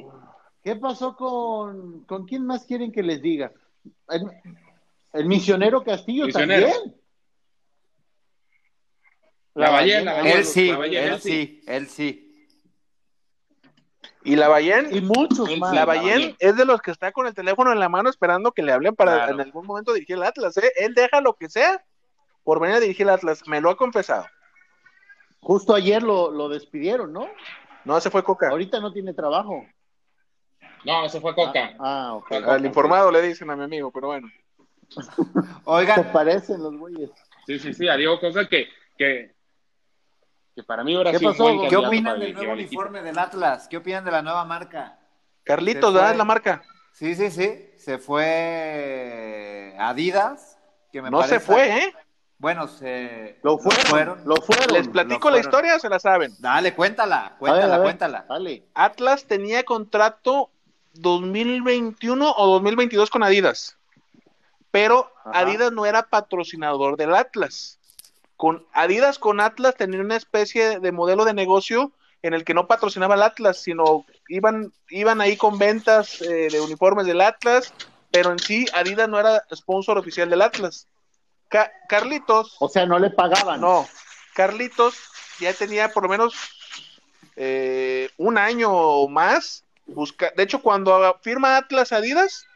¿Qué 0.63 0.77
pasó 0.77 1.17
con, 1.17 2.05
con 2.05 2.27
quién 2.27 2.45
más 2.45 2.67
quieren 2.67 2.93
que 2.93 3.03
les 3.03 3.23
diga? 3.23 3.53
El, 4.11 4.31
el 5.15 5.25
misionero 5.25 5.83
Castillo 5.83 6.27
Misionero. 6.27 6.69
también. 6.69 6.98
La 9.59 9.71
ballena, 9.71 10.23
la 10.23 10.31
Él 10.31 10.45
sí, 10.45 10.71
él 10.71 11.21
sí, 11.21 11.63
él 11.67 11.89
sí. 11.89 12.25
Y 14.25 14.37
la 14.37 14.49
Bayén, 14.49 14.89
Y 14.95 15.01
muchos 15.01 15.49
más. 15.59 15.73
la 15.73 15.81
Lavallén. 15.81 16.37
Es 16.39 16.57
de 16.57 16.65
los 16.65 16.81
que 16.83 16.91
está 16.91 17.13
con 17.13 17.27
el 17.27 17.35
teléfono 17.35 17.73
en 17.73 17.79
la 17.81 17.89
mano 17.89 18.11
esperando 18.11 18.53
que 18.53 18.63
le 18.63 18.73
hablen 18.73 18.95
para 18.95 19.15
Claro. 19.15 19.35
en 19.35 19.41
algún 19.41 19.67
momento 19.67 19.93
dirigir 19.93 20.17
el 20.17 20.23
Atlas, 20.25 20.57
¿eh? 20.59 20.71
Él 20.77 20.95
deja 20.95 21.21
lo 21.21 21.35
que 21.35 21.49
sea 21.49 21.83
por 22.45 22.61
venir 22.61 22.77
a 22.77 22.81
dirigir 22.81 23.07
el 23.07 23.15
Atlas, 23.15 23.43
me 23.47 23.61
lo 23.61 23.71
ha 23.71 23.77
confesado. 23.77 24.27
Justo 25.41 25.75
ayer 25.75 26.03
lo, 26.03 26.31
lo 26.31 26.49
despidieron, 26.49 27.13
¿no? 27.13 27.29
No, 27.85 28.01
se 28.01 28.11
fue 28.11 28.23
Coca. 28.23 28.49
Ahorita 28.51 28.81
no 28.81 28.93
tiene 28.93 29.15
trabajo. 29.15 29.65
No, 30.85 31.05
ese 31.07 31.21
fue 31.21 31.35
Coca. 31.35 31.75
Ah, 31.79 32.09
ah, 32.11 32.15
ok. 32.15 32.33
Al 32.33 32.65
informado 32.67 33.11
le 33.11 33.23
dicen 33.23 33.51
a 33.51 33.57
mi 33.57 33.65
amigo, 33.65 33.91
pero 33.91 34.09
bueno. 34.09 34.29
Se 34.89 35.01
Oigan, 35.65 36.13
parecen 36.13 36.63
los 36.63 36.77
güeyes. 36.77 37.11
Sí, 37.47 37.59
sí, 37.59 37.73
sí, 37.73 37.89
a 37.89 37.97
Diego 37.97 38.21
Coca 38.21 38.47
que, 38.49 38.69
que, 38.97 39.35
que 40.59 40.65
para 40.65 40.83
mí 40.83 40.93
ahora 40.97 41.13
¿Qué 41.13 41.21
sí 41.21 41.25
un 41.25 41.31
pasó? 41.31 41.45
buen 41.45 41.61
¿Qué 41.61 41.69
¿qué 41.69 41.77
candidato 41.77 41.87
opinan 41.87 42.05
para 42.15 42.25
del 42.27 42.35
nuevo 42.35 42.53
uniforme 42.53 43.01
del 43.03 43.17
Atlas? 43.17 43.69
¿Qué 43.69 43.77
opinan 43.77 44.05
de 44.05 44.11
la 44.11 44.23
nueva 44.23 44.45
marca? 44.45 44.99
Carlitos, 45.45 45.95
¿verdad? 45.95 46.09
fue. 46.09 46.13
Es 46.15 46.19
la 46.19 46.25
marca. 46.25 46.63
Sí, 46.91 47.15
sí, 47.15 47.31
sí. 47.31 47.71
Se 47.77 47.99
fue 47.99 49.77
Adidas. 49.79 50.59
Que 50.91 51.01
me 51.01 51.13
No 51.13 51.23
se 51.23 51.39
fue, 51.39 51.79
¿eh? 51.85 51.95
Bueno, 52.39 52.67
se 52.67 53.39
Lo 53.45 53.59
fueron. 53.59 54.21
Lo 54.25 54.35
fueron. 54.37 54.73
Les 54.73 54.89
platico 54.89 55.31
lo 55.31 55.37
la 55.37 55.43
fueron. 55.43 55.49
historia 55.49 55.77
o 55.77 55.79
se 55.79 55.89
la 55.89 56.01
saben. 56.01 56.33
Dale, 56.41 56.75
cuéntala, 56.75 57.37
cuéntala, 57.39 57.81
cuéntala. 57.81 58.27
Dale. 58.29 58.65
Atlas 58.75 59.27
tenía 59.27 59.63
contrato 59.63 60.51
2021 60.95 62.35
o 62.37 62.47
2022 62.55 63.11
con 63.11 63.23
Adidas. 63.23 63.77
Pero 64.73 65.13
Ajá. 65.25 65.39
Adidas 65.39 65.71
no 65.71 65.87
era 65.87 66.03
patrocinador 66.03 66.97
del 66.97 67.15
Atlas. 67.15 67.78
Con 68.39 68.65
Adidas 68.73 69.19
con 69.19 69.41
Atlas 69.41 69.75
tenía 69.75 70.01
una 70.01 70.15
especie 70.17 70.79
de 70.79 70.93
modelo 70.93 71.25
de 71.27 71.35
negocio 71.35 71.93
en 72.23 72.35
el 72.35 72.45
que 72.45 72.55
no 72.55 72.69
patrocinaba 72.69 73.17
el 73.17 73.23
Atlas, 73.23 73.61
sino 73.61 74.07
iban, 74.29 74.73
iban 74.91 75.21
ahí 75.21 75.37
con 75.37 75.59
ventas 75.59 76.23
eh, 76.23 76.49
de 76.51 76.61
uniformes 76.61 77.05
del 77.07 77.21
Atlas, 77.21 77.75
pero 78.13 78.31
en 78.31 78.39
sí 78.39 78.65
Adidas 78.73 79.09
no 79.09 79.19
era 79.19 79.43
sponsor 79.55 79.99
oficial 79.99 80.31
del 80.31 80.43
Atlas. 80.43 80.87
Ca- 81.49 81.73
Carlitos, 81.89 82.57
O 82.61 82.69
sea, 82.69 82.87
no 82.87 82.99
le 83.01 83.11
pagaban. 83.11 83.61
no, 83.61 83.89
Carlitos 84.35 84.95
ya 85.41 85.53
tenía 85.53 85.89
por 85.93 86.05
lo 86.05 86.09
menos 86.09 86.35
eh, 87.35 88.09
un 88.19 88.39
año 88.39 88.71
o 88.73 89.09
más. 89.09 89.65
Busca... 89.87 90.33
De 90.37 90.45
hecho, 90.45 90.63
cuando 90.63 91.19
firma 91.23 91.57
Atlas 91.57 91.93
Adidas, 91.93 92.47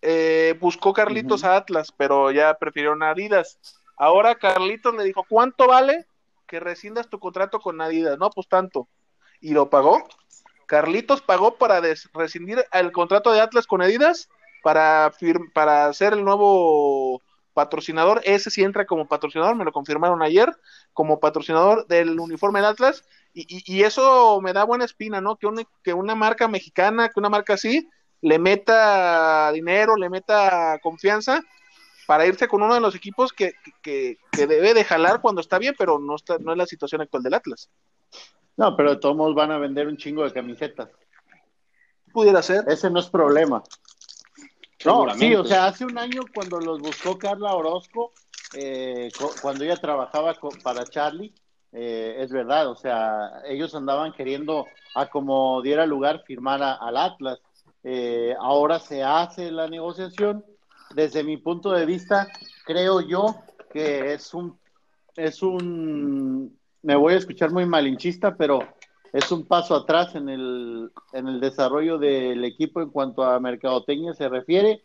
eh, 0.00 0.56
buscó 0.60 0.92
Carlitos 0.94 1.44
a 1.44 1.56
Atlas, 1.56 1.92
pero 1.94 2.30
ya 2.30 2.54
prefirieron 2.54 3.02
a 3.02 3.10
Adidas. 3.10 3.58
Ahora 3.98 4.36
Carlitos 4.36 4.94
le 4.94 5.04
dijo, 5.04 5.24
¿cuánto 5.28 5.66
vale 5.66 6.06
que 6.46 6.60
rescindas 6.60 7.08
tu 7.08 7.18
contrato 7.18 7.60
con 7.60 7.80
Adidas? 7.80 8.18
No, 8.18 8.30
pues 8.30 8.48
tanto. 8.48 8.88
Y 9.40 9.50
lo 9.50 9.68
pagó. 9.68 10.06
Carlitos 10.66 11.20
pagó 11.20 11.56
para 11.56 11.80
rescindir 12.14 12.64
el 12.72 12.92
contrato 12.92 13.32
de 13.32 13.40
Atlas 13.40 13.66
con 13.66 13.82
Adidas 13.82 14.28
para, 14.62 15.12
para 15.52 15.92
ser 15.92 16.12
el 16.12 16.24
nuevo 16.24 17.22
patrocinador. 17.54 18.20
Ese 18.24 18.50
sí 18.50 18.62
entra 18.62 18.86
como 18.86 19.08
patrocinador, 19.08 19.56
me 19.56 19.64
lo 19.64 19.72
confirmaron 19.72 20.22
ayer, 20.22 20.54
como 20.92 21.18
patrocinador 21.18 21.86
del 21.88 22.20
uniforme 22.20 22.60
de 22.60 22.66
Atlas. 22.68 23.04
Y, 23.34 23.82
eso 23.82 24.40
me 24.40 24.52
da 24.52 24.64
buena 24.64 24.84
espina, 24.84 25.20
¿no? 25.20 25.36
Que 25.36 25.46
una, 25.46 25.62
que 25.82 25.92
una 25.92 26.14
marca 26.14 26.48
mexicana, 26.48 27.08
que 27.08 27.20
una 27.20 27.28
marca 27.28 27.54
así, 27.54 27.88
le 28.20 28.38
meta 28.38 29.50
dinero, 29.52 29.96
le 29.96 30.10
meta 30.10 30.78
confianza 30.82 31.42
para 32.08 32.24
irse 32.24 32.48
con 32.48 32.62
uno 32.62 32.72
de 32.72 32.80
los 32.80 32.94
equipos 32.94 33.34
que, 33.34 33.52
debe 34.32 34.72
de 34.72 34.82
jalar 34.82 35.20
cuando 35.20 35.42
está 35.42 35.58
bien, 35.58 35.74
pero 35.76 35.98
no, 35.98 36.16
está, 36.16 36.38
no 36.38 36.52
es 36.52 36.56
la 36.56 36.64
situación 36.64 37.02
actual 37.02 37.22
del 37.22 37.34
Atlas. 37.34 37.68
No, 38.56 38.74
pero 38.74 38.98
todos 38.98 39.34
van 39.34 39.52
a 39.52 39.58
vender 39.58 39.86
un 39.86 39.98
chingo 39.98 40.24
de 40.24 40.32
camisetas. 40.32 40.88
Pudiera 42.10 42.40
ser. 42.40 42.64
Ese 42.66 42.88
no 42.88 43.00
es 43.00 43.08
problema. 43.08 43.62
No, 44.86 45.14
sí, 45.16 45.34
o 45.34 45.44
sea, 45.44 45.66
hace 45.66 45.84
un 45.84 45.98
año 45.98 46.22
cuando 46.34 46.58
los 46.58 46.80
buscó 46.80 47.18
Carla 47.18 47.54
Orozco, 47.54 48.14
eh, 48.54 49.10
cuando 49.42 49.64
ella 49.64 49.76
trabajaba 49.76 50.34
para 50.62 50.86
Charlie, 50.86 51.34
eh, 51.72 52.16
es 52.20 52.32
verdad, 52.32 52.70
o 52.70 52.74
sea, 52.74 53.42
ellos 53.44 53.74
andaban 53.74 54.14
queriendo 54.14 54.64
a 54.94 55.10
como 55.10 55.60
diera 55.60 55.84
lugar 55.84 56.22
firmar 56.26 56.62
al 56.62 56.96
Atlas. 56.96 57.38
Eh, 57.84 58.34
ahora 58.40 58.78
se 58.78 59.02
hace 59.02 59.50
la 59.50 59.68
negociación. 59.68 60.42
Desde 60.94 61.22
mi 61.22 61.36
punto 61.36 61.70
de 61.70 61.86
vista, 61.86 62.28
creo 62.64 63.00
yo 63.00 63.36
que 63.72 64.14
es 64.14 64.32
un, 64.34 64.58
es 65.16 65.42
un, 65.42 66.58
me 66.82 66.96
voy 66.96 67.14
a 67.14 67.18
escuchar 67.18 67.50
muy 67.50 67.66
malinchista, 67.66 68.36
pero 68.36 68.60
es 69.12 69.30
un 69.30 69.46
paso 69.46 69.74
atrás 69.74 70.14
en 70.14 70.28
el, 70.28 70.90
en 71.12 71.28
el 71.28 71.40
desarrollo 71.40 71.98
del 71.98 72.44
equipo 72.44 72.80
en 72.80 72.90
cuanto 72.90 73.22
a 73.22 73.40
mercadotecnia 73.40 74.14
se 74.14 74.28
refiere, 74.28 74.82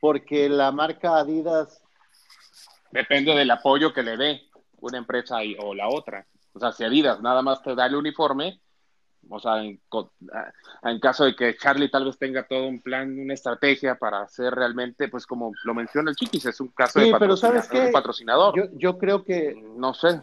porque 0.00 0.48
la 0.48 0.72
marca 0.72 1.18
Adidas... 1.18 1.82
Depende 2.92 3.34
del 3.34 3.50
apoyo 3.50 3.92
que 3.92 4.02
le 4.02 4.16
dé 4.16 4.42
una 4.80 4.98
empresa 4.98 5.38
o 5.58 5.74
la 5.74 5.88
otra. 5.88 6.26
O 6.54 6.60
sea, 6.60 6.72
si 6.72 6.84
Adidas 6.84 7.20
nada 7.20 7.42
más 7.42 7.62
te 7.62 7.74
da 7.74 7.86
el 7.86 7.96
uniforme, 7.96 8.60
o 9.28 9.40
sea, 9.40 9.62
en, 9.62 9.80
en, 10.82 11.00
caso 11.00 11.24
de 11.24 11.34
que 11.34 11.56
Charlie 11.56 11.90
tal 11.90 12.04
vez 12.04 12.18
tenga 12.18 12.46
todo 12.46 12.66
un 12.66 12.80
plan, 12.80 13.18
una 13.18 13.34
estrategia 13.34 13.96
para 13.96 14.22
hacer 14.22 14.54
realmente, 14.54 15.08
pues 15.08 15.26
como 15.26 15.52
lo 15.64 15.74
menciona 15.74 16.10
el 16.10 16.16
Chiquis, 16.16 16.46
es 16.46 16.60
un 16.60 16.68
caso 16.68 17.00
de 17.00 17.10
patrocinador. 17.92 18.56
Yo, 18.56 18.64
yo, 18.72 18.98
creo 18.98 19.24
que... 19.24 19.54
No 19.76 19.94
sé, 19.94 20.20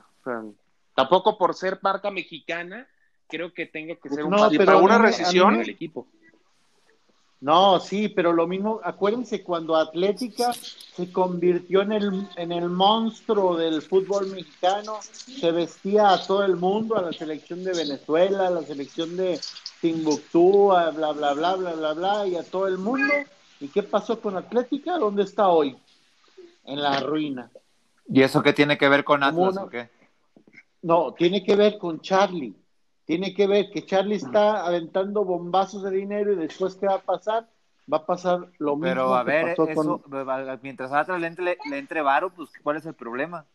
tampoco 0.95 1.38
por 1.38 1.54
ser 1.54 1.80
marca 1.82 2.12
mexicana 2.12 2.88
creo 3.28 3.54
que 3.54 3.66
tenga 3.66 3.95
que 3.95 4.10
ser 4.10 4.24
un 4.26 4.32
no, 4.32 4.49
pero 4.49 4.80
una 4.80 4.99
rescisión 4.99 5.58
del 5.58 5.70
equipo. 5.70 6.08
No, 7.44 7.78
sí, 7.82 8.08
pero 8.08 8.32
lo 8.32 8.48
mismo, 8.48 8.80
acuérdense 8.82 9.44
cuando 9.44 9.76
Atlética 9.76 10.54
se 10.54 11.12
convirtió 11.12 11.82
en 11.82 11.91
el, 11.91 12.30
en 12.38 12.54
el 12.54 12.70
monstruo 12.70 13.58
del 13.58 13.82
fútbol 13.82 14.28
mexicano, 14.28 15.00
se 15.02 15.52
vestía 15.52 16.14
a 16.14 16.26
todo 16.26 16.46
el 16.46 16.56
mundo, 16.56 16.96
a 16.96 17.02
la 17.02 17.12
selección 17.12 17.62
de 17.66 17.74
Venezuela, 17.74 18.48
a 18.48 18.50
la 18.50 18.62
selección 18.62 19.18
de 19.18 19.41
Timbuktu, 19.82 20.72
a 20.72 20.91
bla, 20.91 21.12
bla, 21.12 21.34
bla, 21.34 21.56
bla, 21.56 21.74
bla, 21.74 21.94
bla, 21.94 22.28
y 22.28 22.38
a 22.38 22.44
todo 22.44 22.66
el 22.66 22.78
mundo. 22.78 23.14
¿Y 23.60 23.68
qué 23.68 23.84
pasó 23.84 24.22
con 24.22 24.38
Atlética? 24.38 24.98
¿Dónde 24.98 25.24
está 25.24 25.50
hoy? 25.50 25.76
En 26.64 26.82
la 26.82 27.02
ruina. 27.02 27.52
¿Y 28.08 28.22
eso 28.22 28.41
qué 28.41 28.54
tiene 28.54 28.78
que 28.78 28.88
ver 28.88 29.04
con 29.04 29.22
Atlas 29.22 29.58
o 29.58 29.68
qué? 29.68 29.89
No, 30.82 31.12
tiene 31.12 31.44
que 31.44 31.58
ver 31.58 31.78
con 31.78 32.00
Charlie 32.00 32.56
tiene 33.06 33.34
que 33.34 33.47
ver 33.47 33.70
que 33.72 33.86
Charlie 33.86 34.16
está 34.16 34.66
aventando 34.66 35.26
bombazos 35.26 35.84
de 35.84 35.91
dinero 35.91 36.34
y 36.34 36.36
después 36.36 36.76
qué 36.76 36.88
va 36.88 36.95
a 36.95 37.01
pasar, 37.01 37.49
va 37.91 37.97
a 37.97 38.06
pasar 38.06 38.49
lo 38.60 38.76
mismo. 38.76 38.89
Pero 38.89 39.14
a 39.16 39.24
ver, 39.24 39.56
eso, 39.68 40.01
mientras 40.62 40.91
a 40.91 41.18
le 41.18 41.28
entre, 41.28 41.58
le 41.70 41.78
entre 41.78 42.01
varo, 42.01 42.30
pues 42.34 42.49
¿cuál 42.62 42.78
es 42.78 42.86
el 42.86 42.93
problema? 42.93 43.45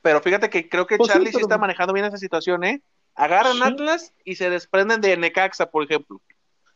Pero 0.00 0.20
fíjate 0.20 0.50
que 0.50 0.68
creo 0.68 0.86
que 0.86 0.96
pues 0.96 1.12
Charlie 1.12 1.30
sí, 1.30 1.38
está 1.40 1.58
manejando 1.58 1.92
bien 1.92 2.06
esa 2.06 2.16
situación, 2.16 2.64
¿eh? 2.64 2.82
Agarran 3.14 3.62
Atlas 3.62 4.14
y 4.24 4.36
se 4.36 4.50
desprenden 4.50 5.00
de 5.00 5.16
Necaxa, 5.16 5.70
por 5.70 5.84
ejemplo. 5.84 6.20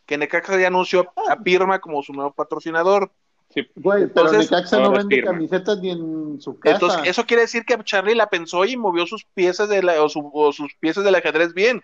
Que 0.05 0.19
Necaxa 0.19 0.59
ya 0.61 0.69
anunció 0.69 1.13
a 1.29 1.37
Pirma 1.37 1.81
como 1.81 2.03
su 2.03 2.13
nuevo 2.13 2.33
patrocinador. 2.33 3.11
Sí. 3.51 3.67
Güey, 3.77 4.09
pero 4.09 4.33
Necaxa 4.33 4.79
no 4.81 4.91
vende 4.91 5.23
camisetas 5.23 5.79
ni 5.79 5.91
en 5.91 6.41
su 6.41 6.59
casa. 6.59 6.75
Entonces, 6.75 7.01
eso 7.05 7.25
quiere 7.25 7.43
decir 7.43 7.65
que 7.65 7.79
Charlie 7.85 8.15
la 8.15 8.29
pensó 8.29 8.65
y 8.65 8.77
movió 8.77 9.07
sus 9.07 9.25
piezas 9.25 9.69
de 9.69 9.83
la, 9.83 10.03
o, 10.03 10.09
sus 10.53 10.75
piezas 10.81 11.05
del 11.05 11.15
ajedrez 11.15 11.55
bien 11.55 11.83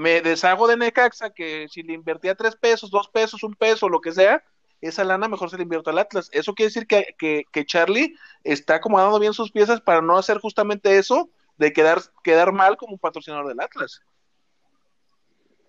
me 0.00 0.22
deshago 0.22 0.66
de 0.66 0.78
Necaxa, 0.78 1.28
que 1.28 1.68
si 1.68 1.82
le 1.82 1.92
invertía 1.92 2.34
tres 2.34 2.56
pesos, 2.56 2.90
dos 2.90 3.08
pesos, 3.08 3.42
un 3.42 3.54
peso, 3.54 3.86
lo 3.86 4.00
que 4.00 4.12
sea, 4.12 4.42
esa 4.80 5.04
lana 5.04 5.28
mejor 5.28 5.50
se 5.50 5.58
le 5.58 5.64
invierto 5.64 5.90
al 5.90 5.98
Atlas. 5.98 6.30
Eso 6.32 6.54
quiere 6.54 6.68
decir 6.68 6.86
que, 6.86 7.14
que, 7.18 7.66
Charlie 7.66 8.16
está 8.42 8.76
acomodando 8.76 9.18
bien 9.18 9.34
sus 9.34 9.52
piezas 9.52 9.82
para 9.82 10.00
no 10.00 10.16
hacer 10.16 10.38
justamente 10.38 10.96
eso 10.96 11.28
de 11.58 11.74
quedar, 11.74 12.00
quedar 12.24 12.50
mal 12.50 12.78
como 12.78 12.96
patrocinador 12.96 13.48
del 13.48 13.60
Atlas. 13.60 14.00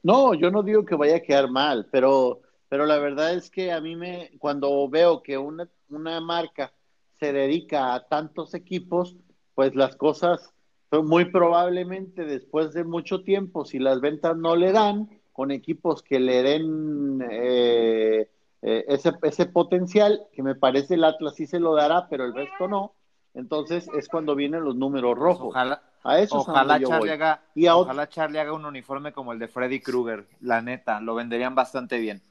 No, 0.02 0.34
yo 0.34 0.50
no 0.50 0.64
digo 0.64 0.86
que 0.86 0.96
vaya 0.96 1.18
a 1.18 1.22
quedar 1.22 1.50
mal, 1.50 1.90
pero, 1.92 2.40
pero 2.72 2.86
la 2.86 2.99
verdad 2.99 3.34
es 3.34 3.49
que 3.49 3.74
a 3.74 3.82
mí 3.82 3.97
me, 3.97 4.32
cuando 4.39 4.88
veo 4.88 5.22
que 5.22 5.38
una, 5.38 5.67
una 5.89 6.22
marca 6.22 6.72
se 7.19 7.34
dedica 7.34 7.93
a 7.93 8.07
tantos 8.07 8.53
equipos, 8.53 9.17
pues 9.55 9.76
las 9.76 9.97
cosas 9.97 10.53
muy 10.89 11.26
probablemente 11.26 12.24
después 12.24 12.72
de 12.72 12.86
mucho 12.86 13.24
tiempo, 13.24 13.65
si 13.65 13.78
las 13.78 13.99
ventas 13.99 14.38
no 14.38 14.55
le 14.55 14.72
dan, 14.72 15.09
con 15.34 15.51
equipos 15.51 16.01
que 16.01 16.22
le 16.22 16.43
den 16.43 17.22
eh, 17.30 18.30
eh, 18.61 18.86
ese, 18.88 19.11
ese 19.24 19.47
potencial, 19.47 20.28
que 20.32 20.41
me 20.41 20.55
parece 20.55 20.93
el 20.93 21.03
Atlas 21.03 21.36
sí 21.36 21.47
se 21.47 21.59
lo 21.59 21.76
dará, 21.76 22.07
pero 22.07 22.24
el 22.24 22.34
resto 22.34 22.69
no, 22.69 22.93
entonces 23.34 23.89
es 23.93 24.07
cuando 24.07 24.34
vienen 24.34 24.63
los 24.63 24.78
números 24.78 25.17
rojos. 25.17 25.49
Ojalá, 25.49 25.84
a 26.05 26.19
eso 26.19 26.38
ojalá, 26.38 26.80
Charlie 26.80 27.11
haga, 27.11 27.41
y 27.53 27.67
ojalá 27.67 28.07
Charlie 28.07 28.39
haga 28.39 28.53
un 28.53 28.63
uniforme 28.63 29.11
como 29.11 29.34
el 29.34 29.39
de 29.39 29.49
Freddy 29.49 29.82
Krueger, 29.82 30.26
la 30.39 30.61
neta, 30.61 31.01
lo 31.01 31.15
venderían 31.15 31.53
bastante 31.53 31.99
bien. 31.99 32.22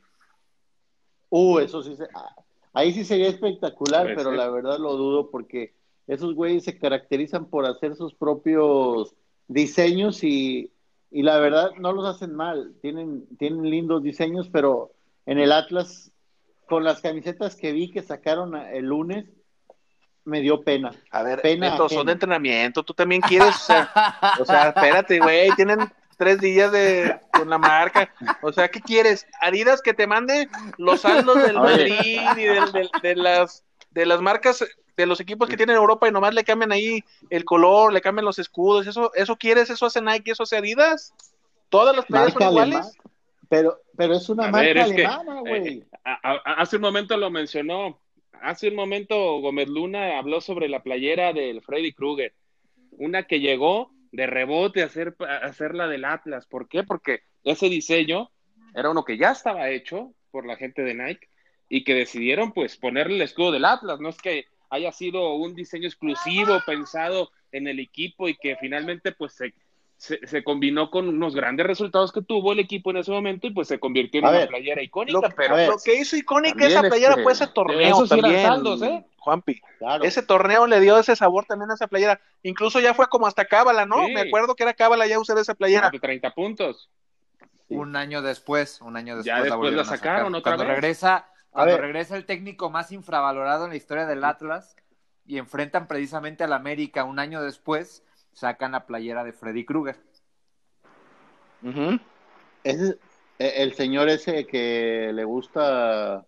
Uh, 1.31 1.61
eso 1.61 1.83
sí, 1.83 1.95
ah, 2.15 2.35
ahí 2.73 2.93
sí 2.93 3.05
sería 3.05 3.29
espectacular, 3.29 4.13
pero 4.15 4.33
la 4.33 4.51
verdad 4.51 4.79
lo 4.79 4.97
dudo 4.97 5.31
porque 5.31 5.75
esos 6.07 6.35
güeyes 6.35 6.65
se 6.65 6.77
caracterizan 6.79 7.47
por 7.47 7.65
hacer 7.65 7.95
sus 7.95 8.15
propios 8.15 9.15
diseños 9.47 10.25
y, 10.25 10.73
la 11.13 11.39
verdad 11.39 11.71
no 11.79 11.93
los 11.93 12.05
hacen 12.05 12.35
mal, 12.35 12.75
tienen, 12.83 13.27
tienen 13.39 13.69
lindos 13.69 14.03
diseños, 14.03 14.49
pero 14.49 14.93
en 15.27 15.39
el 15.39 15.53
Atlas, 15.53 16.13
con 16.67 16.85
las 16.85 17.01
camisetas 17.01 17.57
que 17.57 17.73
vi 17.73 17.91
que 17.91 18.03
sacaron 18.03 18.57
el 18.57 18.87
lunes, 18.87 19.27
me 20.25 20.41
dio 20.41 20.63
pena. 20.63 20.93
A 21.11 21.23
ver, 21.23 21.43
pena 21.43 21.77
son 21.89 22.07
de 22.07 22.13
entrenamiento, 22.13 22.83
tú 22.83 22.95
también 22.95 23.21
quieres, 23.21 23.57
o 24.41 24.45
sea, 24.45 24.69
espérate, 24.75 25.19
güey, 25.19 25.51
tienen 25.57 25.81
tres 26.21 26.39
días 26.39 26.71
de 26.71 27.19
con 27.33 27.49
la 27.49 27.57
marca, 27.57 28.13
o 28.43 28.53
sea, 28.53 28.69
¿qué 28.69 28.83
quieres? 28.83 29.27
Adidas 29.41 29.81
que 29.81 29.95
te 29.95 30.07
mande 30.07 30.51
los 30.77 31.01
saldos 31.01 31.43
del 31.43 31.55
Madrid 31.55 32.21
y 32.37 32.43
de 33.01 33.17
las 33.17 33.65
de 33.91 34.05
las 34.05 34.21
marcas 34.21 34.63
de 34.99 35.07
los 35.07 35.19
equipos 35.19 35.49
que 35.49 35.57
tienen 35.57 35.77
Europa 35.77 36.07
y 36.07 36.13
nomás 36.13 36.35
le 36.35 36.45
cambian 36.45 36.73
ahí 36.73 37.03
el 37.31 37.47
color, 37.47 37.95
le 37.95 38.03
cambian 38.03 38.27
los 38.27 38.39
escudos, 38.39 38.87
eso, 38.87 39.11
eso 39.15 39.37
quieres, 39.37 39.71
eso 39.71 39.87
hace 39.87 40.03
Nike, 40.03 40.33
eso 40.33 40.43
hace 40.43 40.59
Adidas. 40.59 41.15
Todas 41.71 41.97
las 41.97 42.05
playas 42.05 42.35
son 42.35 42.43
iguales. 42.43 42.99
Pero, 43.49 43.81
pero 43.97 44.15
es 44.15 44.29
una 44.29 44.49
marca 44.49 44.85
alemana, 44.85 45.41
güey. 45.41 45.79
Eh, 45.79 45.87
hace 46.05 46.77
un 46.77 46.83
momento 46.83 47.17
lo 47.17 47.31
mencionó. 47.31 47.99
Hace 48.43 48.69
un 48.69 48.75
momento 48.75 49.41
Gómez 49.41 49.69
Luna 49.69 50.19
habló 50.19 50.43
sobre 50.43 50.69
la 50.69 50.83
playera 50.83 51.33
del 51.33 51.63
Freddy 51.63 51.95
Krueger. 51.95 52.35
Una 52.91 53.23
que 53.23 53.41
llegó 53.41 53.91
de 54.13 54.27
rebote 54.27 54.83
hacer, 54.83 55.15
hacer 55.43 55.75
la 55.75 55.89
del 55.89 56.05
Atlas. 56.05 56.47
¿Por 56.47 56.69
qué? 56.69 56.83
Porque 56.83 57.21
ese 57.45 57.69
diseño 57.69 58.31
era 58.75 58.91
uno 58.91 59.05
que 59.05 59.17
ya 59.17 59.33
estaba 59.33 59.71
hecho 59.71 60.15
por 60.31 60.47
la 60.47 60.57
gente 60.57 60.83
de 60.83 60.95
Nike 60.95 61.29
y 61.69 61.85
que 61.85 61.95
decidieron 61.95 62.53
pues 62.53 62.77
ponerle 62.77 63.17
el 63.17 63.23
escudo 63.23 63.53
del 63.53 63.65
Atlas. 63.65 64.01
No 64.01 64.09
es 64.09 64.19
que 64.19 64.47
haya 64.71 64.93
sido 64.93 65.35
un 65.35 65.55
diseño 65.55 65.87
exclusivo 65.87 66.61
pensado 66.67 67.31
en 67.53 67.67
el 67.67 67.79
equipo 67.81 68.29
y 68.29 68.37
que 68.37 68.57
finalmente 68.57 69.13
pues 69.13 69.35
se, 69.35 69.55
se, 70.01 70.43
combinó 70.43 70.91
con 70.91 71.09
unos 71.09 71.35
grandes 71.35 71.67
resultados 71.67 72.11
que 72.11 72.23
tuvo 72.23 72.53
el 72.53 72.59
equipo 72.59 72.91
en 72.91 72.97
ese 72.97 73.11
momento 73.11 73.47
y 73.47 73.51
pues 73.51 73.69
se 73.69 73.79
convirtió 73.79 74.21
en 74.21 74.27
una 74.27 74.47
playera 74.47 74.83
icónica. 74.83 75.21
Lo, 75.21 75.35
pero 75.37 75.57
lo 75.67 75.77
que 75.79 75.95
hizo 75.95 76.17
icónica 76.17 76.67
esa 76.67 76.81
playera 76.81 77.19
fue 77.23 77.33
ese 77.33 77.47
torneo 77.49 78.07
también, 78.07 78.51
¿eh? 78.83 79.05
Juanpi. 79.19 79.61
Ese 80.03 80.23
torneo 80.23 80.67
le 80.67 80.81
dio 80.81 80.99
ese 80.99 81.15
sabor 81.17 81.45
también 81.45 81.71
a 81.71 81.75
esa 81.75 81.87
playera. 81.87 82.19
Incluso 82.43 82.81
ya 82.81 82.95
fue 82.95 83.09
como 83.09 83.27
hasta 83.27 83.45
Cábala, 83.45 83.85
¿no? 83.85 84.09
Me 84.09 84.23
acuerdo 84.23 84.55
que 84.55 84.63
era 84.63 84.73
Cábala 84.73 85.07
ya 85.07 85.19
usar 85.19 85.37
esa 85.37 85.55
playera. 85.55 85.91
De 85.91 86.01
30 86.01 86.31
puntos. 86.35 86.89
Un 87.69 87.95
año 87.95 88.23
después, 88.23 88.81
un 88.81 88.97
año 88.97 89.17
después. 89.17 89.27
Ya 89.27 89.43
después 89.43 89.75
la, 89.75 89.85
sacaron 89.85 90.35
otra 90.35 90.57
Cuando 90.57 90.73
regresa 90.73 91.29
cuando 91.51 91.77
regresa 91.77 92.17
el 92.17 92.25
técnico 92.25 92.71
más 92.71 92.91
infravalorado 92.93 93.65
en 93.65 93.71
la 93.71 93.77
historia 93.77 94.07
del 94.07 94.25
Atlas 94.25 94.77
y 95.27 95.37
enfrentan 95.37 95.89
precisamente 95.89 96.45
al 96.45 96.53
América 96.53 97.05
un 97.05 97.19
año 97.19 97.43
después, 97.43 98.05
sacan 98.41 98.73
la 98.73 98.87
playera 98.87 99.23
de 99.23 99.33
Freddy 99.33 99.65
Krueger. 99.67 100.01
es 102.65 102.97
el 103.39 103.75
señor 103.75 104.09
ese 104.09 104.47
que 104.47 105.13
le 105.15 105.25
gusta 105.25 106.25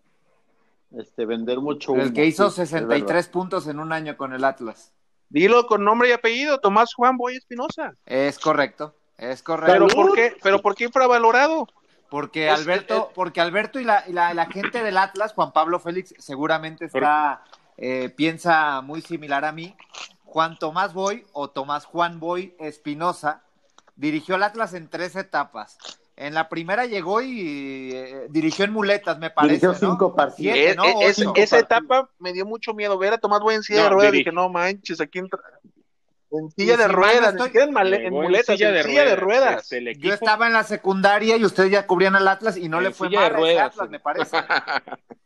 este, 0.96 1.24
vender 1.24 1.58
mucho. 1.58 1.94
El 1.96 2.12
que 2.12 2.26
hizo 2.26 2.50
63 2.50 3.28
puntos 3.28 3.66
en 3.66 3.80
un 3.80 3.92
año 3.92 4.16
con 4.16 4.34
el 4.34 4.44
Atlas. 4.44 4.92
Dilo 5.30 5.66
con 5.66 5.84
nombre 5.84 6.10
y 6.10 6.12
apellido, 6.12 6.60
Tomás 6.60 6.92
Juan 6.92 7.16
Boy 7.16 7.36
Espinosa. 7.36 7.94
Es 8.04 8.38
correcto, 8.38 8.94
es 9.16 9.42
correcto. 9.42 9.72
¿Pero 9.72 9.88
por 9.88 10.14
qué, 10.14 10.36
pero 10.42 10.60
por 10.60 10.74
qué 10.74 10.84
infravalorado? 10.84 11.66
Porque 12.10 12.50
Alberto, 12.50 13.10
porque 13.14 13.40
Alberto 13.40 13.80
y 13.80 13.84
la, 13.84 14.04
la, 14.08 14.46
gente 14.50 14.82
del 14.82 14.98
Atlas, 14.98 15.32
Juan 15.32 15.52
Pablo 15.52 15.80
Félix, 15.80 16.14
seguramente 16.18 16.84
está, 16.84 17.42
eh, 17.78 18.10
piensa 18.14 18.82
muy 18.82 19.00
similar 19.00 19.46
a 19.46 19.52
mí. 19.52 19.74
Juan 20.32 20.56
Tomás 20.58 20.94
Boy 20.94 21.26
o 21.34 21.50
Tomás 21.50 21.84
Juan 21.84 22.18
Boy 22.18 22.56
Espinosa 22.58 23.42
dirigió 23.96 24.36
al 24.36 24.44
Atlas 24.44 24.72
en 24.72 24.88
tres 24.88 25.14
etapas. 25.14 25.76
En 26.16 26.32
la 26.32 26.48
primera 26.48 26.86
llegó 26.86 27.20
y 27.20 27.90
eh, 27.92 28.28
dirigió 28.30 28.64
en 28.64 28.72
muletas, 28.72 29.18
me 29.18 29.28
parece. 29.28 29.66
Dirigió 29.66 29.74
cinco 29.74 30.16
partidos. 30.16 30.56
esa 31.36 31.58
etapa 31.58 32.08
me 32.18 32.32
dio 32.32 32.46
mucho 32.46 32.72
miedo 32.72 32.96
ver 32.96 33.12
a 33.12 33.18
Tomás 33.18 33.40
Boy 33.40 33.56
en 33.56 33.62
silla 33.62 33.82
de 33.82 33.88
ruedas. 33.90 34.12
Dije, 34.12 34.32
no 34.32 34.48
manches, 34.48 35.02
aquí 35.02 35.18
entra. 35.18 35.38
En 36.30 36.50
silla 36.52 36.78
de 36.78 36.88
ruedas, 36.88 37.34
en, 37.34 38.10
muletas, 38.10 38.48
en 38.48 38.56
silla, 38.56 39.04
de, 39.04 39.16
ruedas. 39.16 39.68
Yo 39.98 40.14
estaba 40.14 40.46
en 40.46 40.54
la 40.54 40.64
secundaria 40.64 41.36
y 41.36 41.44
ustedes 41.44 41.70
ya 41.70 41.86
cubrían 41.86 42.16
al 42.16 42.26
Atlas 42.26 42.56
y 42.56 42.70
no 42.70 42.80
le 42.80 42.90
fue 42.92 43.10
mal 43.10 43.34
a 43.58 43.64
Atlas, 43.66 43.90
me 43.90 44.00
parece. 44.00 44.38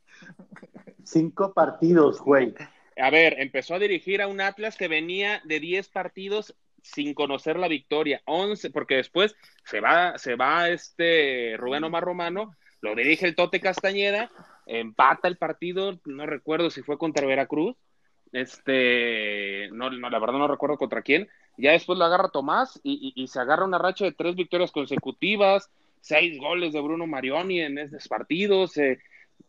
Cinco 1.04 1.52
partidos, 1.52 2.20
güey. 2.20 2.52
A 2.96 3.10
ver, 3.10 3.40
empezó 3.40 3.74
a 3.74 3.78
dirigir 3.78 4.22
a 4.22 4.28
un 4.28 4.40
Atlas 4.40 4.76
que 4.76 4.88
venía 4.88 5.42
de 5.44 5.60
diez 5.60 5.88
partidos 5.88 6.54
sin 6.82 7.14
conocer 7.14 7.58
la 7.58 7.68
victoria. 7.68 8.22
Once, 8.24 8.70
porque 8.70 8.96
después 8.96 9.36
se 9.64 9.80
va, 9.80 10.18
se 10.18 10.36
va 10.36 10.68
este 10.68 11.56
Rubén 11.58 11.84
Omar 11.84 12.04
Romano, 12.04 12.56
lo 12.80 12.94
dirige 12.94 13.26
el 13.26 13.34
Tote 13.34 13.60
Castañeda, 13.60 14.30
empata 14.66 15.28
el 15.28 15.36
partido, 15.36 15.98
no 16.04 16.26
recuerdo 16.26 16.70
si 16.70 16.82
fue 16.82 16.98
contra 16.98 17.26
Veracruz, 17.26 17.76
este, 18.32 19.68
no, 19.72 19.90
la 19.90 20.18
verdad 20.18 20.38
no 20.38 20.48
recuerdo 20.48 20.78
contra 20.78 21.02
quién. 21.02 21.28
Ya 21.58 21.72
después 21.72 21.98
lo 21.98 22.04
agarra 22.04 22.28
Tomás 22.28 22.78
y, 22.82 23.26
se 23.28 23.40
agarra 23.40 23.64
una 23.64 23.78
racha 23.78 24.04
de 24.04 24.12
tres 24.12 24.36
victorias 24.36 24.70
consecutivas, 24.72 25.70
seis 26.00 26.38
goles 26.38 26.72
de 26.72 26.80
Bruno 26.80 27.06
Marioni 27.06 27.60
en 27.60 27.78
esos 27.78 28.06
partidos, 28.08 28.76
eh, 28.76 28.98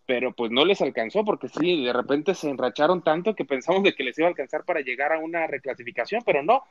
pero 0.08 0.32
pues 0.32 0.52
no 0.52 0.66
les 0.66 0.82
alcanzó 0.82 1.26
porque 1.26 1.50
sí, 1.50 1.84
de 1.84 1.92
repente 1.92 2.34
se 2.34 2.50
enracharon 2.50 3.04
tanto 3.04 3.36
que 3.36 3.44
pensamos 3.44 3.84
de 3.84 3.94
que 3.94 4.06
les 4.06 4.18
iba 4.18 4.28
a 4.28 4.30
alcanzar 4.30 4.64
para 4.64 4.80
llegar 4.80 5.12
a 5.12 5.20
una 5.20 5.46
reclasificación, 5.48 6.24
pero 6.26 6.42
no. 6.42 6.64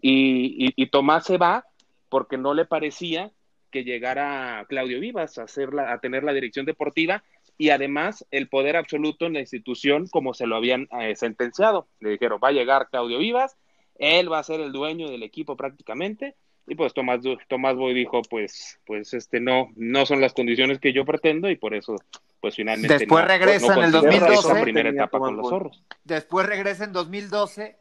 Y, 0.00 0.86
Tomás 0.86 1.24
se 1.26 1.36
va 1.36 1.66
porque 2.08 2.38
no 2.38 2.54
le 2.54 2.66
parecía 2.66 3.32
que 3.72 3.82
llegara 3.82 4.64
Claudio 4.68 5.00
Vivas 5.00 5.38
a, 5.38 5.42
hacer 5.42 5.70
a 5.80 5.98
tener 5.98 6.22
la 6.22 6.32
dirección 6.32 6.66
deportiva 6.66 7.24
y 7.58 7.70
además 7.70 8.24
el 8.30 8.48
poder 8.48 8.76
absoluto 8.76 9.26
en 9.26 9.32
la 9.32 9.40
institución 9.40 10.06
como 10.06 10.32
se 10.32 10.46
lo 10.46 10.54
habían 10.54 10.88
eh, 11.00 11.16
sentenciado. 11.16 11.88
Le 11.98 12.10
dijeron, 12.10 12.38
va 12.42 12.48
a 12.48 12.52
llegar 12.52 12.90
Claudio 12.90 13.18
Vivas, 13.18 13.56
él 13.96 14.30
va 14.30 14.38
a 14.38 14.44
ser 14.44 14.60
el 14.60 14.70
dueño 14.70 15.10
del 15.10 15.24
equipo 15.24 15.56
prácticamente. 15.56 16.36
Y 16.68 16.76
pues 16.76 16.94
Tomás, 16.94 17.20
Tomás 17.48 17.74
Boy 17.74 17.92
dijo, 17.92 18.22
pues, 18.22 18.80
pues 18.86 19.12
este 19.14 19.40
no, 19.40 19.70
no 19.74 20.06
son 20.06 20.20
las 20.20 20.32
condiciones 20.32 20.78
que 20.78 20.92
yo 20.92 21.04
pretendo 21.04 21.50
y 21.50 21.56
por 21.56 21.74
eso, 21.74 21.96
pues 22.44 22.56
finalmente. 22.56 22.98
Después 22.98 23.24
regresa 23.24 23.72
en 23.72 23.84
el 23.84 23.90
2012. 23.90 24.60
primera 24.60 24.90
etapa 24.90 25.18
con 25.18 25.34
los 25.34 25.48
zorros. 25.48 25.82
Después 26.04 26.44
regresa 26.44 26.84
en 26.84 26.92
2012 26.92 27.78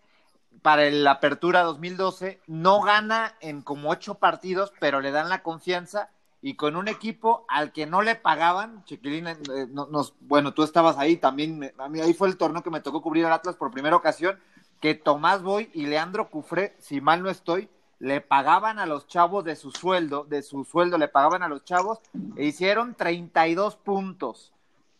para 0.61 0.89
la 0.89 1.11
apertura 1.11 1.63
2012. 1.63 2.39
No 2.47 2.79
gana 2.79 3.35
en 3.41 3.61
como 3.61 3.89
ocho 3.89 4.15
partidos, 4.15 4.71
pero 4.79 5.01
le 5.01 5.11
dan 5.11 5.27
la 5.27 5.43
confianza 5.43 6.11
y 6.41 6.55
con 6.55 6.77
un 6.77 6.87
equipo 6.87 7.45
al 7.49 7.73
que 7.73 7.85
no 7.85 8.03
le 8.03 8.15
pagaban, 8.15 8.85
Chiquilín, 8.85 9.27
eh, 9.27 9.37
nos, 9.69 10.13
bueno, 10.21 10.53
tú 10.53 10.63
estabas 10.63 10.97
ahí 10.97 11.17
también, 11.17 11.73
a 11.77 11.89
mí 11.89 11.99
ahí 11.99 12.13
fue 12.13 12.29
el 12.29 12.37
torneo 12.37 12.63
que 12.63 12.69
me 12.69 12.79
tocó 12.79 13.01
cubrir 13.01 13.25
al 13.25 13.33
Atlas 13.33 13.57
por 13.57 13.69
primera 13.69 13.97
ocasión, 13.97 14.39
que 14.79 14.95
Tomás 14.95 15.43
Boy 15.43 15.71
y 15.73 15.87
Leandro 15.87 16.29
Cufré, 16.29 16.73
si 16.79 17.01
mal 17.01 17.21
no 17.21 17.29
estoy, 17.29 17.67
le 18.03 18.19
pagaban 18.19 18.79
a 18.79 18.85
los 18.85 19.07
chavos 19.07 19.45
de 19.45 19.55
su 19.55 19.71
sueldo, 19.71 20.25
de 20.25 20.43
su 20.43 20.65
sueldo 20.65 20.97
le 20.97 21.07
pagaban 21.07 21.41
a 21.41 21.47
los 21.47 21.63
chavos 21.63 21.99
e 22.35 22.43
hicieron 22.43 22.95
32 22.95 23.77
puntos, 23.77 24.51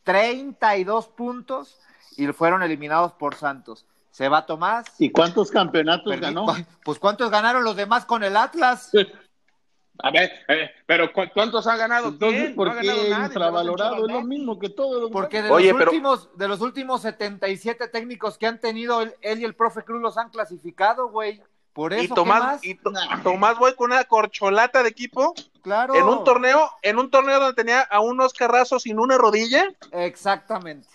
32 0.04 1.10
puntos 1.10 1.82
y 2.16 2.28
fueron 2.28 2.64
eliminados 2.64 3.12
por 3.12 3.36
Santos. 3.36 3.86
Se 4.10 4.30
va 4.30 4.46
Tomás. 4.46 4.86
¿Y 5.00 5.10
cuántos 5.10 5.52
campeonatos 5.52 6.18
ganó? 6.18 6.46
Pues 6.86 6.98
cuántos 6.98 7.30
ganaron 7.30 7.66
los 7.66 7.76
demás 7.76 8.06
con 8.06 8.24
el 8.24 8.38
Atlas. 8.38 8.90
A 10.00 10.10
ver, 10.10 10.32
eh, 10.48 10.72
pero 10.86 11.12
¿cuántos 11.14 11.68
ha 11.68 11.76
ganado? 11.76 12.08
Entonces, 12.08 12.54
¿por 12.54 12.80
qué 12.80 13.10
infravalorado? 13.10 14.08
Es 14.08 14.12
lo 14.12 14.22
mismo 14.24 14.58
que 14.58 14.70
todo. 14.70 15.12
Porque 15.12 15.42
de, 15.42 15.50
los 15.50 15.62
últimos, 15.62 16.30
de 16.36 16.48
los 16.48 16.62
últimos 16.62 17.02
77 17.02 17.90
técnicos 17.90 18.38
que 18.38 18.48
han 18.48 18.60
tenido, 18.60 19.02
él, 19.02 19.40
y 19.40 19.44
el 19.44 19.56
profe 19.56 19.84
Cruz 19.84 20.02
los 20.02 20.18
han 20.18 20.30
clasificado, 20.30 21.10
güey. 21.10 21.42
Por 21.74 21.92
eso, 21.94 22.04
y 22.04 22.08
Tomás, 22.08 22.64
y 22.64 22.76
Tomás 23.24 23.58
voy 23.58 23.74
con 23.74 23.92
una 23.92 24.04
corcholata 24.04 24.84
de 24.84 24.90
equipo. 24.90 25.34
Claro. 25.62 25.96
En 25.96 26.04
un 26.04 26.24
torneo, 26.24 26.70
en 26.82 27.00
un 27.00 27.10
torneo 27.10 27.40
donde 27.40 27.56
tenía 27.56 27.82
a 27.82 28.00
unos 28.00 28.34
carrazos 28.34 28.84
sin 28.84 29.00
una 29.00 29.18
rodilla. 29.18 29.74
Exactamente. 29.92 30.88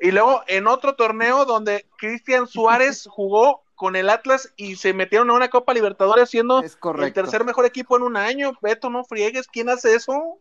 Y 0.00 0.10
luego 0.10 0.42
en 0.46 0.66
otro 0.66 0.94
torneo 0.94 1.44
donde 1.44 1.86
Cristian 1.96 2.46
Suárez 2.46 3.06
jugó 3.10 3.62
con 3.74 3.96
el 3.96 4.10
Atlas 4.10 4.52
y 4.56 4.76
se 4.76 4.92
metieron 4.92 5.30
a 5.30 5.34
una 5.34 5.48
Copa 5.48 5.72
Libertadores 5.72 6.28
siendo 6.28 6.60
el 6.60 7.12
tercer 7.12 7.44
mejor 7.44 7.64
equipo 7.64 7.96
en 7.96 8.02
un 8.02 8.16
año. 8.16 8.52
Beto, 8.60 8.90
no 8.90 9.04
friegues, 9.04 9.46
¿quién 9.46 9.68
hace 9.68 9.94
eso? 9.94 10.38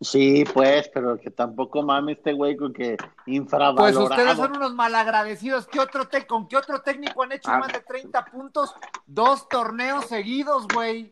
Sí, 0.00 0.44
pues, 0.54 0.88
pero 0.94 1.18
que 1.18 1.30
tampoco 1.30 1.82
mames 1.82 2.18
este 2.18 2.32
güey 2.32 2.56
con 2.56 2.72
que 2.72 2.96
infravalorado. 3.26 4.06
Pues 4.06 4.10
ustedes 4.10 4.36
son 4.36 4.56
unos 4.56 4.72
malagradecidos. 4.74 5.66
¿Qué 5.66 5.80
otro 5.80 6.06
te 6.06 6.24
¿Con 6.24 6.46
qué 6.46 6.56
otro 6.56 6.82
técnico 6.82 7.24
han 7.24 7.32
hecho 7.32 7.50
ah. 7.50 7.58
más 7.58 7.72
de 7.72 7.80
30 7.80 8.24
puntos? 8.26 8.74
Dos 9.06 9.48
torneos 9.48 10.06
seguidos, 10.06 10.68
güey. 10.72 11.10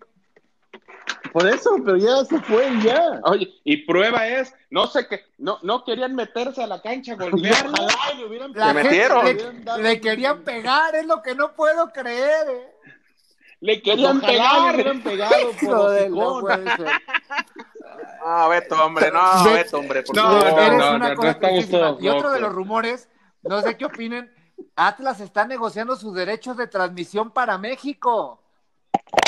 Por 1.33 1.49
eso, 1.49 1.77
pero 1.85 1.97
ya 1.97 2.25
se 2.25 2.41
fue 2.43 2.71
ya. 2.83 3.21
Oye, 3.25 3.53
y 3.65 3.79
prueba 3.79 4.27
es, 4.27 4.55
no 4.71 4.87
sé 4.87 5.07
qué, 5.09 5.21
no, 5.39 5.59
no 5.63 5.85
querían 5.85 6.15
meterse 6.15 6.63
a 6.63 6.67
la 6.67 6.81
cancha, 6.81 7.15
golpearlo. 7.19 7.75
le, 8.55 8.75
metieron. 8.75 9.25
Le, 9.83 10.01
querían 10.01 10.43
pegar, 10.45 10.95
es 10.95 11.07
lo 11.07 11.23
que 11.23 11.35
no 11.35 11.55
puedo 11.55 11.93
creer. 11.93 12.49
Eh. 12.49 12.75
Le 13.61 13.83
querían 13.83 14.21
pegar. 14.21 14.77
Le 14.77 14.83
hubieran 14.83 15.03
pegado 15.03 15.51
por 15.61 16.11
no, 16.11 16.87
Ah, 18.29 18.49
Beto, 18.49 18.75
hombre, 18.85 19.13
no, 19.13 19.45
Beto, 19.53 19.79
hombre. 19.79 20.03
Por 20.03 20.17
no, 20.17 20.41
no, 20.41 20.99
no, 20.99 21.15
no, 21.15 22.01
Y 22.01 22.09
otro 22.09 22.33
de 22.33 22.41
los 22.41 22.53
rumores, 22.53 23.09
no 23.43 23.63
sé 23.63 23.77
qué 23.77 23.85
opinen, 23.85 24.35
Atlas 24.75 25.21
está 25.21 25.47
negociando 25.47 25.95
sus 25.95 26.13
derechos 26.13 26.57
de 26.57 26.67
transmisión 26.67 27.31
para 27.31 27.57
México. 27.57 28.43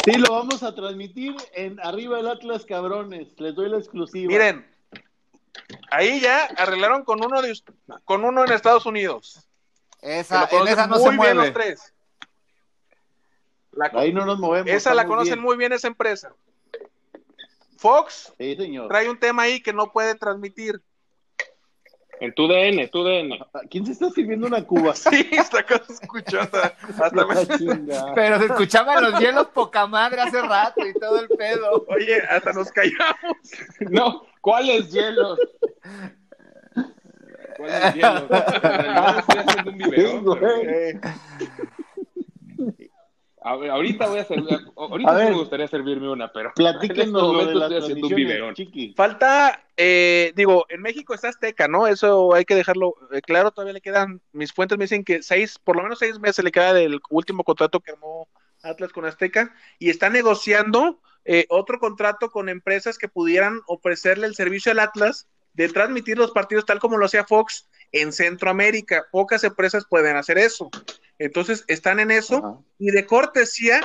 Sí, 0.05 0.19
lo 0.19 0.33
vamos 0.33 0.65
a 0.65 0.75
transmitir 0.75 1.37
en 1.53 1.79
Arriba 1.79 2.19
el 2.19 2.27
Atlas 2.27 2.65
Cabrones. 2.65 3.29
Les 3.39 3.55
doy 3.55 3.69
la 3.69 3.79
exclusiva. 3.79 4.33
Miren, 4.33 4.69
ahí 5.93 6.19
ya 6.19 6.47
arreglaron 6.57 7.05
con 7.05 7.25
uno 7.25 7.41
de 7.41 7.57
con 8.05 8.25
uno 8.25 8.45
en 8.45 8.51
Estados 8.51 8.85
Unidos. 8.85 9.47
Esa, 10.03 10.49
en 10.51 10.67
esa 10.67 10.89
no 10.89 10.99
se 10.99 11.13
mueve. 11.13 11.35
los 11.35 11.53
tres. 11.53 11.95
ahí 13.93 14.13
no 14.13 14.27
nos 14.27 14.41
movemos. 14.41 14.69
Esa 14.69 14.93
la 14.93 15.07
conocen 15.07 15.41
muy 15.41 15.57
bien 15.57 15.73
esa 15.73 15.87
empresa. 15.87 16.33
Fox 17.79 18.35
sí, 18.39 18.57
señor. 18.57 18.89
trae 18.89 19.09
un 19.09 19.18
tema 19.18 19.43
ahí 19.43 19.62
que 19.62 19.72
no 19.72 19.93
puede 19.93 20.16
transmitir. 20.16 20.83
En 22.20 22.35
tu 22.35 22.49
DN, 22.49 22.89
tu 22.89 23.05
DN. 23.05 23.39
¿Quién 23.70 23.87
se 23.87 23.93
está 23.93 24.11
sirviendo 24.11 24.49
una 24.49 24.64
cuba? 24.64 24.93
sí, 24.97 25.29
está 25.31 25.64
escuchando. 25.89 26.59
Hasta 26.59 27.26
me... 27.26 27.47
Pero 28.14 28.41
se 28.41 28.47
escuchaban 28.47 29.05
los 29.05 29.20
hielos 29.20 29.47
poca 29.49 29.87
madre 29.87 30.22
hace 30.22 30.43
rato 30.43 30.85
y 30.85 30.93
todo 30.95 31.20
el 31.20 31.29
pedo. 31.29 31.87
Oye, 31.89 32.20
hasta 32.29 32.53
nos 32.53 32.72
callamos. 32.72 33.37
No, 33.91 34.26
¿cuáles 34.41 34.91
hielos? 34.91 35.39
¿Cuáles 37.57 37.95
hielos? 37.95 38.24
estoy 39.18 39.39
haciendo 39.39 39.70
un. 43.43 43.70
Ahorita 43.70 44.07
voy 44.07 44.18
a 44.18 44.24
servir, 44.24 44.59
ahorita 44.76 45.12
me 45.12 45.32
gustaría 45.32 45.68
servirme 45.68 46.11
una, 46.11 46.32
pero 46.32 46.53
platíquenos 46.55 47.22
lo 47.55 47.68
de 47.68 48.55
Chiqui. 48.55 48.95
Falta, 48.97 49.64
eh, 49.76 50.32
digo, 50.36 50.66
en 50.68 50.82
México 50.82 51.14
está 51.14 51.28
Azteca, 51.28 51.68
¿no? 51.68 51.86
Eso 51.86 52.34
hay 52.34 52.45
que 52.45 52.55
dejarlo 52.55 52.95
eh, 53.12 53.20
claro, 53.20 53.51
todavía 53.51 53.74
le 53.74 53.80
quedan, 53.80 54.20
mis 54.32 54.53
fuentes 54.53 54.78
me 54.78 54.84
dicen 54.84 55.05
que 55.05 55.22
seis, 55.22 55.59
por 55.59 55.76
lo 55.76 55.82
menos 55.82 55.99
seis 55.99 56.18
meses 56.18 56.45
le 56.45 56.53
queda 56.53 56.72
del 56.72 57.01
último 57.11 57.45
contrato 57.45 57.80
que 57.80 57.93
armó 57.93 58.28
Atlas 58.62 58.93
con 58.93 59.05
Azteca, 59.05 59.55
y 59.78 59.91
está 59.91 60.11
negociando 60.11 61.01
eh, 61.24 61.47
otro 61.49 61.78
contrato 61.78 62.30
con 62.30 62.49
empresas 62.49 62.99
que 62.99 63.09
pudieran 63.09 63.61
ofrecerle 63.66 64.26
el 64.26 64.34
servicio 64.34 64.72
al 64.72 64.78
Atlas 64.78 65.28
de 65.53 65.68
transmitir 65.68 66.16
los 66.16 66.30
partidos 66.30 66.64
tal 66.64 66.78
como 66.78 66.97
lo 66.97 67.07
hacía 67.07 67.24
Fox 67.24 67.68
en 67.93 68.12
Centroamérica. 68.12 69.07
Pocas 69.11 69.45
empresas 69.45 69.84
pueden 69.89 70.16
hacer 70.16 70.39
eso. 70.39 70.70
Entonces 71.19 71.64
están 71.66 72.01
en 72.01 72.11
eso 72.11 72.39
Ajá. 72.39 72.59
y 72.79 72.91
de 72.91 73.07
cortesía 73.07 73.81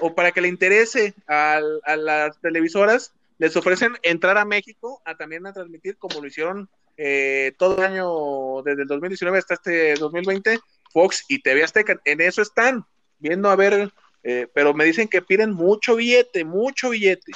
o 0.00 0.14
para 0.14 0.32
que 0.32 0.40
le 0.40 0.48
interese 0.48 1.14
a, 1.26 1.60
las 1.96 2.40
televisoras, 2.40 3.12
les 3.38 3.56
ofrecen 3.56 3.96
entrar 4.02 4.38
a 4.38 4.44
México 4.44 5.00
a 5.04 5.16
también 5.16 5.46
a 5.46 5.52
transmitir 5.52 5.96
como 5.98 6.20
lo 6.20 6.26
hicieron 6.26 6.68
eh, 6.96 7.52
todo 7.58 7.78
el 7.78 7.84
año 7.84 8.62
desde 8.62 8.82
el 8.82 8.88
2019 8.88 9.38
hasta 9.38 9.54
este 9.54 9.94
2020, 9.94 10.58
Fox 10.92 11.24
y 11.28 11.40
TV 11.42 11.62
Azteca. 11.62 12.00
En 12.04 12.20
eso 12.20 12.42
están 12.42 12.84
viendo 13.18 13.48
a 13.50 13.56
ver, 13.56 13.92
eh, 14.22 14.46
pero 14.52 14.74
me 14.74 14.84
dicen 14.84 15.08
que 15.08 15.22
piden 15.22 15.52
mucho 15.52 15.96
billete, 15.96 16.44
mucho 16.44 16.90
billete. 16.90 17.32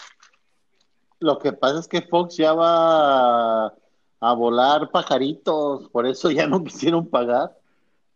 Lo 1.20 1.38
que 1.38 1.52
pasa 1.52 1.80
es 1.80 1.88
que 1.88 2.02
Fox 2.02 2.36
ya 2.36 2.52
va 2.52 3.66
a 3.66 4.34
volar 4.34 4.90
pajaritos, 4.90 5.88
por 5.90 6.06
eso 6.06 6.30
ya 6.30 6.46
no 6.46 6.62
quisieron 6.64 7.08
pagar, 7.08 7.56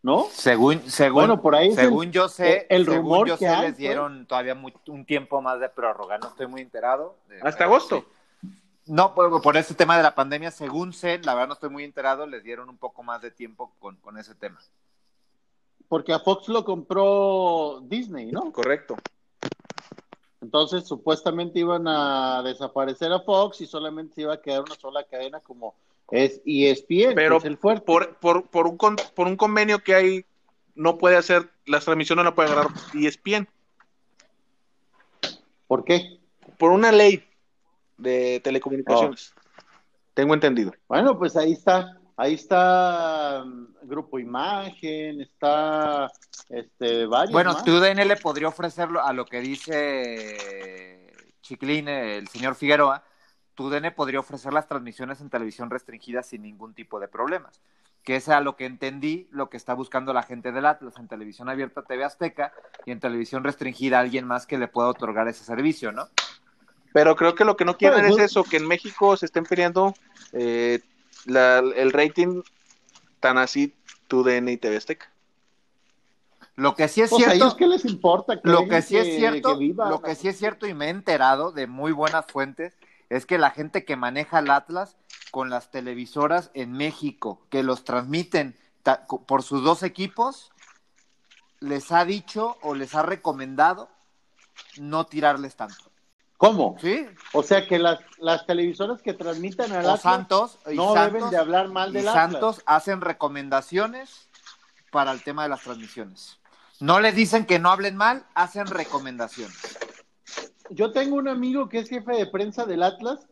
¿no? 0.01 0.27
Según, 0.31 0.81
según, 0.89 1.13
Bueno, 1.15 1.41
por 1.41 1.55
ahí 1.55 1.73
según 1.73 2.05
el- 2.05 2.11
yo 2.11 2.29
sé, 2.29 2.65
el 2.69 2.85
según 2.85 2.97
rumor 3.03 3.27
yo 3.27 3.33
que 3.37 3.45
sé, 3.45 3.49
hay, 3.49 3.61
les 3.61 3.71
pues. 3.71 3.77
dieron 3.77 4.25
todavía 4.25 4.55
muy- 4.55 4.73
un 4.87 5.05
tiempo 5.05 5.41
más 5.41 5.59
de 5.59 5.69
prórroga. 5.69 6.17
No 6.17 6.27
estoy 6.29 6.47
muy 6.47 6.61
enterado. 6.61 7.15
Hasta 7.41 7.57
pero 7.59 7.69
agosto. 7.71 8.05
sí. 8.41 8.49
No, 8.85 9.13
por, 9.13 9.41
por 9.43 9.55
este 9.55 9.75
tema 9.75 9.97
de 9.97 10.03
la 10.03 10.15
pandemia, 10.15 10.49
según 10.49 10.93
sé, 10.93 11.19
la 11.19 11.33
verdad 11.35 11.49
no 11.49 11.53
estoy 11.53 11.69
muy 11.69 11.83
enterado, 11.83 12.25
les 12.25 12.43
dieron 12.43 12.69
un 12.69 12.77
poco 12.77 13.03
más 13.03 13.21
de 13.21 13.29
tiempo 13.29 13.71
con, 13.79 13.97
con 13.97 14.17
ese 14.17 14.33
tema. 14.33 14.59
Porque 15.87 16.11
a 16.13 16.19
Fox 16.19 16.47
lo 16.47 16.65
compró 16.65 17.81
Disney, 17.83 18.31
¿no? 18.31 18.51
Correcto. 18.51 18.95
Entonces 20.41 20.87
supuestamente 20.87 21.59
iban 21.59 21.87
a 21.87 22.41
desaparecer 22.43 23.11
a 23.11 23.19
Fox 23.19 23.61
y 23.61 23.67
solamente 23.67 24.15
se 24.15 24.21
iba 24.21 24.33
a 24.33 24.41
quedar 24.41 24.61
una 24.61 24.75
sola 24.75 25.03
cadena 25.03 25.39
como 25.41 25.75
es 26.11 26.41
ESPN, 26.45 27.13
Pero 27.15 27.37
es 27.37 27.45
el 27.45 27.57
fuerte. 27.57 27.85
Por, 27.85 28.15
por, 28.17 28.47
por, 28.49 28.67
un, 28.67 28.77
con- 28.77 28.95
por 29.15 29.27
un 29.27 29.35
convenio 29.37 29.79
que 29.79 29.95
hay, 29.95 30.25
no 30.75 30.97
puede 30.97 31.15
hacer, 31.17 31.49
las 31.65 31.85
transmisiones 31.85 32.25
no 32.25 32.33
puede 32.35 32.49
agarrar 32.51 32.71
ESPN. 32.93 33.47
¿Por 35.67 35.83
qué? 35.83 36.19
Por 36.57 36.71
una 36.71 36.91
ley 36.91 37.23
de 37.97 38.39
telecomunicaciones. 38.43 39.33
Tengo 40.13 40.33
entendido. 40.33 40.73
Bueno, 40.87 41.17
pues 41.17 41.35
ahí 41.37 41.51
está, 41.53 41.99
ahí 42.17 42.33
está 42.33 43.43
mm, 43.45 43.67
Grupo 43.83 44.19
Imagen, 44.19 45.21
está 45.21 46.11
este 46.49 47.05
varios 47.05 47.31
Bueno, 47.33 47.53
más. 47.53 47.63
TUDN 47.63 48.07
le 48.07 48.17
podría 48.17 48.47
ofrecerlo 48.47 49.03
a 49.03 49.13
lo 49.13 49.25
que 49.25 49.39
dice 49.41 51.13
Chiclín, 51.41 51.87
el 51.87 52.27
señor 52.27 52.55
Figueroa, 52.55 53.03
TUDN 53.59 53.91
podría 53.93 54.21
ofrecer 54.21 54.53
las 54.53 54.69
transmisiones 54.69 55.19
en 55.19 55.29
televisión 55.29 55.69
restringida 55.69 56.23
sin 56.23 56.43
ningún 56.43 56.73
tipo 56.73 56.97
de 57.01 57.09
problemas. 57.09 57.59
Que 58.05 58.15
es 58.15 58.29
a 58.29 58.39
lo 58.39 58.55
que 58.55 58.65
entendí, 58.65 59.27
lo 59.31 59.49
que 59.49 59.57
está 59.57 59.73
buscando 59.73 60.13
la 60.13 60.23
gente 60.23 60.53
del 60.53 60.65
Atlas 60.65 60.93
en 60.97 61.09
televisión 61.09 61.49
abierta 61.49 61.81
TV 61.81 62.05
Azteca 62.05 62.53
y 62.85 62.91
en 62.91 63.01
televisión 63.01 63.43
restringida 63.43 63.99
alguien 63.99 64.25
más 64.25 64.47
que 64.47 64.57
le 64.57 64.69
pueda 64.69 64.87
otorgar 64.87 65.27
ese 65.27 65.43
servicio, 65.43 65.91
¿no? 65.91 66.07
Pero 66.93 67.17
creo 67.17 67.35
que 67.35 67.43
lo 67.43 67.57
que 67.57 67.65
no 67.65 67.75
quieren 67.75 67.99
Bueno, 67.99 68.15
es 68.15 68.31
eso, 68.31 68.45
que 68.45 68.55
en 68.55 68.65
México 68.65 69.17
se 69.17 69.25
estén 69.25 69.43
peleando 69.43 69.93
eh, 70.31 70.79
la- 71.25 71.59
el 71.59 71.91
rating 71.91 72.41
tan 73.19 73.37
así 73.37 73.75
TUDN 74.07 74.47
y 74.53 74.55
TV 74.57 74.77
Azteca. 74.77 75.11
Lo 76.55 76.75
que 76.75 76.87
sí 76.87 77.01
es 77.01 77.09
Pues 77.09 77.27
a 77.27 77.31
cierto, 77.31 77.57
qué 77.57 77.67
les 77.67 77.83
importa 77.83 78.39
lo 78.43 78.59
dejen 78.61 78.69
que 78.69 78.81
sí 78.81 78.97
es 78.97 79.15
cierto, 79.17 79.53
que 79.53 79.59
viva 79.59 79.89
lo 79.89 80.01
que 80.01 80.15
sí 80.15 80.29
es 80.29 80.37
cierto 80.37 80.65
y 80.65 80.73
me 80.73 80.85
he 80.85 80.89
enterado 80.89 81.51
de 81.51 81.67
muy 81.67 81.91
buenas 81.91 82.25
fuentes 82.25 82.73
es 83.09 83.25
que 83.25 83.37
la 83.37 83.51
gente 83.51 83.85
que 83.85 83.95
maneja 83.95 84.39
el 84.39 84.51
Atlas 84.51 84.97
con 85.31 85.49
las 85.49 85.71
televisoras 85.71 86.51
en 86.53 86.71
México 86.71 87.41
que 87.49 87.63
los 87.63 87.83
transmiten 87.83 88.57
por 89.27 89.43
sus 89.43 89.63
dos 89.63 89.83
equipos 89.83 90.51
les 91.59 91.91
ha 91.91 92.05
dicho 92.05 92.57
o 92.61 92.73
les 92.73 92.95
ha 92.95 93.03
recomendado 93.03 93.89
no 94.77 95.05
tirarles 95.05 95.55
tanto. 95.55 95.91
¿Cómo? 96.37 96.77
¿Sí? 96.79 97.05
O 97.33 97.43
sea 97.43 97.67
que 97.67 97.77
las, 97.79 97.99
las 98.17 98.45
televisoras 98.45 99.01
que 99.01 99.13
transmitan 99.13 99.71
al 99.73 99.79
Atlas 99.79 100.01
Santos 100.01 100.59
y 100.71 100.75
no 100.75 100.93
Santos, 100.93 101.13
deben 101.13 101.29
de 101.31 101.37
hablar 101.37 101.67
mal 101.67 101.89
y 101.89 101.93
del 101.95 102.07
Atlas. 102.07 102.31
Santos 102.31 102.61
hacen 102.65 103.01
recomendaciones 103.01 104.29
para 104.89 105.11
el 105.11 105.21
tema 105.21 105.43
de 105.43 105.49
las 105.49 105.61
transmisiones. 105.61 106.39
No 106.79 107.01
les 107.01 107.13
dicen 107.13 107.45
que 107.45 107.59
no 107.59 107.69
hablen 107.69 107.97
mal, 107.97 108.25
hacen 108.35 108.67
recomendaciones. 108.67 109.77
Yo 110.71 110.91
tengo 110.91 111.15
un 111.17 111.27
amigo 111.27 111.67
que 111.69 111.79
es 111.79 111.89
jefe 111.89 112.13
de 112.15 112.25
prensa 112.27 112.65
del 112.65 112.83
Atlas 112.83 113.27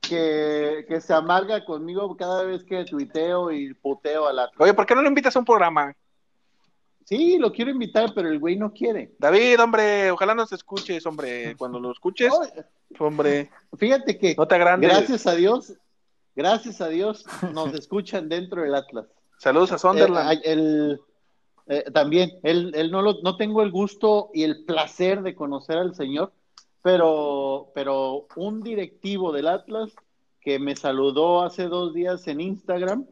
que, 0.00 0.84
que 0.88 1.00
se 1.00 1.12
amarga 1.14 1.64
conmigo 1.64 2.16
cada 2.16 2.44
vez 2.44 2.62
que 2.64 2.84
tuiteo 2.84 3.50
y 3.50 3.74
puteo 3.74 4.26
al 4.28 4.38
Atlas. 4.38 4.60
Oye, 4.60 4.74
¿por 4.74 4.86
qué 4.86 4.94
no 4.94 5.02
lo 5.02 5.08
invitas 5.08 5.34
a 5.34 5.38
un 5.38 5.44
programa? 5.44 5.94
Sí, 7.04 7.38
lo 7.38 7.52
quiero 7.52 7.70
invitar, 7.70 8.12
pero 8.14 8.28
el 8.28 8.38
güey 8.40 8.56
no 8.56 8.72
quiere. 8.72 9.14
David, 9.18 9.60
hombre, 9.60 10.10
ojalá 10.10 10.34
nos 10.34 10.52
escuches, 10.52 11.06
hombre. 11.06 11.54
Cuando 11.56 11.78
lo 11.78 11.92
escuches, 11.92 12.32
hombre, 12.98 13.50
Fíjate 13.78 14.18
que 14.18 14.34
no 14.36 14.46
te 14.48 14.54
agrandes. 14.56 14.90
gracias 14.90 15.26
a 15.26 15.34
Dios, 15.34 15.74
gracias 16.34 16.80
a 16.80 16.88
Dios 16.88 17.24
nos 17.52 17.72
escuchan 17.74 18.28
dentro 18.28 18.62
del 18.62 18.74
Atlas. 18.74 19.06
Saludos 19.38 19.70
a 19.72 19.78
Sunderland. 19.78 20.32
Eh, 20.32 20.40
el- 20.52 21.00
eh, 21.68 21.84
también, 21.92 22.30
él, 22.44 22.70
él 22.76 22.92
no, 22.92 23.02
lo, 23.02 23.20
no 23.22 23.36
tengo 23.36 23.60
el 23.62 23.72
gusto 23.72 24.30
y 24.32 24.44
el 24.44 24.64
placer 24.64 25.22
de 25.22 25.34
conocer 25.34 25.78
al 25.78 25.96
señor, 25.96 26.32
pero, 26.90 27.72
pero 27.74 28.28
un 28.36 28.62
directivo 28.62 29.32
del 29.32 29.48
Atlas 29.48 29.90
que 30.40 30.60
me 30.60 30.76
saludó 30.76 31.42
hace 31.42 31.64
dos 31.64 31.92
días 31.92 32.24
en 32.28 32.40
Instagram 32.40 33.04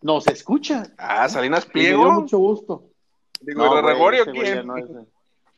nos 0.00 0.26
escucha. 0.26 0.84
ah, 0.96 1.28
Salinas 1.28 1.66
Y 1.66 1.68
me 1.78 1.80
dio 1.84 1.98
Pliego. 1.98 2.12
mucho 2.12 2.38
gusto. 2.38 2.84
Digo, 3.42 3.62
No, 3.62 3.78
¿y 3.78 3.82
Regorio 3.82 4.24
güey, 4.24 4.38
ese 4.38 4.40
güey 4.40 4.52
quién? 4.54 4.66
no 4.66 4.76
es- 4.78 5.06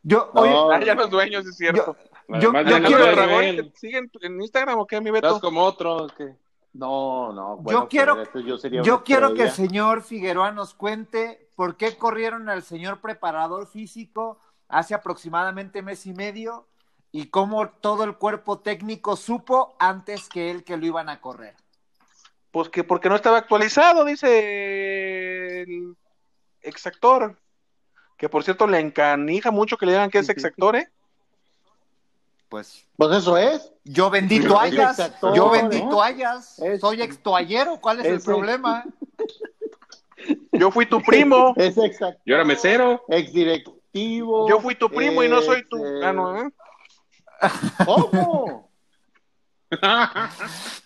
Yo, 0.02 0.30
No, 0.34 0.40
oye, 0.40 0.52
Ah, 0.74 0.84
ya 0.84 0.94
los 0.96 1.08
dueños, 1.08 1.46
es 1.46 1.56
cierto. 1.56 1.96
yo, 2.26 2.50
Además, 2.50 2.64
yo 2.72 2.80
no 2.80 2.86
quiero- 2.88 2.98
lo 2.98 3.04
Alejandro 3.12 3.36
ven. 3.38 3.46
Regorio, 3.54 3.70
¿te 3.72 3.78
¿siguen 3.78 4.10
en 4.22 4.40
Instagram 4.42 4.78
o 4.80 4.86
qué, 4.88 5.00
mi 5.00 5.10
Estás 5.10 5.34
Beto? 5.34 5.40
como 5.40 5.62
otro. 5.62 6.08
que- 6.18 6.34
No, 6.72 7.32
no. 7.32 7.58
bueno, 7.58 7.86
quiero- 7.88 8.16
yo 8.44 8.58
sería 8.58 8.82
yo 8.82 8.94
una 8.96 9.02
quiero 9.04 9.34
que 9.34 9.42
el 9.44 9.50
señor 9.52 10.02
Figueroa 10.02 10.50
nos 10.50 10.74
cuente 10.74 11.48
por 11.54 11.76
qué 11.76 11.96
corrieron 11.96 12.48
al 12.48 12.62
señor 12.64 13.00
preparador 13.00 13.68
físico 13.68 14.40
hace 14.68 14.94
aproximadamente 14.94 15.80
mes 15.82 16.04
y 16.06 16.12
medio 16.12 16.66
y 17.12 17.26
cómo 17.26 17.68
todo 17.68 18.04
el 18.04 18.16
cuerpo 18.16 18.58
técnico 18.60 19.16
supo 19.16 19.76
antes 19.78 20.28
que 20.28 20.50
él 20.50 20.64
que 20.64 20.76
lo 20.76 20.86
iban 20.86 21.08
a 21.10 21.20
correr. 21.20 21.54
Pues 22.50 22.68
que 22.68 22.84
porque 22.84 23.08
no 23.08 23.16
estaba 23.16 23.38
actualizado, 23.38 24.04
dice 24.04 25.62
el 25.62 25.96
exactor. 26.62 27.38
Que 28.16 28.28
por 28.28 28.44
cierto 28.44 28.66
le 28.66 28.78
encanija 28.78 29.50
mucho 29.50 29.76
que 29.76 29.84
le 29.86 29.92
digan 29.92 30.10
que 30.10 30.18
es 30.18 30.28
exactor, 30.28 30.76
¿eh? 30.76 30.88
Pues 32.48 32.86
Pues 32.96 33.16
eso 33.16 33.36
es. 33.38 33.72
yo 33.84 34.10
vendí 34.10 34.38
toallas, 34.40 34.98
exactor, 34.98 35.34
yo 35.34 35.50
vendí 35.50 35.82
¿no? 35.82 35.88
toallas, 35.90 36.58
Es- 36.60 36.80
soy 36.80 37.00
ex 37.02 37.18
toallero, 37.22 37.78
¿cuál 37.80 38.00
es 38.00 38.06
el 38.06 38.20
problema? 38.20 38.84
Yo 40.52 40.70
fui 40.70 40.86
tu 40.86 41.00
primo, 41.02 41.54
Es 41.56 41.76
exacto. 41.78 42.20
Yo 42.26 42.34
era 42.36 42.44
mesero. 42.44 43.02
Exdirectivo. 43.08 44.48
yo 44.48 44.60
fui 44.60 44.74
tu 44.76 44.88
primo 44.90 45.22
y 45.24 45.28
no 45.28 45.40
soy 45.42 45.66
tu. 45.68 45.82
Ah, 46.02 46.12
no, 46.12 46.38
¿eh? 46.46 46.50
¿Cómo? 47.84 48.70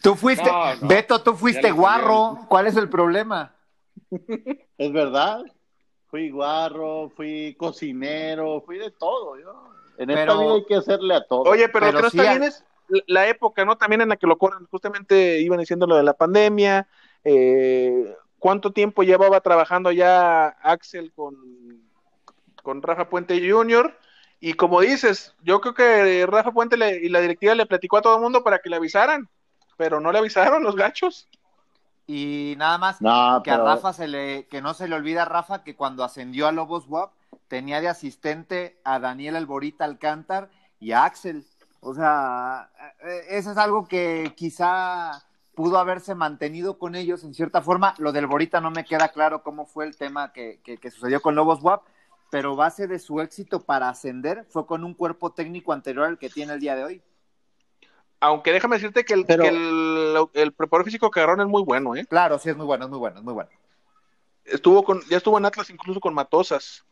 Tú 0.02 0.14
fuiste, 0.14 0.48
No, 0.50 0.74
no. 0.76 0.88
Beto, 0.88 1.20
tú 1.22 1.34
fuiste 1.34 1.70
guarro, 1.72 2.38
¿cuál 2.48 2.66
es 2.68 2.76
el 2.76 2.88
problema? 2.88 3.52
Es 4.78 4.92
verdad. 4.92 5.42
Fui 6.08 6.30
guarro, 6.30 7.10
fui 7.16 7.56
cocinero, 7.58 8.62
fui 8.64 8.78
de 8.78 8.90
todo. 8.92 9.36
Yo. 9.38 9.70
En 9.98 10.10
esta 10.10 10.38
vida 10.38 10.52
hay 10.54 10.64
que 10.64 10.76
hacerle 10.76 11.14
a 11.16 11.26
todo. 11.26 11.42
Oye, 11.42 11.68
pero, 11.68 11.86
Pero 11.92 12.10
sí 12.10 12.20
hay- 12.20 12.28
bien 12.38 12.42
es 12.44 12.64
la- 12.88 13.02
la 13.08 13.28
época, 13.28 13.64
¿no? 13.64 13.76
También 13.76 14.02
en 14.02 14.10
la 14.10 14.16
que 14.16 14.26
lo 14.28 14.38
corren. 14.38 14.66
Justamente 14.70 15.40
iban 15.40 15.58
diciendo 15.58 15.86
lo 15.86 15.96
de 15.96 16.02
la 16.04 16.14
pandemia. 16.14 16.86
eh, 17.24 18.14
¿Cuánto 18.38 18.70
tiempo 18.70 19.02
llevaba 19.02 19.40
trabajando 19.40 19.90
ya 19.90 20.46
Axel 20.62 21.12
con, 21.12 21.34
con 22.62 22.80
Rafa 22.82 23.08
Puente 23.08 23.34
Jr.? 23.50 23.98
Y 24.46 24.54
como 24.54 24.80
dices, 24.80 25.34
yo 25.42 25.60
creo 25.60 25.74
que 25.74 26.24
Rafa 26.24 26.52
Puente 26.52 26.76
le- 26.76 27.04
y 27.04 27.08
la 27.08 27.20
directiva 27.20 27.52
le 27.56 27.66
platicó 27.66 27.96
a 27.96 28.02
todo 28.02 28.14
el 28.14 28.22
mundo 28.22 28.44
para 28.44 28.60
que 28.60 28.70
le 28.70 28.76
avisaran, 28.76 29.28
pero 29.76 29.98
no 29.98 30.12
le 30.12 30.18
avisaron 30.18 30.62
los 30.62 30.76
gachos. 30.76 31.26
Y 32.06 32.54
nada 32.56 32.78
más 32.78 33.02
no, 33.02 33.42
que 33.42 33.50
a 33.50 33.56
Rafa 33.64 33.92
se 33.92 34.06
le, 34.06 34.46
que 34.46 34.62
no 34.62 34.72
se 34.72 34.86
le 34.86 34.94
olvida 34.94 35.22
a 35.22 35.24
Rafa 35.24 35.64
que 35.64 35.74
cuando 35.74 36.04
ascendió 36.04 36.46
a 36.46 36.52
Lobos 36.52 36.86
WAP 36.86 37.10
tenía 37.48 37.80
de 37.80 37.88
asistente 37.88 38.78
a 38.84 39.00
Daniel 39.00 39.34
Alborita 39.34 39.84
Alcántar 39.84 40.48
y 40.78 40.92
a 40.92 41.04
Axel. 41.06 41.44
O 41.80 41.92
sea, 41.94 42.70
eh, 43.04 43.22
eso 43.30 43.50
es 43.50 43.58
algo 43.58 43.88
que 43.88 44.32
quizá 44.36 45.24
pudo 45.56 45.76
haberse 45.76 46.14
mantenido 46.14 46.78
con 46.78 46.94
ellos 46.94 47.24
en 47.24 47.34
cierta 47.34 47.62
forma. 47.62 47.94
Lo 47.98 48.12
del 48.12 48.28
Borita 48.28 48.60
no 48.60 48.70
me 48.70 48.84
queda 48.84 49.08
claro 49.08 49.42
cómo 49.42 49.66
fue 49.66 49.86
el 49.86 49.96
tema 49.96 50.32
que, 50.32 50.60
que- 50.62 50.78
que 50.78 50.92
sucedió 50.92 51.20
con 51.20 51.34
Lobos 51.34 51.60
WAP, 51.62 51.82
pero 52.36 52.54
base 52.54 52.86
de 52.86 52.98
su 52.98 53.18
éxito 53.22 53.60
para 53.62 53.88
ascender 53.88 54.44
fue 54.50 54.66
con 54.66 54.84
un 54.84 54.92
cuerpo 54.92 55.32
técnico 55.32 55.72
anterior 55.72 56.04
al 56.04 56.18
que 56.18 56.28
tiene 56.28 56.52
el 56.52 56.60
día 56.60 56.76
de 56.76 56.84
hoy. 56.84 57.02
Aunque 58.20 58.52
déjame 58.52 58.76
decirte 58.76 59.06
que 59.06 59.14
el, 59.14 59.24
Pero- 59.24 59.42
que 59.42 59.48
el, 59.48 60.16
el 60.34 60.52
preparador 60.52 60.84
físico 60.84 61.10
que 61.10 61.20
agarraron 61.20 61.46
es 61.46 61.50
muy 61.50 61.62
bueno, 61.62 61.96
¿eh? 61.96 62.04
Claro, 62.04 62.38
sí, 62.38 62.50
es 62.50 62.56
muy 62.56 62.66
bueno, 62.66 62.84
es 62.84 62.90
muy 62.90 62.98
bueno, 62.98 63.16
es 63.20 63.24
muy 63.24 63.32
bueno. 63.32 63.48
Estuvo 64.44 64.84
con, 64.84 65.00
ya 65.08 65.16
estuvo 65.16 65.38
en 65.38 65.46
Atlas 65.46 65.70
incluso 65.70 65.98
con 65.98 66.12
Matosas. 66.12 66.84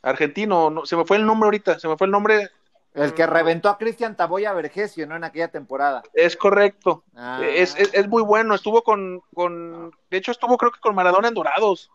Argentino, 0.00 0.70
no, 0.70 0.86
se 0.86 0.94
me 0.96 1.04
fue 1.04 1.16
el 1.16 1.26
nombre 1.26 1.48
ahorita, 1.48 1.80
se 1.80 1.88
me 1.88 1.96
fue 1.96 2.04
el 2.06 2.10
nombre, 2.12 2.50
El 2.92 3.14
que 3.14 3.26
reventó 3.26 3.68
a 3.70 3.78
Cristian 3.78 4.16
Taboya 4.16 4.52
Vergesio, 4.52 5.08
¿no? 5.08 5.16
En 5.16 5.24
aquella 5.24 5.48
temporada. 5.48 6.04
es 6.12 6.36
correcto. 6.36 7.02
Ah. 7.16 7.40
Es, 7.42 7.74
es, 7.76 7.92
es 7.92 8.06
muy 8.06 8.22
bueno, 8.22 8.54
estuvo 8.54 8.84
con, 8.84 9.22
con, 9.34 9.90
de 10.08 10.16
hecho 10.18 10.30
estuvo 10.30 10.56
creo 10.56 10.70
que 10.70 10.78
con 10.78 10.94
Maradona 10.94 11.26
en 11.28 11.34
Dorados. 11.34 11.90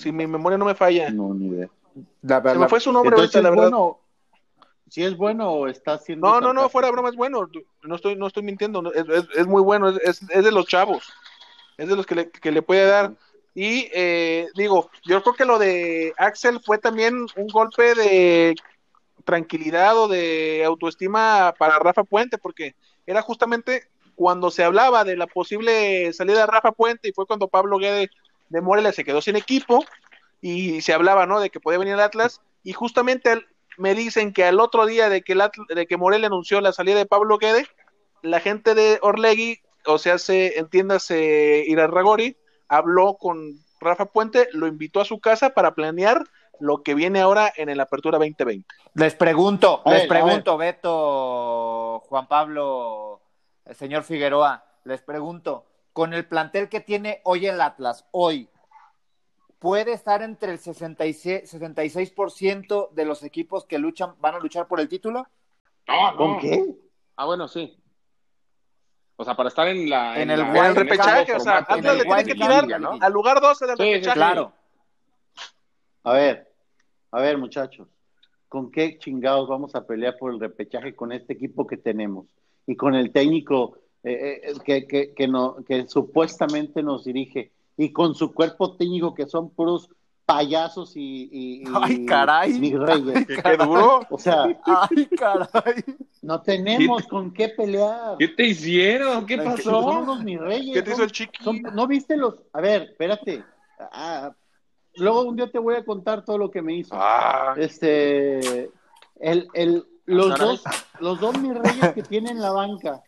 Si 0.00 0.12
mi 0.12 0.26
memoria 0.26 0.56
no 0.58 0.64
me 0.64 0.74
falla. 0.74 1.10
No, 1.10 1.34
ni 1.34 1.46
idea. 1.48 1.68
La- 2.22 2.40
Se 2.40 2.48
la- 2.54 2.54
me 2.60 2.68
fue 2.68 2.80
su 2.80 2.92
nombre 2.92 3.10
Entonces, 3.10 3.34
ahorita, 3.36 3.42
la 3.42 3.48
¿es 3.50 3.56
verdad. 3.56 3.70
bueno, 3.78 4.00
si 4.88 5.04
es 5.04 5.16
bueno 5.16 5.50
o 5.50 5.66
está 5.68 5.94
haciendo. 5.94 6.26
No, 6.26 6.40
no, 6.40 6.52
no, 6.52 6.68
fuera 6.68 6.90
broma, 6.90 7.10
es 7.10 7.16
bueno. 7.16 7.48
No 7.82 7.94
estoy, 7.94 8.16
no 8.16 8.26
estoy 8.26 8.42
mintiendo, 8.42 8.80
no, 8.82 8.92
es, 8.92 9.08
es- 9.08 9.28
es 9.36 9.46
muy 9.46 9.62
bueno, 9.62 9.88
es, 9.90 9.98
es- 10.02 10.30
es 10.30 10.44
de 10.44 10.52
los 10.52 10.66
chavos. 10.66 11.04
Es 11.76 11.88
de 11.88 11.96
los 11.96 12.06
que 12.06 12.14
le, 12.14 12.30
que 12.30 12.50
le 12.50 12.62
puede 12.62 12.86
dar. 12.86 13.12
Y 13.54 13.88
eh, 13.92 14.48
digo, 14.54 14.90
yo 15.04 15.22
creo 15.22 15.34
que 15.34 15.44
lo 15.44 15.58
de 15.58 16.14
Axel 16.18 16.60
fue 16.64 16.78
también 16.78 17.26
un 17.36 17.46
golpe 17.48 17.94
de 17.94 18.54
tranquilidad 19.24 19.96
o 19.98 20.08
de 20.08 20.62
autoestima 20.64 21.54
para 21.58 21.78
Rafa 21.78 22.04
Puente, 22.04 22.38
porque 22.38 22.74
era 23.06 23.22
justamente 23.22 23.88
cuando 24.14 24.50
se 24.50 24.62
hablaba 24.64 25.02
de 25.04 25.16
la 25.16 25.26
posible 25.26 26.12
salida 26.12 26.40
de 26.40 26.46
Rafa 26.46 26.72
Puente 26.72 27.08
y 27.08 27.12
fue 27.12 27.26
cuando 27.26 27.48
Pablo 27.48 27.78
Guede 27.78 28.10
de 28.50 28.60
Morelia 28.60 28.92
se 28.92 29.04
quedó 29.04 29.22
sin 29.22 29.36
equipo 29.36 29.84
y 30.42 30.82
se 30.82 30.92
hablaba, 30.92 31.24
¿no? 31.26 31.40
De 31.40 31.50
que 31.50 31.60
podía 31.60 31.78
venir 31.78 31.94
el 31.94 32.00
Atlas 32.00 32.40
y 32.62 32.72
justamente 32.74 33.40
me 33.78 33.94
dicen 33.94 34.32
que 34.34 34.44
al 34.44 34.60
otro 34.60 34.84
día 34.84 35.08
de 35.08 35.22
que, 35.22 35.32
el 35.32 35.40
Atl- 35.40 35.66
de 35.74 35.86
que 35.86 35.96
Morelia 35.96 36.26
anunció 36.26 36.60
la 36.60 36.72
salida 36.72 36.98
de 36.98 37.06
Pablo 37.06 37.38
Guede, 37.38 37.66
la 38.22 38.40
gente 38.40 38.74
de 38.74 38.98
Orlegui, 39.00 39.60
o 39.86 39.96
sea, 39.96 40.18
se 40.18 40.58
entiéndase 40.58 41.64
Irarragori, 41.66 42.36
habló 42.68 43.14
con 43.14 43.54
Rafa 43.80 44.06
Puente, 44.06 44.48
lo 44.52 44.66
invitó 44.66 45.00
a 45.00 45.06
su 45.06 45.20
casa 45.20 45.50
para 45.50 45.74
planear 45.74 46.22
lo 46.58 46.82
que 46.82 46.94
viene 46.94 47.20
ahora 47.22 47.50
en 47.56 47.70
el 47.70 47.80
Apertura 47.80 48.18
2020. 48.18 48.66
Les 48.92 49.14
pregunto, 49.14 49.80
les 49.86 50.06
pregunto, 50.06 50.58
Beto, 50.58 52.00
Juan 52.06 52.26
Pablo, 52.26 53.22
el 53.64 53.74
señor 53.76 54.02
Figueroa, 54.02 54.64
les 54.84 55.00
pregunto, 55.00 55.64
con 55.92 56.14
el 56.14 56.26
plantel 56.26 56.68
que 56.68 56.80
tiene 56.80 57.20
hoy 57.24 57.46
el 57.46 57.60
Atlas, 57.60 58.06
hoy, 58.12 58.48
¿puede 59.58 59.92
estar 59.92 60.22
entre 60.22 60.52
el 60.52 60.58
66%, 60.58 61.42
66% 61.46 62.90
de 62.92 63.04
los 63.04 63.22
equipos 63.22 63.64
que 63.64 63.78
luchan, 63.78 64.14
van 64.20 64.34
a 64.34 64.38
luchar 64.38 64.66
por 64.68 64.80
el 64.80 64.88
título? 64.88 65.26
No, 65.88 66.10
no. 66.12 66.16
¿Con 66.16 66.38
qué? 66.38 66.64
Ah, 67.16 67.26
bueno, 67.26 67.48
sí. 67.48 67.76
O 69.16 69.24
sea, 69.24 69.36
para 69.36 69.48
estar 69.50 69.68
en 69.68 69.90
la. 69.90 70.18
En 70.18 70.30
el 70.30 70.40
la- 70.40 70.68
el 70.68 70.76
repechaje, 70.76 71.34
o 71.34 71.40
sea, 71.40 71.58
Atlas 71.58 71.96
le 71.96 72.04
tiene 72.04 72.24
que 72.24 72.34
tirar 72.34 72.66
¿no? 72.80 72.98
al 73.00 73.12
lugar 73.12 73.40
12 73.40 73.66
del 73.66 73.76
Sí, 73.76 73.82
sí, 73.82 73.92
repechaje. 73.94 74.14
Claro. 74.16 74.52
A 76.04 76.12
ver, 76.14 76.50
a 77.10 77.20
ver, 77.20 77.36
muchachos, 77.36 77.86
¿con 78.48 78.70
qué 78.70 78.98
chingados 78.98 79.46
vamos 79.48 79.74
a 79.74 79.86
pelear 79.86 80.16
por 80.16 80.32
el 80.32 80.40
repechaje 80.40 80.94
con 80.96 81.12
este 81.12 81.34
equipo 81.34 81.66
que 81.66 81.76
tenemos 81.76 82.26
y 82.66 82.74
con 82.76 82.94
el 82.94 83.12
técnico 83.12 83.76
eh, 84.02 84.40
eh, 84.44 84.54
que, 84.64 84.86
que, 84.86 85.14
que, 85.14 85.28
no, 85.28 85.56
que 85.66 85.86
supuestamente 85.88 86.82
nos 86.82 87.04
dirige 87.04 87.52
y 87.76 87.92
con 87.92 88.14
su 88.14 88.32
cuerpo 88.32 88.76
técnico 88.76 89.14
que 89.14 89.26
son 89.26 89.50
puros 89.50 89.88
payasos 90.26 90.96
y, 90.96 91.28
y- 91.32 91.62
y- 91.62 91.64
Ay, 91.82 92.06
caray. 92.06 92.52
mis 92.60 92.78
reyes? 92.78 93.26
Qué, 93.26 93.36
qué 93.42 93.56
duro. 93.56 94.00
O 94.10 94.18
sea, 94.18 94.44
Ay, 94.64 95.06
caray. 95.18 95.84
no 96.22 96.40
tenemos 96.40 97.06
con 97.08 97.32
qué 97.32 97.48
pelear. 97.48 98.16
¿Qué 98.18 98.28
te 98.28 98.46
hicieron? 98.46 99.26
¿Qué 99.26 99.36
Son 99.36 99.44
pasó? 99.56 99.78
unos 100.02 100.22
mis 100.22 100.38
reyes. 100.38 100.72
¿Qué 100.74 100.82
te 100.82 100.92
hizo 100.92 101.02
el 101.02 101.10
chiqui? 101.12 101.42
son- 101.42 101.62
¿No 101.74 101.86
viste 101.86 102.16
los? 102.16 102.36
A 102.52 102.60
ver, 102.60 102.82
espérate. 102.82 103.42
Ah, 103.92 104.32
luego 104.96 105.22
un 105.22 105.36
día 105.36 105.50
te 105.50 105.58
voy 105.58 105.74
a 105.74 105.84
contar 105.84 106.24
todo 106.24 106.38
lo 106.38 106.50
que 106.50 106.62
me 106.62 106.74
hizo. 106.74 106.94
Ah, 106.96 107.54
Este, 107.56 108.70
el, 109.18 109.48
el, 109.54 109.84
los 110.06 110.38
dos, 110.38 110.62
los 111.00 111.18
dos 111.20 111.38
mis 111.40 111.54
reyes 111.54 111.92
que 111.94 112.02
tienen 112.02 112.40
la 112.40 112.52
banca. 112.52 113.02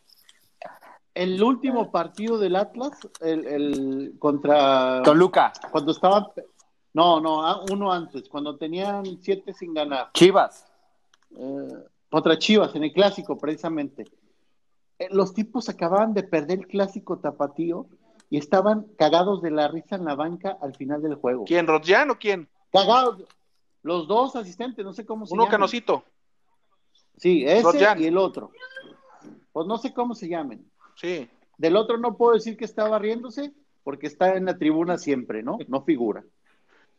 El 1.15 1.43
último 1.43 1.91
partido 1.91 2.39
del 2.39 2.57
Atlas, 2.57 2.93
el, 3.21 3.47
el 3.47 4.15
contra 4.19 5.03
Toluca, 5.03 5.53
cuando 5.71 5.93
estaban, 5.93 6.27
no, 6.95 7.21
no, 7.21 7.45
ah, 7.47 7.63
uno 7.71 7.93
antes, 7.93 8.29
cuando 8.31 8.57
tenían 8.57 9.05
siete 9.21 9.53
sin 9.53 9.75
ganar, 9.75 10.11
Chivas. 10.15 10.67
eh, 11.37 11.69
contra 12.11 12.39
Chivas 12.39 12.75
en 12.75 12.85
el 12.85 12.93
clásico 12.93 13.37
precisamente. 13.37 14.05
Eh, 14.99 15.09
los 15.11 15.35
tipos 15.35 15.69
acababan 15.69 16.15
de 16.15 16.23
perder 16.23 16.61
el 16.61 16.67
clásico 16.67 17.19
tapatío 17.19 17.87
y 18.31 18.39
estaban 18.39 18.87
cagados 18.99 19.43
de 19.43 19.51
la 19.51 19.69
risa 19.69 19.97
en 19.97 20.07
la 20.07 20.15
banca 20.15 20.57
al 20.63 20.75
final 20.77 21.03
del 21.03 21.17
juego. 21.17 21.45
¿Quién? 21.45 21.67
¿Rodjan 21.67 22.11
o 22.11 22.19
quién? 22.19 22.49
Cagados. 22.73 23.23
Los 23.83 24.07
dos 24.09 24.35
asistentes, 24.37 24.83
no 24.85 24.95
sé 24.95 25.05
cómo 25.05 25.27
se 25.27 25.35
Uno 25.35 25.43
llaman. 25.43 25.51
canosito. 25.51 26.05
Sí, 27.19 27.45
ese 27.45 27.87
y 27.99 28.07
el 28.07 28.17
otro. 28.17 28.51
Pues 29.53 29.67
no 29.67 29.77
sé 29.77 29.93
cómo 29.93 30.15
se 30.15 30.29
llamen. 30.29 30.67
Sí. 30.97 31.29
Del 31.59 31.77
otro 31.77 31.99
no 31.99 32.17
puedo 32.17 32.33
decir 32.35 32.57
que 32.57 32.65
estaba 32.65 32.99
riéndose 32.99 33.53
porque 33.85 34.07
está 34.07 34.37
en 34.37 34.45
la 34.47 34.57
tribuna 34.59 34.99
siempre, 34.99 35.43
¿no? 35.43 35.59
No 35.69 35.83
figura. 35.85 36.25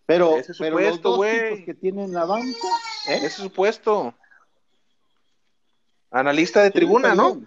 Pero, 0.05 0.35
Ese 0.37 0.53
pero 0.59 0.77
los 0.79 0.85
supuesto, 0.85 1.09
dos 1.09 1.17
güey. 1.17 1.49
tipos 1.51 1.65
que 1.65 1.73
tienen 1.73 2.11
la 2.13 2.25
banca, 2.25 2.67
¿eh? 3.07 3.19
Ese 3.23 3.41
supuesto. 3.41 4.13
Analista 6.11 6.61
de 6.61 6.71
tribuna, 6.71 7.15
¿no? 7.15 7.41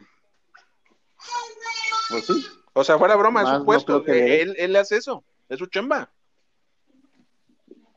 Pues 2.10 2.26
sí. 2.26 2.46
O 2.72 2.82
sea, 2.84 2.98
fuera 2.98 3.16
broma, 3.16 3.40
es 3.40 3.44
Más 3.44 3.52
no 3.54 3.58
supuesto. 3.60 4.02
creo 4.02 4.16
que 4.16 4.42
él, 4.42 4.54
él 4.58 4.76
hace 4.76 4.96
eso. 4.96 5.24
Es 5.48 5.58
su 5.58 5.66
chamba. 5.66 6.10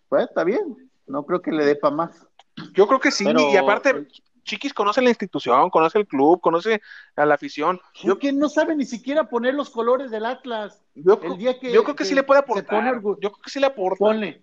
Pues 0.10 0.24
está 0.26 0.44
bien. 0.44 0.90
No 1.08 1.26
creo 1.26 1.42
que 1.42 1.52
le 1.52 1.66
dé 1.66 1.76
para 1.76 1.96
más. 1.96 2.28
Yo 2.74 2.88
creo 2.88 3.00
que 3.00 3.12
sí. 3.12 3.26
Pero- 3.26 3.52
Y 3.52 3.58
aparte, 3.58 4.08
Chiquis 4.44 4.74
conoce 4.74 5.02
la 5.02 5.10
institución, 5.10 5.70
conoce 5.70 6.00
el 6.00 6.08
club, 6.08 6.42
conoce 6.42 6.82
a 7.16 7.26
la 7.26 7.36
afición. 7.36 7.80
Yo 8.04 8.18
que 8.18 8.32
no 8.34 8.50
sabe 8.50 8.76
ni 8.76 8.86
siquiera 8.86 9.30
poner 9.30 9.54
los 9.54 9.70
colores 9.70 10.12
del 10.12 10.26
Atlas. 10.26 10.84
Yo, 10.96 11.20
El 11.22 11.38
día 11.38 11.60
que- 11.60 11.72
yo 11.72 11.84
creo 11.84 11.96
que, 11.96 12.04
que 12.04 12.10
sí 12.10 12.16
le 12.16 12.24
puede 12.24 12.42
pone 12.44 12.62
aportar. 12.62 13.02
Yo 13.22 13.32
creo 13.32 13.42
que 13.44 13.50
sí 13.50 13.60
le 13.60 13.68
aporta. 13.68 13.98
Pone, 14.00 14.42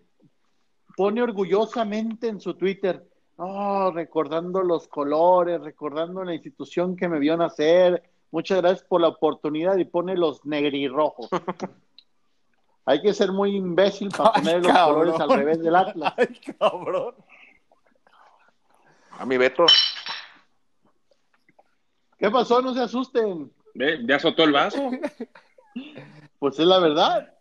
pone 0.97 1.23
orgullosamente 1.23 2.29
en 2.29 2.41
su 2.41 2.55
Twitter, 2.55 3.05
oh, 3.37 3.91
recordando 3.93 4.63
los 4.63 4.89
colores, 4.89 5.61
recordando 5.61 6.25
la 6.25 6.35
institución 6.35 6.97
que 6.97 7.09
me 7.09 7.19
vio 7.19 7.37
nacer. 7.37 8.03
Muchas 8.31 8.61
gracias 8.61 8.87
por 8.87 9.01
la 9.01 9.09
oportunidad 9.09 9.77
y 9.77 9.85
pone 9.85 10.17
los 10.17 10.45
negrirrojos. 10.45 11.29
Hay 12.89 13.03
que 13.03 13.13
ser 13.15 13.33
muy 13.33 13.57
imbécil 13.57 14.11
para 14.17 14.31
Ay, 14.35 14.43
poner 14.43 14.63
los 14.65 14.79
colores 14.79 15.21
al 15.21 15.31
revés 15.31 15.61
del 15.61 15.75
Atlas. 15.75 16.15
Ay, 16.19 16.41
cabrón. 16.59 17.15
A 19.19 19.27
mi 19.27 19.37
Beto. 19.37 19.67
¿Qué 22.19 22.31
pasó? 22.31 22.61
No 22.63 22.75
se 22.75 22.81
asusten. 22.81 23.53
Ve, 23.75 24.01
¿Ya 24.07 24.17
azotó 24.17 24.45
el 24.45 24.53
vaso? 24.53 24.91
Pues 26.39 26.59
es 26.59 26.67
la 26.67 26.79
verdad. 26.79 27.35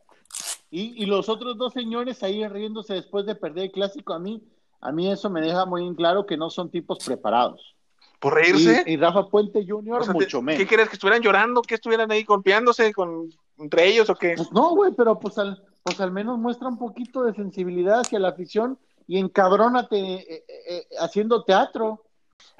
Y, 0.72 1.04
y 1.04 1.06
los 1.06 1.28
otros 1.28 1.58
dos 1.58 1.74
señores 1.74 2.24
ahí 2.24 2.48
riéndose 2.48 2.94
después 2.94 3.26
de 3.26 3.36
perder 3.36 3.66
el 3.66 3.72
clásico, 3.72 4.14
a 4.14 4.20
mí, 4.20 4.42
a 4.80 4.92
mí 4.94 5.12
eso 5.12 5.30
me 5.30 5.42
deja 5.42 5.66
muy 5.66 5.86
en 5.86 5.96
claro 5.96 6.26
que 6.26 6.38
no 6.38 6.50
son 6.50 6.72
tipos 6.72 7.00
preparados. 7.06 7.76
¿Por 8.20 8.34
reírse? 8.34 8.84
Y, 8.86 8.94
y 8.94 8.98
Rafa 8.98 9.28
Puente 9.28 9.66
Jr. 9.68 10.02
O 10.02 10.04
sea, 10.04 10.14
mucho 10.14 10.42
menos. 10.42 10.60
¿Qué 10.60 10.68
quieres? 10.68 10.88
¿Que 10.88 10.96
estuvieran 10.96 11.22
llorando? 11.22 11.62
¿Que 11.62 11.76
estuvieran 11.76 12.10
ahí 12.10 12.24
golpeándose 12.24 12.94
con, 12.94 13.30
entre 13.58 13.88
ellos 13.88 14.10
o 14.10 14.16
qué? 14.16 14.34
Pues 14.38 14.52
no, 14.52 14.70
güey, 14.76 14.94
pero 14.96 15.20
pues 15.20 15.38
al, 15.38 15.62
pues 15.84 16.00
al 16.00 16.12
menos 16.12 16.40
muestra 16.40 16.68
un 16.70 16.78
poquito 16.78 17.24
de 17.24 17.34
sensibilidad 17.34 18.00
hacia 18.00 18.20
la 18.20 18.30
afición 18.30 18.80
y 19.08 19.20
encabrónate 19.20 19.98
eh, 19.98 20.46
eh, 20.48 20.64
eh, 20.68 20.88
haciendo 21.00 21.44
teatro. 21.44 22.04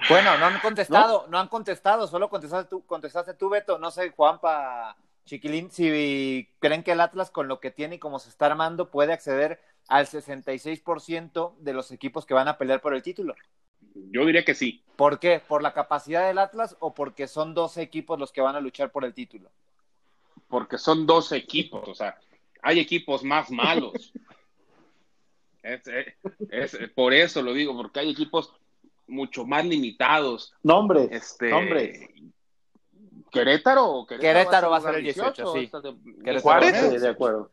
Bueno, 0.08 0.36
no 0.38 0.46
han 0.46 0.60
contestado, 0.60 1.26
¿No? 1.28 1.38
han 1.38 1.48
contestado, 1.48 2.06
solo 2.06 2.28
contestaste 2.28 2.68
tú, 2.68 2.84
contestaste 2.86 3.34
tú, 3.34 3.48
Beto. 3.48 3.78
No 3.78 3.90
sé, 3.90 4.10
Juanpa, 4.10 4.96
Chiquilín, 5.24 5.70
si 5.70 6.48
creen 6.58 6.82
que 6.82 6.92
el 6.92 7.00
Atlas 7.00 7.30
con 7.30 7.48
lo 7.48 7.60
que 7.60 7.70
tiene 7.70 7.96
y 7.96 7.98
como 7.98 8.18
se 8.18 8.28
está 8.28 8.46
armando 8.46 8.90
puede 8.90 9.12
acceder 9.12 9.60
al 9.88 10.06
66% 10.06 11.56
de 11.58 11.72
los 11.72 11.90
equipos 11.90 12.26
que 12.26 12.34
van 12.34 12.48
a 12.48 12.58
pelear 12.58 12.80
por 12.80 12.94
el 12.94 13.02
título. 13.02 13.34
Yo 13.94 14.26
diría 14.26 14.44
que 14.44 14.54
sí. 14.54 14.82
¿Por 14.96 15.18
qué? 15.18 15.40
¿Por 15.40 15.62
la 15.62 15.72
capacidad 15.72 16.26
del 16.26 16.38
Atlas 16.38 16.76
o 16.80 16.94
porque 16.94 17.28
son 17.28 17.54
12 17.54 17.82
equipos 17.82 18.18
los 18.18 18.32
que 18.32 18.40
van 18.40 18.56
a 18.56 18.60
luchar 18.60 18.90
por 18.90 19.04
el 19.04 19.14
título? 19.14 19.50
Porque 20.48 20.78
son 20.78 21.06
dos 21.06 21.32
equipos. 21.32 21.88
O 21.88 21.94
sea, 21.94 22.18
hay 22.62 22.80
equipos 22.80 23.22
más 23.24 23.50
malos. 23.50 24.12
es, 25.74 25.86
es- 26.50 26.74
es- 26.74 26.90
por 26.90 27.12
eso 27.12 27.42
lo 27.42 27.52
digo, 27.52 27.76
porque 27.76 28.00
hay 28.00 28.10
equipos 28.10 28.52
mucho 29.06 29.44
más 29.44 29.64
limitados. 29.64 30.52
Nombres, 30.62 31.08
Este, 31.10 31.48
nombres. 31.50 32.00
¿Querétaro? 33.30 33.84
o 33.86 34.06
Querétaro 34.06 34.70
va 34.70 34.78
a 34.78 34.80
ser 34.80 34.94
el 34.96 35.02
18, 35.04 35.52
sí. 35.52 35.70
De- 36.22 36.40
¿Juárez? 36.40 36.76
Sí, 36.90 36.98
de 36.98 37.08
acuerdo. 37.08 37.50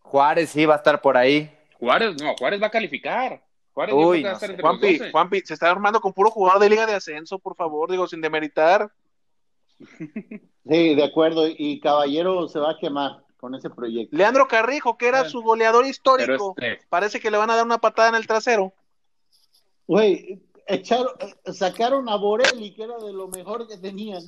Juárez 0.00 0.50
sí 0.50 0.66
va 0.66 0.74
a 0.74 0.76
estar 0.78 1.00
por 1.00 1.16
ahí. 1.16 1.50
Juárez, 1.78 2.20
no, 2.22 2.34
Juárez 2.36 2.60
va 2.62 2.66
a 2.66 2.70
calificar. 2.70 3.42
Juárez 3.72 3.94
Uy, 3.94 4.22
no 4.22 4.38
sé. 4.38 4.56
Juanpi, 4.60 4.98
12. 4.98 5.10
Juanpi, 5.10 5.40
se 5.40 5.54
está 5.54 5.70
armando 5.70 6.00
con 6.00 6.12
puro 6.12 6.30
jugador 6.30 6.60
de 6.60 6.68
Liga 6.68 6.84
de 6.86 6.94
Ascenso, 6.94 7.38
por 7.38 7.56
favor, 7.56 7.90
digo, 7.90 8.06
sin 8.06 8.20
demeritar. 8.20 8.90
Sí, 9.78 10.94
de 10.94 11.04
acuerdo. 11.04 11.46
Y 11.48 11.80
Caballero 11.80 12.46
se 12.48 12.58
va 12.58 12.72
a 12.72 12.78
quemar 12.78 13.21
con 13.42 13.56
ese 13.56 13.70
proyecto. 13.70 14.16
Leandro 14.16 14.46
Carrijo, 14.46 14.96
que 14.96 15.08
era 15.08 15.18
Bueno, 15.18 15.30
su 15.32 15.42
goleador 15.42 15.84
histórico, 15.84 16.54
este, 16.56 16.86
parece 16.88 17.18
que 17.18 17.28
le 17.28 17.38
van 17.38 17.50
a 17.50 17.56
dar 17.56 17.64
una 17.64 17.78
patada 17.78 18.08
en 18.10 18.14
el 18.14 18.24
trasero. 18.28 18.72
Güey, 19.88 20.40
echaron, 20.68 21.08
eh, 21.18 21.52
sacaron 21.52 22.08
a 22.08 22.14
Borelli, 22.14 22.72
que 22.72 22.84
era 22.84 22.96
de 22.98 23.12
lo 23.12 23.26
mejor 23.26 23.66
que 23.66 23.76
tenían. 23.78 24.22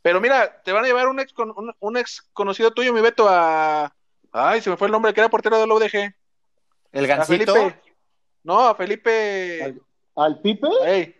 Pero 0.00 0.20
mira, 0.20 0.62
te 0.62 0.70
van 0.70 0.84
a 0.84 0.86
llevar 0.86 1.08
un 1.08 1.18
ex, 1.18 1.32
con- 1.32 1.52
un, 1.56 1.74
un 1.80 1.96
ex 1.96 2.22
conocido 2.32 2.70
tuyo, 2.70 2.92
mi 2.92 3.00
Beto, 3.00 3.26
a... 3.28 3.92
Ay, 4.30 4.60
se 4.60 4.70
me 4.70 4.76
fue 4.76 4.86
el 4.86 4.92
nombre, 4.92 5.12
que 5.12 5.18
era 5.18 5.28
portero 5.28 5.58
del 5.58 5.72
UDG. 5.72 6.14
El 6.92 7.04
A 7.04 7.16
gancito. 7.16 7.52
Felipe. 7.52 7.82
No, 8.44 8.60
a 8.60 8.76
Felipe... 8.76 9.64
Al, 9.64 9.82
al 10.14 10.40
Pipe, 10.40 10.68
Ey, 10.84 11.16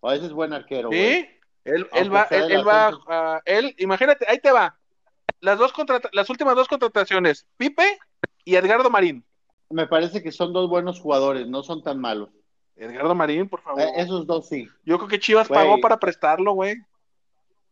o 0.00 0.10
ese 0.10 0.26
es 0.26 0.32
buen 0.32 0.52
arquero. 0.52 0.90
¿Sí? 0.90 1.28
Él, 1.62 1.88
él 1.92 2.12
va, 2.12 2.22
él, 2.24 2.50
él 2.50 2.66
va, 2.66 3.40
él, 3.44 3.72
imagínate, 3.78 4.26
ahí 4.28 4.40
te 4.40 4.50
va. 4.50 4.76
Las 5.44 5.58
dos 5.58 5.74
las 6.12 6.30
últimas 6.30 6.56
dos 6.56 6.68
contrataciones, 6.68 7.46
Pipe 7.58 7.98
y 8.46 8.56
Edgardo 8.56 8.88
Marín. 8.88 9.22
Me 9.68 9.86
parece 9.86 10.22
que 10.22 10.32
son 10.32 10.54
dos 10.54 10.70
buenos 10.70 11.00
jugadores, 11.00 11.46
no 11.46 11.62
son 11.62 11.82
tan 11.82 12.00
malos. 12.00 12.30
Edgardo 12.76 13.14
Marín, 13.14 13.46
por 13.48 13.60
favor. 13.60 13.82
Eh, 13.82 13.92
esos 13.96 14.26
dos 14.26 14.48
sí. 14.48 14.66
Yo 14.84 14.96
creo 14.96 15.08
que 15.08 15.20
Chivas 15.20 15.48
pagó 15.48 15.80
para 15.80 15.98
prestarlo, 15.98 16.52
güey. 16.52 16.76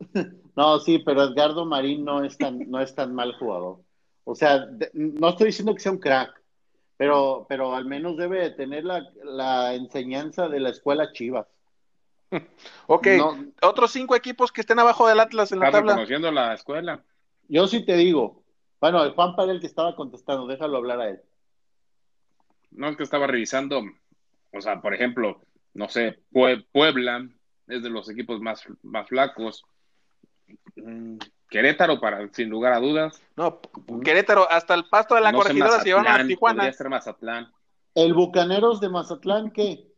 No, 0.55 0.79
sí, 0.81 0.99
pero 0.99 1.23
Edgardo 1.23 1.65
Marín 1.65 2.05
no 2.05 2.23
es 2.23 2.37
tan, 2.37 2.71
no 2.71 2.79
es 2.79 2.95
tan 2.95 3.15
mal 3.15 3.33
jugador. 3.39 3.79
O 4.25 4.35
sea, 4.35 4.59
de- 4.59 4.91
no 4.93 5.31
estoy 5.31 5.47
diciendo 5.47 5.75
que 5.75 5.81
sea 5.81 5.93
un 5.93 5.99
crack, 5.99 6.31
pero, 6.99 7.47
pero 7.49 7.75
al 7.75 7.87
menos 7.87 8.19
debe 8.19 8.41
de 8.43 8.51
tener 8.51 8.85
la, 8.85 9.03
la 9.25 9.73
enseñanza 9.75 10.51
de 10.51 10.61
la 10.61 10.69
escuela 10.69 11.11
Chivas. 11.15 11.47
Ok, 12.87 13.07
No, 13.17 13.47
otros 13.63 13.93
cinco 13.93 14.15
equipos 14.15 14.53
que 14.53 14.61
estén 14.61 14.79
abajo 14.79 15.09
del 15.09 15.21
Atlas 15.21 15.53
en 15.53 15.61
la 15.61 15.71
tabla. 15.71 15.93
reconociendo 15.93 16.31
la 16.31 16.53
escuela. 16.53 17.03
Yo 17.53 17.67
sí 17.67 17.85
te 17.85 17.97
digo. 17.97 18.43
Bueno, 18.81 19.05
el 19.05 19.13
Juan 19.13 19.35
era 19.39 19.53
el 19.53 19.61
que 19.61 19.67
estaba 19.67 19.95
contestando, 19.95 20.47
déjalo 20.47 20.79
hablar 20.79 21.01
a 21.01 21.09
él. 21.11 21.21
No 22.71 22.89
es 22.89 22.97
que 22.97 23.03
estaba 23.03 23.27
revisando, 23.27 23.83
o 24.53 24.61
sea, 24.61 24.81
por 24.81 24.95
ejemplo, 24.95 25.41
no 25.75 25.89
sé, 25.89 26.19
Pue- 26.33 26.67
Puebla 26.73 27.29
es 27.69 27.83
de 27.83 27.91
los 27.91 28.09
equipos 28.11 28.41
más, 28.41 28.65
más 28.83 29.07
flacos. 29.09 29.65
Mm, 30.77 31.19
Querétaro, 31.49 32.01
para, 32.01 32.27
sin 32.33 32.49
lugar 32.49 32.73
a 32.73 32.81
dudas. 32.81 33.23
No, 33.37 33.61
Querétaro, 34.03 34.51
hasta 34.51 34.75
el 34.75 34.87
pasto 34.89 35.15
de 35.15 35.21
la 35.21 35.33
No 35.33 35.39
corregidora 35.39 35.79
se 35.81 35.91
llevaron 35.91 36.21
a 36.21 36.27
Tijuana. 36.27 36.63
Podría 36.63 36.73
ser 36.73 36.89
Mazatlán. 36.89 37.53
¿El 37.95 38.15
Bucaneros 38.15 38.81
de 38.81 38.89
Mazatlán 38.89 39.51
qué? 39.51 39.92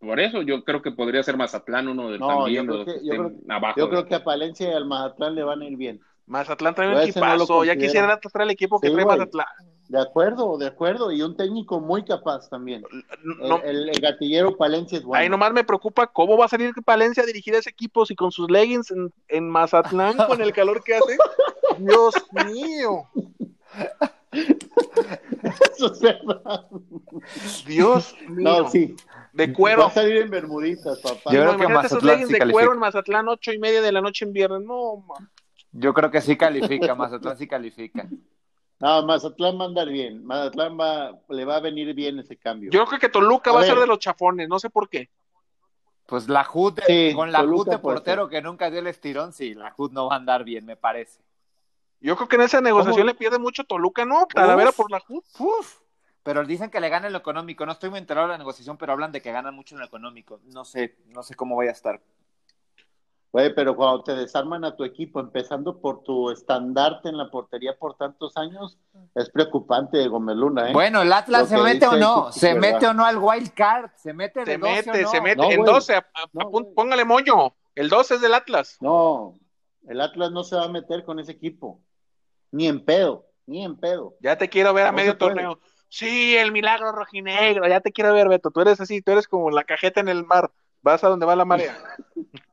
Por 0.00 0.20
eso 0.20 0.42
yo 0.42 0.62
creo 0.64 0.82
que 0.82 0.90
podría 0.92 1.22
ser 1.22 1.36
Mazatlán 1.36 1.88
uno 1.88 2.10
de 2.10 2.18
No, 2.18 2.28
también 2.28 2.66
yo 2.66 2.72
de 2.72 2.78
los 2.78 2.84
creo 2.84 2.94
que 2.96 3.00
que- 3.00 3.06
yo 3.06 3.12
estén 3.26 3.52
abajo. 3.52 3.74
Yo 3.78 3.84
de- 3.84 3.90
creo 3.90 4.04
que 4.06 4.14
a 4.14 4.24
Palencia 4.24 4.68
y 4.70 4.72
al 4.74 4.84
Mazatlán 4.86 5.34
le 5.34 5.42
van 5.42 5.62
a 5.62 5.64
ir 5.66 5.76
bien. 5.76 6.00
Mazatlán 6.26 6.74
trae 6.74 6.88
un 6.88 6.94
ese 6.94 7.18
no 7.20 7.26
equipazo. 7.26 7.64
ya 7.64 7.76
quisiera 7.76 8.18
traer 8.20 8.44
el 8.46 8.50
equipo 8.50 8.80
que 8.80 8.88
Sí, 8.88 8.92
trae 8.92 9.04
güey. 9.04 9.16
Mazatlán. 9.18 9.46
De 9.88 10.00
acuerdo, 10.00 10.58
de 10.58 10.66
acuerdo. 10.66 11.12
Y 11.12 11.22
un 11.22 11.36
técnico 11.36 11.78
muy 11.80 12.04
capaz 12.04 12.48
también. 12.50 12.82
El, 12.90 13.04
No, 13.48 13.62
el- 13.62 13.88
el 13.88 14.00
gatillero 14.00 14.56
Palencia 14.56 14.98
es 14.98 15.04
bueno. 15.04 15.22
Ahí 15.22 15.28
nomás 15.28 15.52
me 15.52 15.62
preocupa 15.62 16.08
cómo 16.08 16.36
va 16.36 16.46
a 16.46 16.48
salir 16.48 16.72
Palencia 16.84 17.22
a 17.22 17.26
dirigir 17.26 17.54
ese 17.54 17.70
equipo 17.70 18.04
si 18.04 18.16
con 18.16 18.32
sus 18.32 18.50
leggings 18.50 18.90
en, 18.90 19.12
en 19.28 19.48
Mazatlán 19.48 20.16
con 20.26 20.42
el 20.42 20.52
calor 20.52 20.82
que 20.82 20.96
hace. 20.96 21.16
Dios 21.78 22.14
mío, 22.52 23.06
Eso 25.72 25.92
es 25.92 26.00
verdad. 26.00 26.66
Dios 27.66 28.14
mío. 28.28 28.62
No, 28.62 28.68
sí. 28.70 28.94
De 29.36 29.46
Va 29.48 29.52
cuero. 29.52 29.84
a 29.84 29.90
salir 29.90 30.16
en 30.18 30.30
bermuditas, 30.30 30.98
papá. 31.00 31.30
Yo 31.32 31.44
No, 31.44 31.54
creo 31.56 31.68
que 31.68 31.74
Mazatlán 31.74 32.26
sí 32.26 32.32
de 32.32 32.38
califica. 32.38 32.52
cuero 32.52 32.72
en 32.72 32.78
Mazatlán, 32.78 33.28
ocho 33.28 33.52
y 33.52 33.58
media 33.58 33.82
de 33.82 33.92
la 33.92 34.00
noche 34.00 34.24
en 34.24 34.32
viernes. 34.32 34.62
No, 34.62 34.96
ma. 35.06 35.14
Yo 35.72 35.92
creo 35.92 36.10
que 36.10 36.20
sí 36.22 36.36
califica, 36.38 36.94
Mazatlán 36.94 37.36
sí 37.36 37.46
califica. 37.46 38.08
No, 38.78 39.04
Mazatlán 39.06 39.58
va 39.58 39.64
a 39.64 39.66
andar 39.68 39.88
bien. 39.88 40.24
Mazatlán 40.24 40.78
va, 40.80 41.18
le 41.28 41.44
va 41.44 41.56
a 41.56 41.60
venir 41.60 41.92
bien 41.94 42.18
ese 42.18 42.36
cambio. 42.36 42.70
Yo 42.70 42.86
creo 42.86 42.98
que 42.98 43.08
Toluca 43.10 43.50
A 43.50 43.54
va 43.54 43.60
a 43.60 43.64
ser 43.64 43.78
de 43.78 43.86
los 43.86 43.98
chafones, 43.98 44.48
no 44.48 44.58
sé 44.58 44.70
por 44.70 44.88
qué. 44.88 45.10
Pues 46.06 46.28
la 46.28 46.46
HUD, 46.50 46.78
Sí, 46.86 47.12
con 47.14 47.30
la 47.32 47.40
HUD 47.40 47.44
Toluca 47.46 47.70
de 47.72 47.78
puede 47.78 47.94
portero 47.96 48.28
que 48.28 48.40
nunca 48.40 48.70
dio 48.70 48.78
el 48.80 48.86
estirón, 48.86 49.32
sí, 49.32 49.54
la 49.54 49.74
HUD 49.76 49.90
no 49.92 50.06
va 50.08 50.14
a 50.14 50.18
andar 50.18 50.44
bien, 50.44 50.64
me 50.64 50.76
parece. 50.76 51.20
Yo 52.00 52.14
creo 52.16 52.28
que 52.28 52.36
en 52.36 52.42
esa 52.42 52.60
negociación 52.60 53.02
¿Cómo? 53.02 53.06
le 53.12 53.14
pierde 53.14 53.38
mucho 53.38 53.64
Toluca, 53.64 54.04
¿no? 54.04 54.26
Talavera 54.32 54.70
Uf. 54.70 54.76
por 54.76 54.90
la 54.90 55.00
JUD. 55.00 55.22
Uf. 55.40 55.76
Pero 56.26 56.44
dicen 56.44 56.70
que 56.70 56.80
le 56.80 56.88
gana 56.88 57.06
en 57.06 57.12
lo 57.12 57.18
económico. 57.20 57.64
No 57.64 57.70
estoy 57.72 57.88
muy 57.88 58.00
enterado 58.00 58.26
de 58.26 58.32
la 58.32 58.38
negociación, 58.38 58.76
pero 58.76 58.92
hablan 58.92 59.12
de 59.12 59.22
que 59.22 59.30
ganan 59.30 59.54
mucho 59.54 59.76
en 59.76 59.78
lo 59.80 59.86
económico. 59.86 60.40
No 60.52 60.64
sé, 60.64 60.96
no 61.06 61.22
sé 61.22 61.36
cómo 61.36 61.54
vaya 61.56 61.70
a 61.70 61.74
estar. 61.74 62.00
Güey, 63.32 63.54
pero 63.54 63.76
cuando 63.76 64.02
te 64.02 64.14
desarman 64.16 64.64
a 64.64 64.74
tu 64.74 64.82
equipo, 64.84 65.20
empezando 65.20 65.78
por 65.78 66.02
tu 66.02 66.30
estandarte 66.30 67.10
en 67.10 67.16
la 67.18 67.30
portería 67.30 67.78
por 67.78 67.94
tantos 67.96 68.36
años, 68.36 68.78
es 69.14 69.30
preocupante 69.30 69.98
de 69.98 70.08
Gómez 70.08 70.36
Luna, 70.36 70.70
¿eh? 70.70 70.72
Bueno, 70.72 71.02
el 71.02 71.12
Atlas 71.12 71.42
Lo 71.50 71.58
se 71.58 71.62
mete 71.62 71.86
o 71.86 71.96
no, 71.96 72.32
se 72.32 72.54
¿verdad? 72.54 72.60
mete 72.72 72.86
o 72.88 72.94
no 72.94 73.04
al 73.04 73.18
wild 73.18 73.52
card, 73.52 73.90
se 73.96 74.12
mete 74.14 74.40
de 74.40 74.52
Se 74.52 74.58
12 74.58 74.74
mete, 74.86 74.90
o 74.98 75.02
no. 75.02 75.10
se 75.10 75.20
mete. 75.20 75.36
No, 75.36 75.50
en 75.50 75.60
güey. 75.60 75.72
12, 75.72 75.94
a- 75.94 75.98
a- 75.98 76.24
No, 76.32 76.40
apun- 76.50 76.62
güey. 76.62 76.74
póngale 76.74 77.04
moño. 77.04 77.54
El 77.74 77.88
12 77.90 78.14
es 78.14 78.20
del 78.22 78.32
Atlas. 78.34 78.78
No, 78.80 79.34
el 79.86 80.00
Atlas 80.00 80.32
no 80.32 80.42
se 80.42 80.56
va 80.56 80.64
a 80.64 80.68
meter 80.68 81.04
con 81.04 81.20
ese 81.20 81.32
equipo. 81.32 81.80
Ni 82.52 82.66
en 82.68 82.82
pedo, 82.84 83.26
ni 83.44 83.64
en 83.64 83.76
pedo. 83.76 84.14
Ya 84.20 84.38
te 84.38 84.48
quiero 84.48 84.72
ver 84.72 84.86
a 84.86 84.92
No 84.92 84.96
medio 84.96 85.18
puede. 85.18 85.34
Sí, 85.88 86.36
el 86.36 86.52
milagro 86.52 86.92
rojinegro. 86.92 87.66
Ya 87.68 87.80
te 87.80 87.92
quiero 87.92 88.12
ver, 88.12 88.28
Beto. 88.28 88.50
Tú 88.50 88.60
eres 88.60 88.80
así, 88.80 89.02
tú 89.02 89.12
eres 89.12 89.28
como 89.28 89.50
la 89.50 89.64
cajeta 89.64 90.00
en 90.00 90.08
el 90.08 90.24
mar. 90.24 90.50
Vas 90.82 91.02
a 91.04 91.08
donde 91.08 91.26
va 91.26 91.36
la 91.36 91.44
marea. 91.44 91.76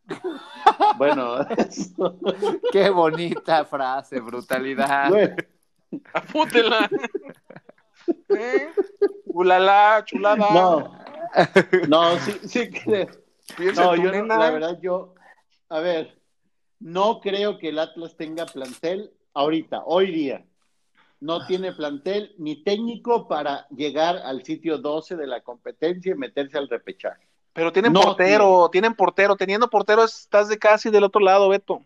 Bueno, 0.98 1.40
eso- 1.58 2.20
Qué 2.72 2.90
bonita 2.90 3.64
frase, 3.66 4.20
brutalidad. 4.20 5.10
güey, 5.10 5.30
Apúntela. 6.14 6.90
¿Eh? 8.30 8.70
Ulala, 9.26 10.04
chulada. 10.06 10.50
no, 10.52 10.98
no, 11.88 12.18
sí, 12.20 12.34
sí 12.48 12.70
creo. 12.70 13.08
No, 13.76 13.96
yo 13.96 14.12
no, 14.12 14.26
la 14.38 14.52
verdad, 14.52 14.80
yo, 14.82 15.16
a 15.70 15.80
ver, 15.80 16.20
no 16.80 17.20
creo 17.22 17.58
que 17.58 17.70
el 17.70 17.80
Atlas 17.80 18.16
tenga 18.18 18.46
plantel 18.46 19.12
ahorita, 19.34 19.84
hoy 19.86 20.12
día. 20.12 20.46
No 21.24 21.46
tiene 21.46 21.72
plantel 21.72 22.36
ni 22.38 22.64
técnico 22.64 23.30
para 23.30 23.66
llegar 23.70 24.18
al 24.18 24.44
sitio 24.44 24.78
12 24.78 25.16
de 25.16 25.26
la 25.26 25.40
competencia 25.42 26.12
y 26.12 26.16
meterse 26.18 26.58
al 26.58 26.68
repechaje. 26.68 27.26
Pero 27.54 27.72
tienen 27.72 27.94
No 27.94 28.02
portero, 28.02 28.68
tienen 28.70 28.94
portero. 28.94 29.36
Teniendo 29.38 29.70
portero 29.70 30.04
estás 30.04 30.50
de 30.50 30.60
casi 30.60 30.90
del 30.90 31.06
otro 31.06 31.22
lado, 31.22 31.48
Beto. 31.48 31.82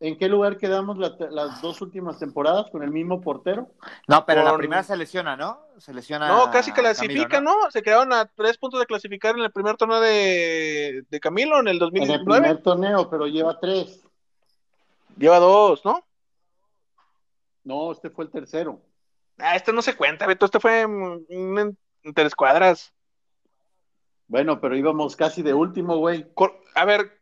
¿En 0.00 0.18
qué 0.18 0.28
lugar 0.28 0.58
quedamos 0.58 0.98
la- 0.98 1.16
las 1.30 1.62
dos 1.62 1.80
últimas 1.80 2.18
temporadas 2.18 2.68
con 2.70 2.82
el 2.82 2.90
mismo 2.90 3.22
portero? 3.22 3.68
No, 4.08 4.26
pero 4.26 4.42
la 4.42 4.54
primera 4.56 4.82
se 4.82 4.94
lesiona, 4.96 5.36
¿no? 5.36 5.60
Se 5.78 5.94
lesiona. 5.94 6.28
No, 6.28 6.50
casi 6.50 6.70
clasifica, 6.72 7.28
Camilo, 7.28 7.52
¿no? 7.62 7.70
Se 7.70 7.80
quedaron 7.82 8.12
a 8.12 8.26
tres 8.26 8.58
puntos 8.58 8.78
de 8.78 8.84
clasificar 8.86 9.34
en 9.38 9.42
el 9.44 9.52
primer 9.52 9.76
torneo 9.78 10.00
de, 10.00 11.04
de 11.08 11.20
Camilo 11.20 11.60
en 11.60 11.68
el 11.68 11.68
En 11.68 11.72
el 11.74 11.78
2019. 11.78 12.40
primer 12.42 12.62
torneo, 12.62 13.08
pero 13.08 13.26
lleva 13.26 13.58
tres. 13.58 14.04
Lleva 15.16 15.38
dos, 15.38 15.82
¿no? 15.84 16.04
No, 17.64 17.92
este 17.92 18.10
fue 18.10 18.24
el 18.26 18.30
tercero. 18.30 18.80
Ah, 19.38 19.56
este 19.56 19.72
no 19.72 19.82
se 19.82 19.96
cuenta, 19.96 20.26
Beto. 20.26 20.44
Este 20.46 20.60
fue 20.60 20.82
en- 20.82 21.76
entre 22.02 22.26
escuadras. 22.26 22.92
Bueno, 24.28 24.60
pero 24.60 24.76
íbamos 24.76 25.16
casi 25.16 25.42
de 25.42 25.54
último, 25.54 25.96
güey. 25.98 26.32
Cor- 26.34 26.60
a 26.74 26.84
ver, 26.84 27.20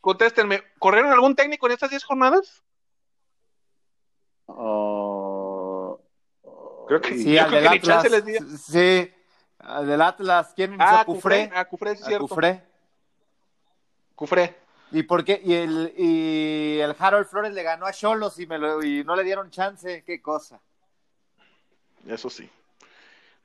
contéstenme. 0.00 0.62
¿Corrieron 0.78 1.12
algún 1.12 1.34
técnico 1.36 1.66
en 1.66 1.72
estas 1.72 1.90
10 1.90 2.04
jornadas? 2.04 2.62
Oh, 4.46 6.00
Creo 6.86 7.00
que 7.00 7.16
Sí, 7.18 7.38
al 7.38 7.50
del 7.50 7.66
Atlas. 7.66 8.10
les 8.10 8.24
di. 8.24 8.34
Sí, 8.58 9.10
al 9.58 9.86
del 9.86 10.02
Atlas. 10.02 10.52
¿Quién? 10.54 10.76
Ah, 10.78 11.02
Cufré. 11.06 11.46
Cufré. 11.46 11.50
Ah, 11.58 11.64
Cufré, 11.64 11.96
sí, 11.96 12.02
A 12.02 12.06
cierto. 12.06 12.28
Cufré. 12.28 12.62
Cufré. 14.14 14.56
¿Y 14.94 15.02
por 15.02 15.24
qué? 15.24 15.40
Y 15.44 15.52
el, 15.54 15.92
y 15.96 16.78
el 16.78 16.94
Harold 16.96 17.26
Flores 17.26 17.52
le 17.52 17.64
ganó 17.64 17.84
a 17.84 17.92
Cholos 17.92 18.38
y, 18.38 18.46
me 18.46 18.58
lo, 18.58 18.80
y 18.80 19.02
no 19.02 19.16
le 19.16 19.24
dieron 19.24 19.50
chance. 19.50 20.04
Qué 20.06 20.22
cosa. 20.22 20.60
Eso 22.06 22.30
sí. 22.30 22.48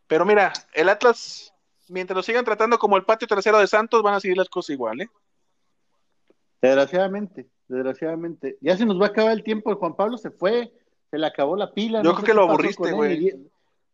Pero 0.05 0.25
mira, 0.25 0.53
el 0.73 0.89
Atlas, 0.89 1.51
mientras 1.87 2.15
lo 2.15 2.21
sigan 2.21 2.45
tratando 2.45 2.77
como 2.77 2.97
el 2.97 3.03
patio 3.03 3.27
trasero 3.27 3.57
de 3.57 3.65
Santos, 3.65 4.03
van 4.03 4.13
a 4.13 4.19
seguir 4.19 4.37
las 4.37 4.47
cosas 4.47 4.69
igual, 4.75 5.01
¿eh? 5.01 5.09
Desgraciadamente, 6.61 7.47
desgraciadamente. 7.67 8.59
Ya 8.61 8.77
se 8.77 8.85
nos 8.85 9.01
va 9.01 9.07
a 9.07 9.09
acabar 9.09 9.31
el 9.31 9.43
tiempo. 9.43 9.75
Juan 9.75 9.95
Pablo 9.95 10.19
se 10.19 10.29
fue, 10.29 10.71
se 11.09 11.17
le 11.17 11.25
acabó 11.25 11.55
la 11.55 11.71
pila. 11.71 12.03
Yo 12.03 12.11
no 12.11 12.15
creo 12.15 12.25
que 12.25 12.33
lo 12.35 12.43
aburriste, 12.43 12.91
güey. 12.91 13.33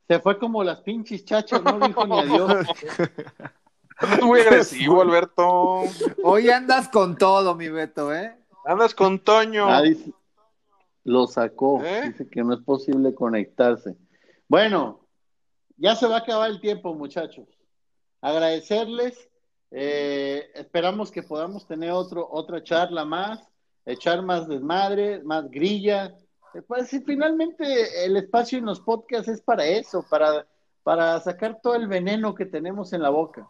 Se 0.09 0.19
fue 0.19 0.37
como 0.37 0.61
las 0.61 0.81
pinches 0.81 1.23
chachas, 1.23 1.63
no 1.63 1.79
dijo 1.79 2.05
ni 2.05 2.19
adiós. 2.19 2.67
Muy 4.23 4.41
agresivo, 4.41 5.01
Alberto. 5.01 5.83
Hoy 6.23 6.49
andas 6.49 6.89
con 6.89 7.17
todo, 7.17 7.55
mi 7.55 7.69
Beto, 7.69 8.13
¿eh? 8.13 8.35
Andas 8.65 8.93
con 8.93 9.19
Toño. 9.19 9.67
Ah, 9.69 9.81
dice- 9.81 10.11
lo 11.03 11.27
sacó. 11.27 11.83
¿Eh? 11.83 12.09
Dice 12.09 12.27
que 12.29 12.43
no 12.43 12.53
es 12.55 12.61
posible 12.61 13.13
conectarse. 13.13 13.95
Bueno, 14.47 15.07
ya 15.77 15.95
se 15.95 16.07
va 16.07 16.15
a 16.15 16.19
acabar 16.19 16.49
el 16.49 16.59
tiempo, 16.59 16.93
muchachos. 16.95 17.47
Agradecerles. 18.21 19.29
eh, 19.77 20.47
esperamos 20.53 21.11
que 21.11 21.21
podamos 21.23 21.67
tener 21.67 21.91
otro, 21.91 22.25
otra 22.31 22.63
charla 22.63 23.03
más, 23.03 23.45
echar 23.85 24.21
más 24.21 24.47
desmadre, 24.47 25.21
más 25.23 25.49
grilla. 25.49 26.15
Eh, 26.53 26.61
Pues 26.65 26.87
sí, 26.87 27.01
finalmente 27.05 28.05
el 28.05 28.15
espacio 28.15 28.57
en 28.57 28.65
los 28.65 28.79
podcasts 28.79 29.27
es 29.27 29.41
para 29.41 29.65
eso, 29.65 30.05
para, 30.09 30.47
para 30.83 31.19
sacar 31.19 31.59
todo 31.61 31.75
el 31.75 31.87
veneno 31.87 32.33
que 32.35 32.45
tenemos 32.45 32.93
en 32.93 33.01
la 33.01 33.09
boca. 33.09 33.47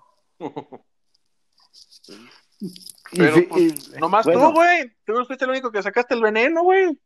Pero, 3.12 3.36
pues, 3.50 3.90
y- 3.96 4.00
nomás 4.00 4.26
bueno. 4.26 4.48
tú, 4.50 4.54
güey. 4.56 4.92
Tú 5.06 5.14
no 5.14 5.26
fuiste 5.26 5.46
el 5.46 5.52
único 5.52 5.72
que 5.72 5.84
sacaste 5.84 6.14
el 6.14 6.22
veneno, 6.22 6.64
güey. 6.64 6.98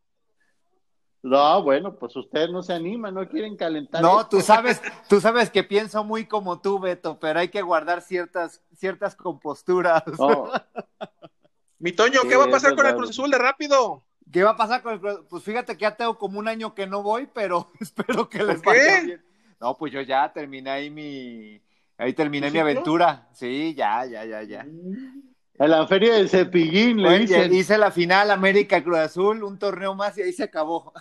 No, 1.22 1.62
bueno, 1.62 1.94
pues 1.96 2.16
ustedes 2.16 2.48
no 2.50 2.62
se 2.62 2.72
animan, 2.72 3.12
no 3.14 3.28
quieren 3.28 3.54
calentar. 3.56 4.00
No, 4.00 4.20
esto. 4.22 4.38
tú 4.38 4.40
sabes, 4.40 4.80
tú 5.06 5.20
sabes 5.20 5.50
que 5.50 5.62
pienso 5.62 6.02
muy 6.02 6.24
como 6.26 6.60
tú, 6.62 6.78
Beto, 6.78 7.18
pero 7.20 7.40
hay 7.40 7.48
que 7.50 7.60
guardar 7.60 8.00
ciertas, 8.00 8.62
ciertas 8.74 9.14
composturas. 9.16 10.02
No, 10.18 10.50
Mi 11.78 11.92
Toño, 11.92 12.20
Sí, 12.22 12.28
¿qué 12.28 12.36
va 12.36 12.44
a 12.44 12.50
pasar 12.50 12.74
con 12.74 12.86
el. 12.86 12.94
Cruz 12.94 13.10
Azul 13.10 13.30
de 13.30 13.36
rápido? 13.38 14.02
¿Qué 14.32 14.42
va 14.44 14.50
a 14.52 14.56
pasar 14.56 14.82
con 14.82 14.94
el 14.94 15.00
Cruz- 15.00 15.24
Pues 15.28 15.42
fíjate 15.44 15.74
que 15.76 15.82
ya 15.82 15.94
tengo 15.94 16.16
como 16.16 16.38
un 16.38 16.48
año 16.48 16.74
que 16.74 16.86
no 16.86 17.02
voy, 17.02 17.26
pero 17.34 17.70
espero 17.80 18.28
que 18.30 18.42
les 18.42 18.62
¿Por 18.62 18.72
qué? 18.74 18.78
vaya 18.86 19.00
bien. 19.02 19.24
No, 19.60 19.76
pues 19.76 19.92
yo 19.92 20.00
ya 20.00 20.32
terminé 20.32 20.70
ahí 20.70 20.88
mi, 20.88 21.60
ahí 22.00 22.12
terminé 22.14 22.48
¿Tu 22.48 22.52
mi 22.54 22.58
aventura. 22.60 23.28
Sí, 23.32 23.74
ya, 23.74 24.04
ya, 24.06 24.24
ya, 24.24 24.42
ya. 24.42 24.60
en 24.62 25.22
la 25.70 25.86
feria 25.86 26.14
del 26.14 26.28
cepillín 26.28 27.02
le 27.02 27.08
Oye, 27.08 27.18
dicen. 27.20 27.52
hice 27.54 27.76
la 27.78 27.90
final 27.90 28.30
América 28.30 28.82
Cruz 28.82 28.98
Azul, 28.98 29.42
un 29.44 29.58
torneo 29.58 29.94
más 29.94 30.16
y 30.18 30.22
ahí 30.22 30.32
se 30.32 30.44
acabó. 30.44 30.92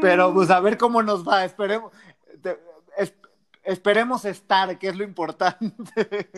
Pero 0.00 0.32
pues 0.32 0.50
a 0.50 0.60
ver 0.60 0.78
cómo 0.78 1.02
nos 1.02 1.26
va, 1.26 1.44
esperemos, 1.44 1.92
te- 2.42 2.58
es- 2.96 3.14
esperemos 3.64 4.24
estar, 4.24 4.78
que 4.78 4.88
es 4.88 4.96
lo 4.96 5.04
importante. 5.04 6.30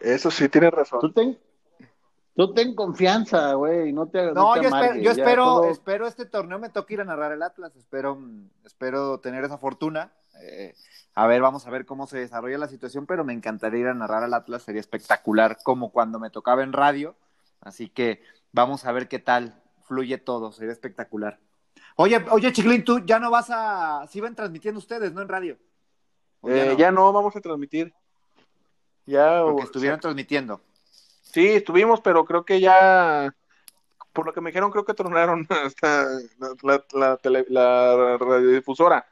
Eso 0.00 0.30
sí, 0.30 0.48
tienes 0.48 0.70
razón. 0.72 1.00
Tú 1.00 1.12
ten, 1.12 1.38
tú 2.34 2.54
ten 2.54 2.74
confianza, 2.74 3.52
güey, 3.54 3.92
no 3.92 4.06
te 4.08 4.32
No, 4.32 4.54
te 4.54 4.62
yo 4.62 4.68
espero, 4.68 4.94
yo 4.96 5.02
ya 5.02 5.10
espero, 5.12 5.44
todo- 5.44 5.70
espero 5.70 6.06
este 6.06 6.24
torneo 6.26 6.58
me 6.58 6.70
toque 6.70 6.94
ir 6.94 7.00
a 7.00 7.04
narrar 7.04 7.32
el 7.32 7.42
Atlas, 7.42 7.74
espero, 7.76 8.16
mm, 8.16 8.48
espero 8.64 9.20
tener 9.20 9.44
esa 9.44 9.58
fortuna. 9.58 10.12
Eh, 10.40 10.74
a 11.14 11.26
ver, 11.26 11.42
vamos 11.42 11.66
a 11.66 11.70
ver 11.70 11.84
cómo 11.86 12.06
se 12.06 12.18
desarrolla 12.18 12.58
la 12.58 12.68
situación, 12.68 13.06
pero 13.06 13.24
me 13.24 13.32
encantaría 13.32 13.80
ir 13.80 13.86
a 13.88 13.94
narrar 13.94 14.22
al 14.24 14.34
Atlas, 14.34 14.62
sería 14.62 14.80
espectacular 14.80 15.58
como 15.62 15.90
cuando 15.92 16.18
me 16.18 16.30
tocaba 16.30 16.62
en 16.62 16.72
radio, 16.72 17.14
así 17.60 17.88
que 17.88 18.22
vamos 18.52 18.84
a 18.86 18.92
ver 18.92 19.08
qué 19.08 19.18
tal 19.18 19.60
fluye 19.82 20.18
todo, 20.18 20.52
sería 20.52 20.72
espectacular. 20.72 21.38
Oye, 21.96 22.24
oye, 22.30 22.52
Chiclín, 22.52 22.84
tú 22.84 23.00
ya 23.04 23.18
no 23.18 23.30
vas 23.30 23.48
a, 23.50 24.06
sí 24.08 24.20
van 24.20 24.34
transmitiendo 24.34 24.78
ustedes, 24.78 25.12
¿no? 25.12 25.20
En 25.20 25.28
radio. 25.28 25.58
¿O 26.40 26.48
Eh, 26.48 26.70
no? 26.72 26.78
ya 26.78 26.90
no 26.90 27.12
vamos 27.12 27.36
a 27.36 27.40
transmitir. 27.40 27.92
Ya, 29.04 29.42
Porque 29.42 29.62
o- 29.62 29.64
estuvieron 29.64 30.00
transmitiendo. 30.00 30.60
Sí, 31.22 31.48
estuvimos, 31.48 32.00
pero 32.00 32.24
creo 32.24 32.44
que 32.44 32.60
ya, 32.60 33.34
por 34.12 34.26
lo 34.26 34.32
que 34.32 34.40
me 34.40 34.50
dijeron, 34.50 34.70
creo 34.70 34.84
que 34.84 34.94
tronaron 34.94 35.46
hasta 35.50 36.04
la, 36.38 36.54
la, 36.62 36.84
la 36.92 37.16
tele- 37.18 37.46
la 37.48 38.16
radiodifusora. 38.18 39.06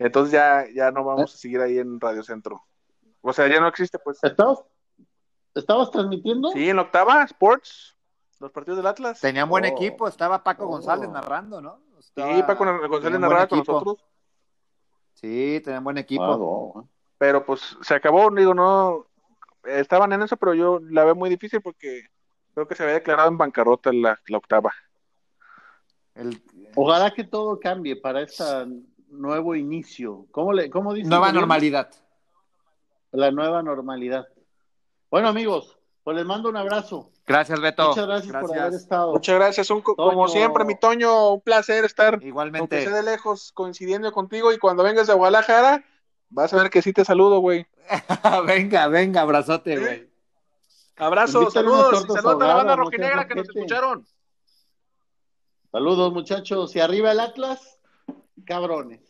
Entonces 0.00 0.32
ya, 0.32 0.64
ya 0.74 0.90
no 0.90 1.04
vamos 1.04 1.32
a 1.34 1.36
seguir 1.36 1.60
ahí 1.60 1.78
en 1.78 2.00
Radio 2.00 2.22
Centro. 2.24 2.64
O 3.20 3.32
sea, 3.32 3.46
ya 3.48 3.60
no 3.60 3.68
existe, 3.68 3.98
pues. 3.98 4.18
¿Estabas, 4.24 4.60
¿Estabas 5.54 5.90
transmitiendo? 5.90 6.50
Sí, 6.52 6.70
en 6.70 6.76
la 6.76 6.82
octava, 6.82 7.22
Sports, 7.24 7.96
los 8.40 8.50
partidos 8.50 8.78
del 8.78 8.86
Atlas. 8.86 9.20
Tenían 9.20 9.48
buen 9.48 9.64
Oh. 9.64 9.68
equipo, 9.68 10.08
estaba 10.08 10.42
Paco 10.42 10.64
Oh. 10.64 10.68
González 10.68 11.08
narrando, 11.10 11.60
¿no? 11.60 11.80
Sí, 12.00 12.42
Paco 12.46 12.64
González 12.88 13.20
narraba 13.20 13.46
con 13.46 13.58
nosotros. 13.58 13.98
Sí, 15.12 15.60
tenían 15.62 15.84
buen 15.84 15.98
equipo. 15.98 16.24
Ah, 16.24 16.36
no. 16.38 16.88
Pero 17.18 17.44
pues 17.44 17.76
se 17.82 17.94
acabó, 17.94 18.30
digo, 18.30 18.54
no. 18.54 19.06
Estaban 19.64 20.10
en 20.14 20.22
eso, 20.22 20.38
pero 20.38 20.54
yo 20.54 20.80
la 20.88 21.04
veo 21.04 21.14
muy 21.14 21.28
difícil 21.28 21.60
porque 21.60 22.04
creo 22.54 22.66
que 22.66 22.74
se 22.74 22.82
había 22.82 22.94
declarado 22.94 23.28
en 23.28 23.36
bancarrota 23.36 23.92
la, 23.92 24.18
la 24.28 24.38
octava. 24.38 24.72
El- 26.14 26.42
Ojalá 26.74 27.10
que 27.10 27.24
todo 27.24 27.58
cambie 27.60 27.96
para 27.96 28.22
este 28.22 28.44
nuevo 29.10 29.54
inicio. 29.54 30.26
¿Cómo, 30.30 30.52
le, 30.52 30.70
cómo 30.70 30.94
dice? 30.94 31.08
nueva 31.08 31.32
normalidad. 31.32 31.90
La 33.12 33.30
nueva 33.30 33.62
normalidad. 33.62 34.28
Bueno, 35.10 35.28
amigos, 35.28 35.78
pues 36.04 36.16
les 36.16 36.24
mando 36.24 36.48
un 36.48 36.56
abrazo. 36.56 37.10
Gracias, 37.26 37.60
Beto. 37.60 37.88
Muchas 37.88 38.06
gracias, 38.06 38.36
por 38.40 38.58
haber 38.58 38.74
estado. 38.74 39.12
Muchas 39.12 39.34
gracias, 39.34 39.70
un, 39.70 39.82
como 39.82 40.28
siempre, 40.28 40.64
mi 40.64 40.76
Toño, 40.78 41.34
un 41.34 41.40
placer 41.40 41.84
estar, 41.84 42.14
aunque 42.14 42.28
Igualmente. 42.28 42.82
sea 42.82 42.94
de 42.94 43.02
lejos, 43.02 43.52
coincidiendo 43.52 44.10
contigo 44.12 44.52
y 44.52 44.58
cuando 44.58 44.82
vengas 44.82 45.06
de 45.06 45.14
Guadalajara, 45.14 45.84
vas 46.28 46.52
a 46.52 46.56
ver 46.56 46.70
que 46.70 46.82
sí 46.82 46.92
te 46.92 47.04
saludo, 47.04 47.40
güey. 47.40 47.66
venga, 48.46 48.88
venga, 48.88 49.22
abrazote, 49.22 49.78
güey. 49.78 50.10
Unas 50.98 51.30
saludos 51.30 51.48
y 52.08 52.12
saludos 52.12 52.42
a 52.42 52.46
la 52.46 52.54
banda 52.54 52.76
rojinegra 52.76 53.26
que 53.26 53.34
nos 53.34 53.48
escucharon. 53.48 54.06
Saludos, 55.72 56.12
muchachos. 56.12 56.76
Y 56.76 56.80
arriba 56.80 57.12
el 57.12 57.20
Atlas, 57.20 57.79
cabrones. 58.44 59.00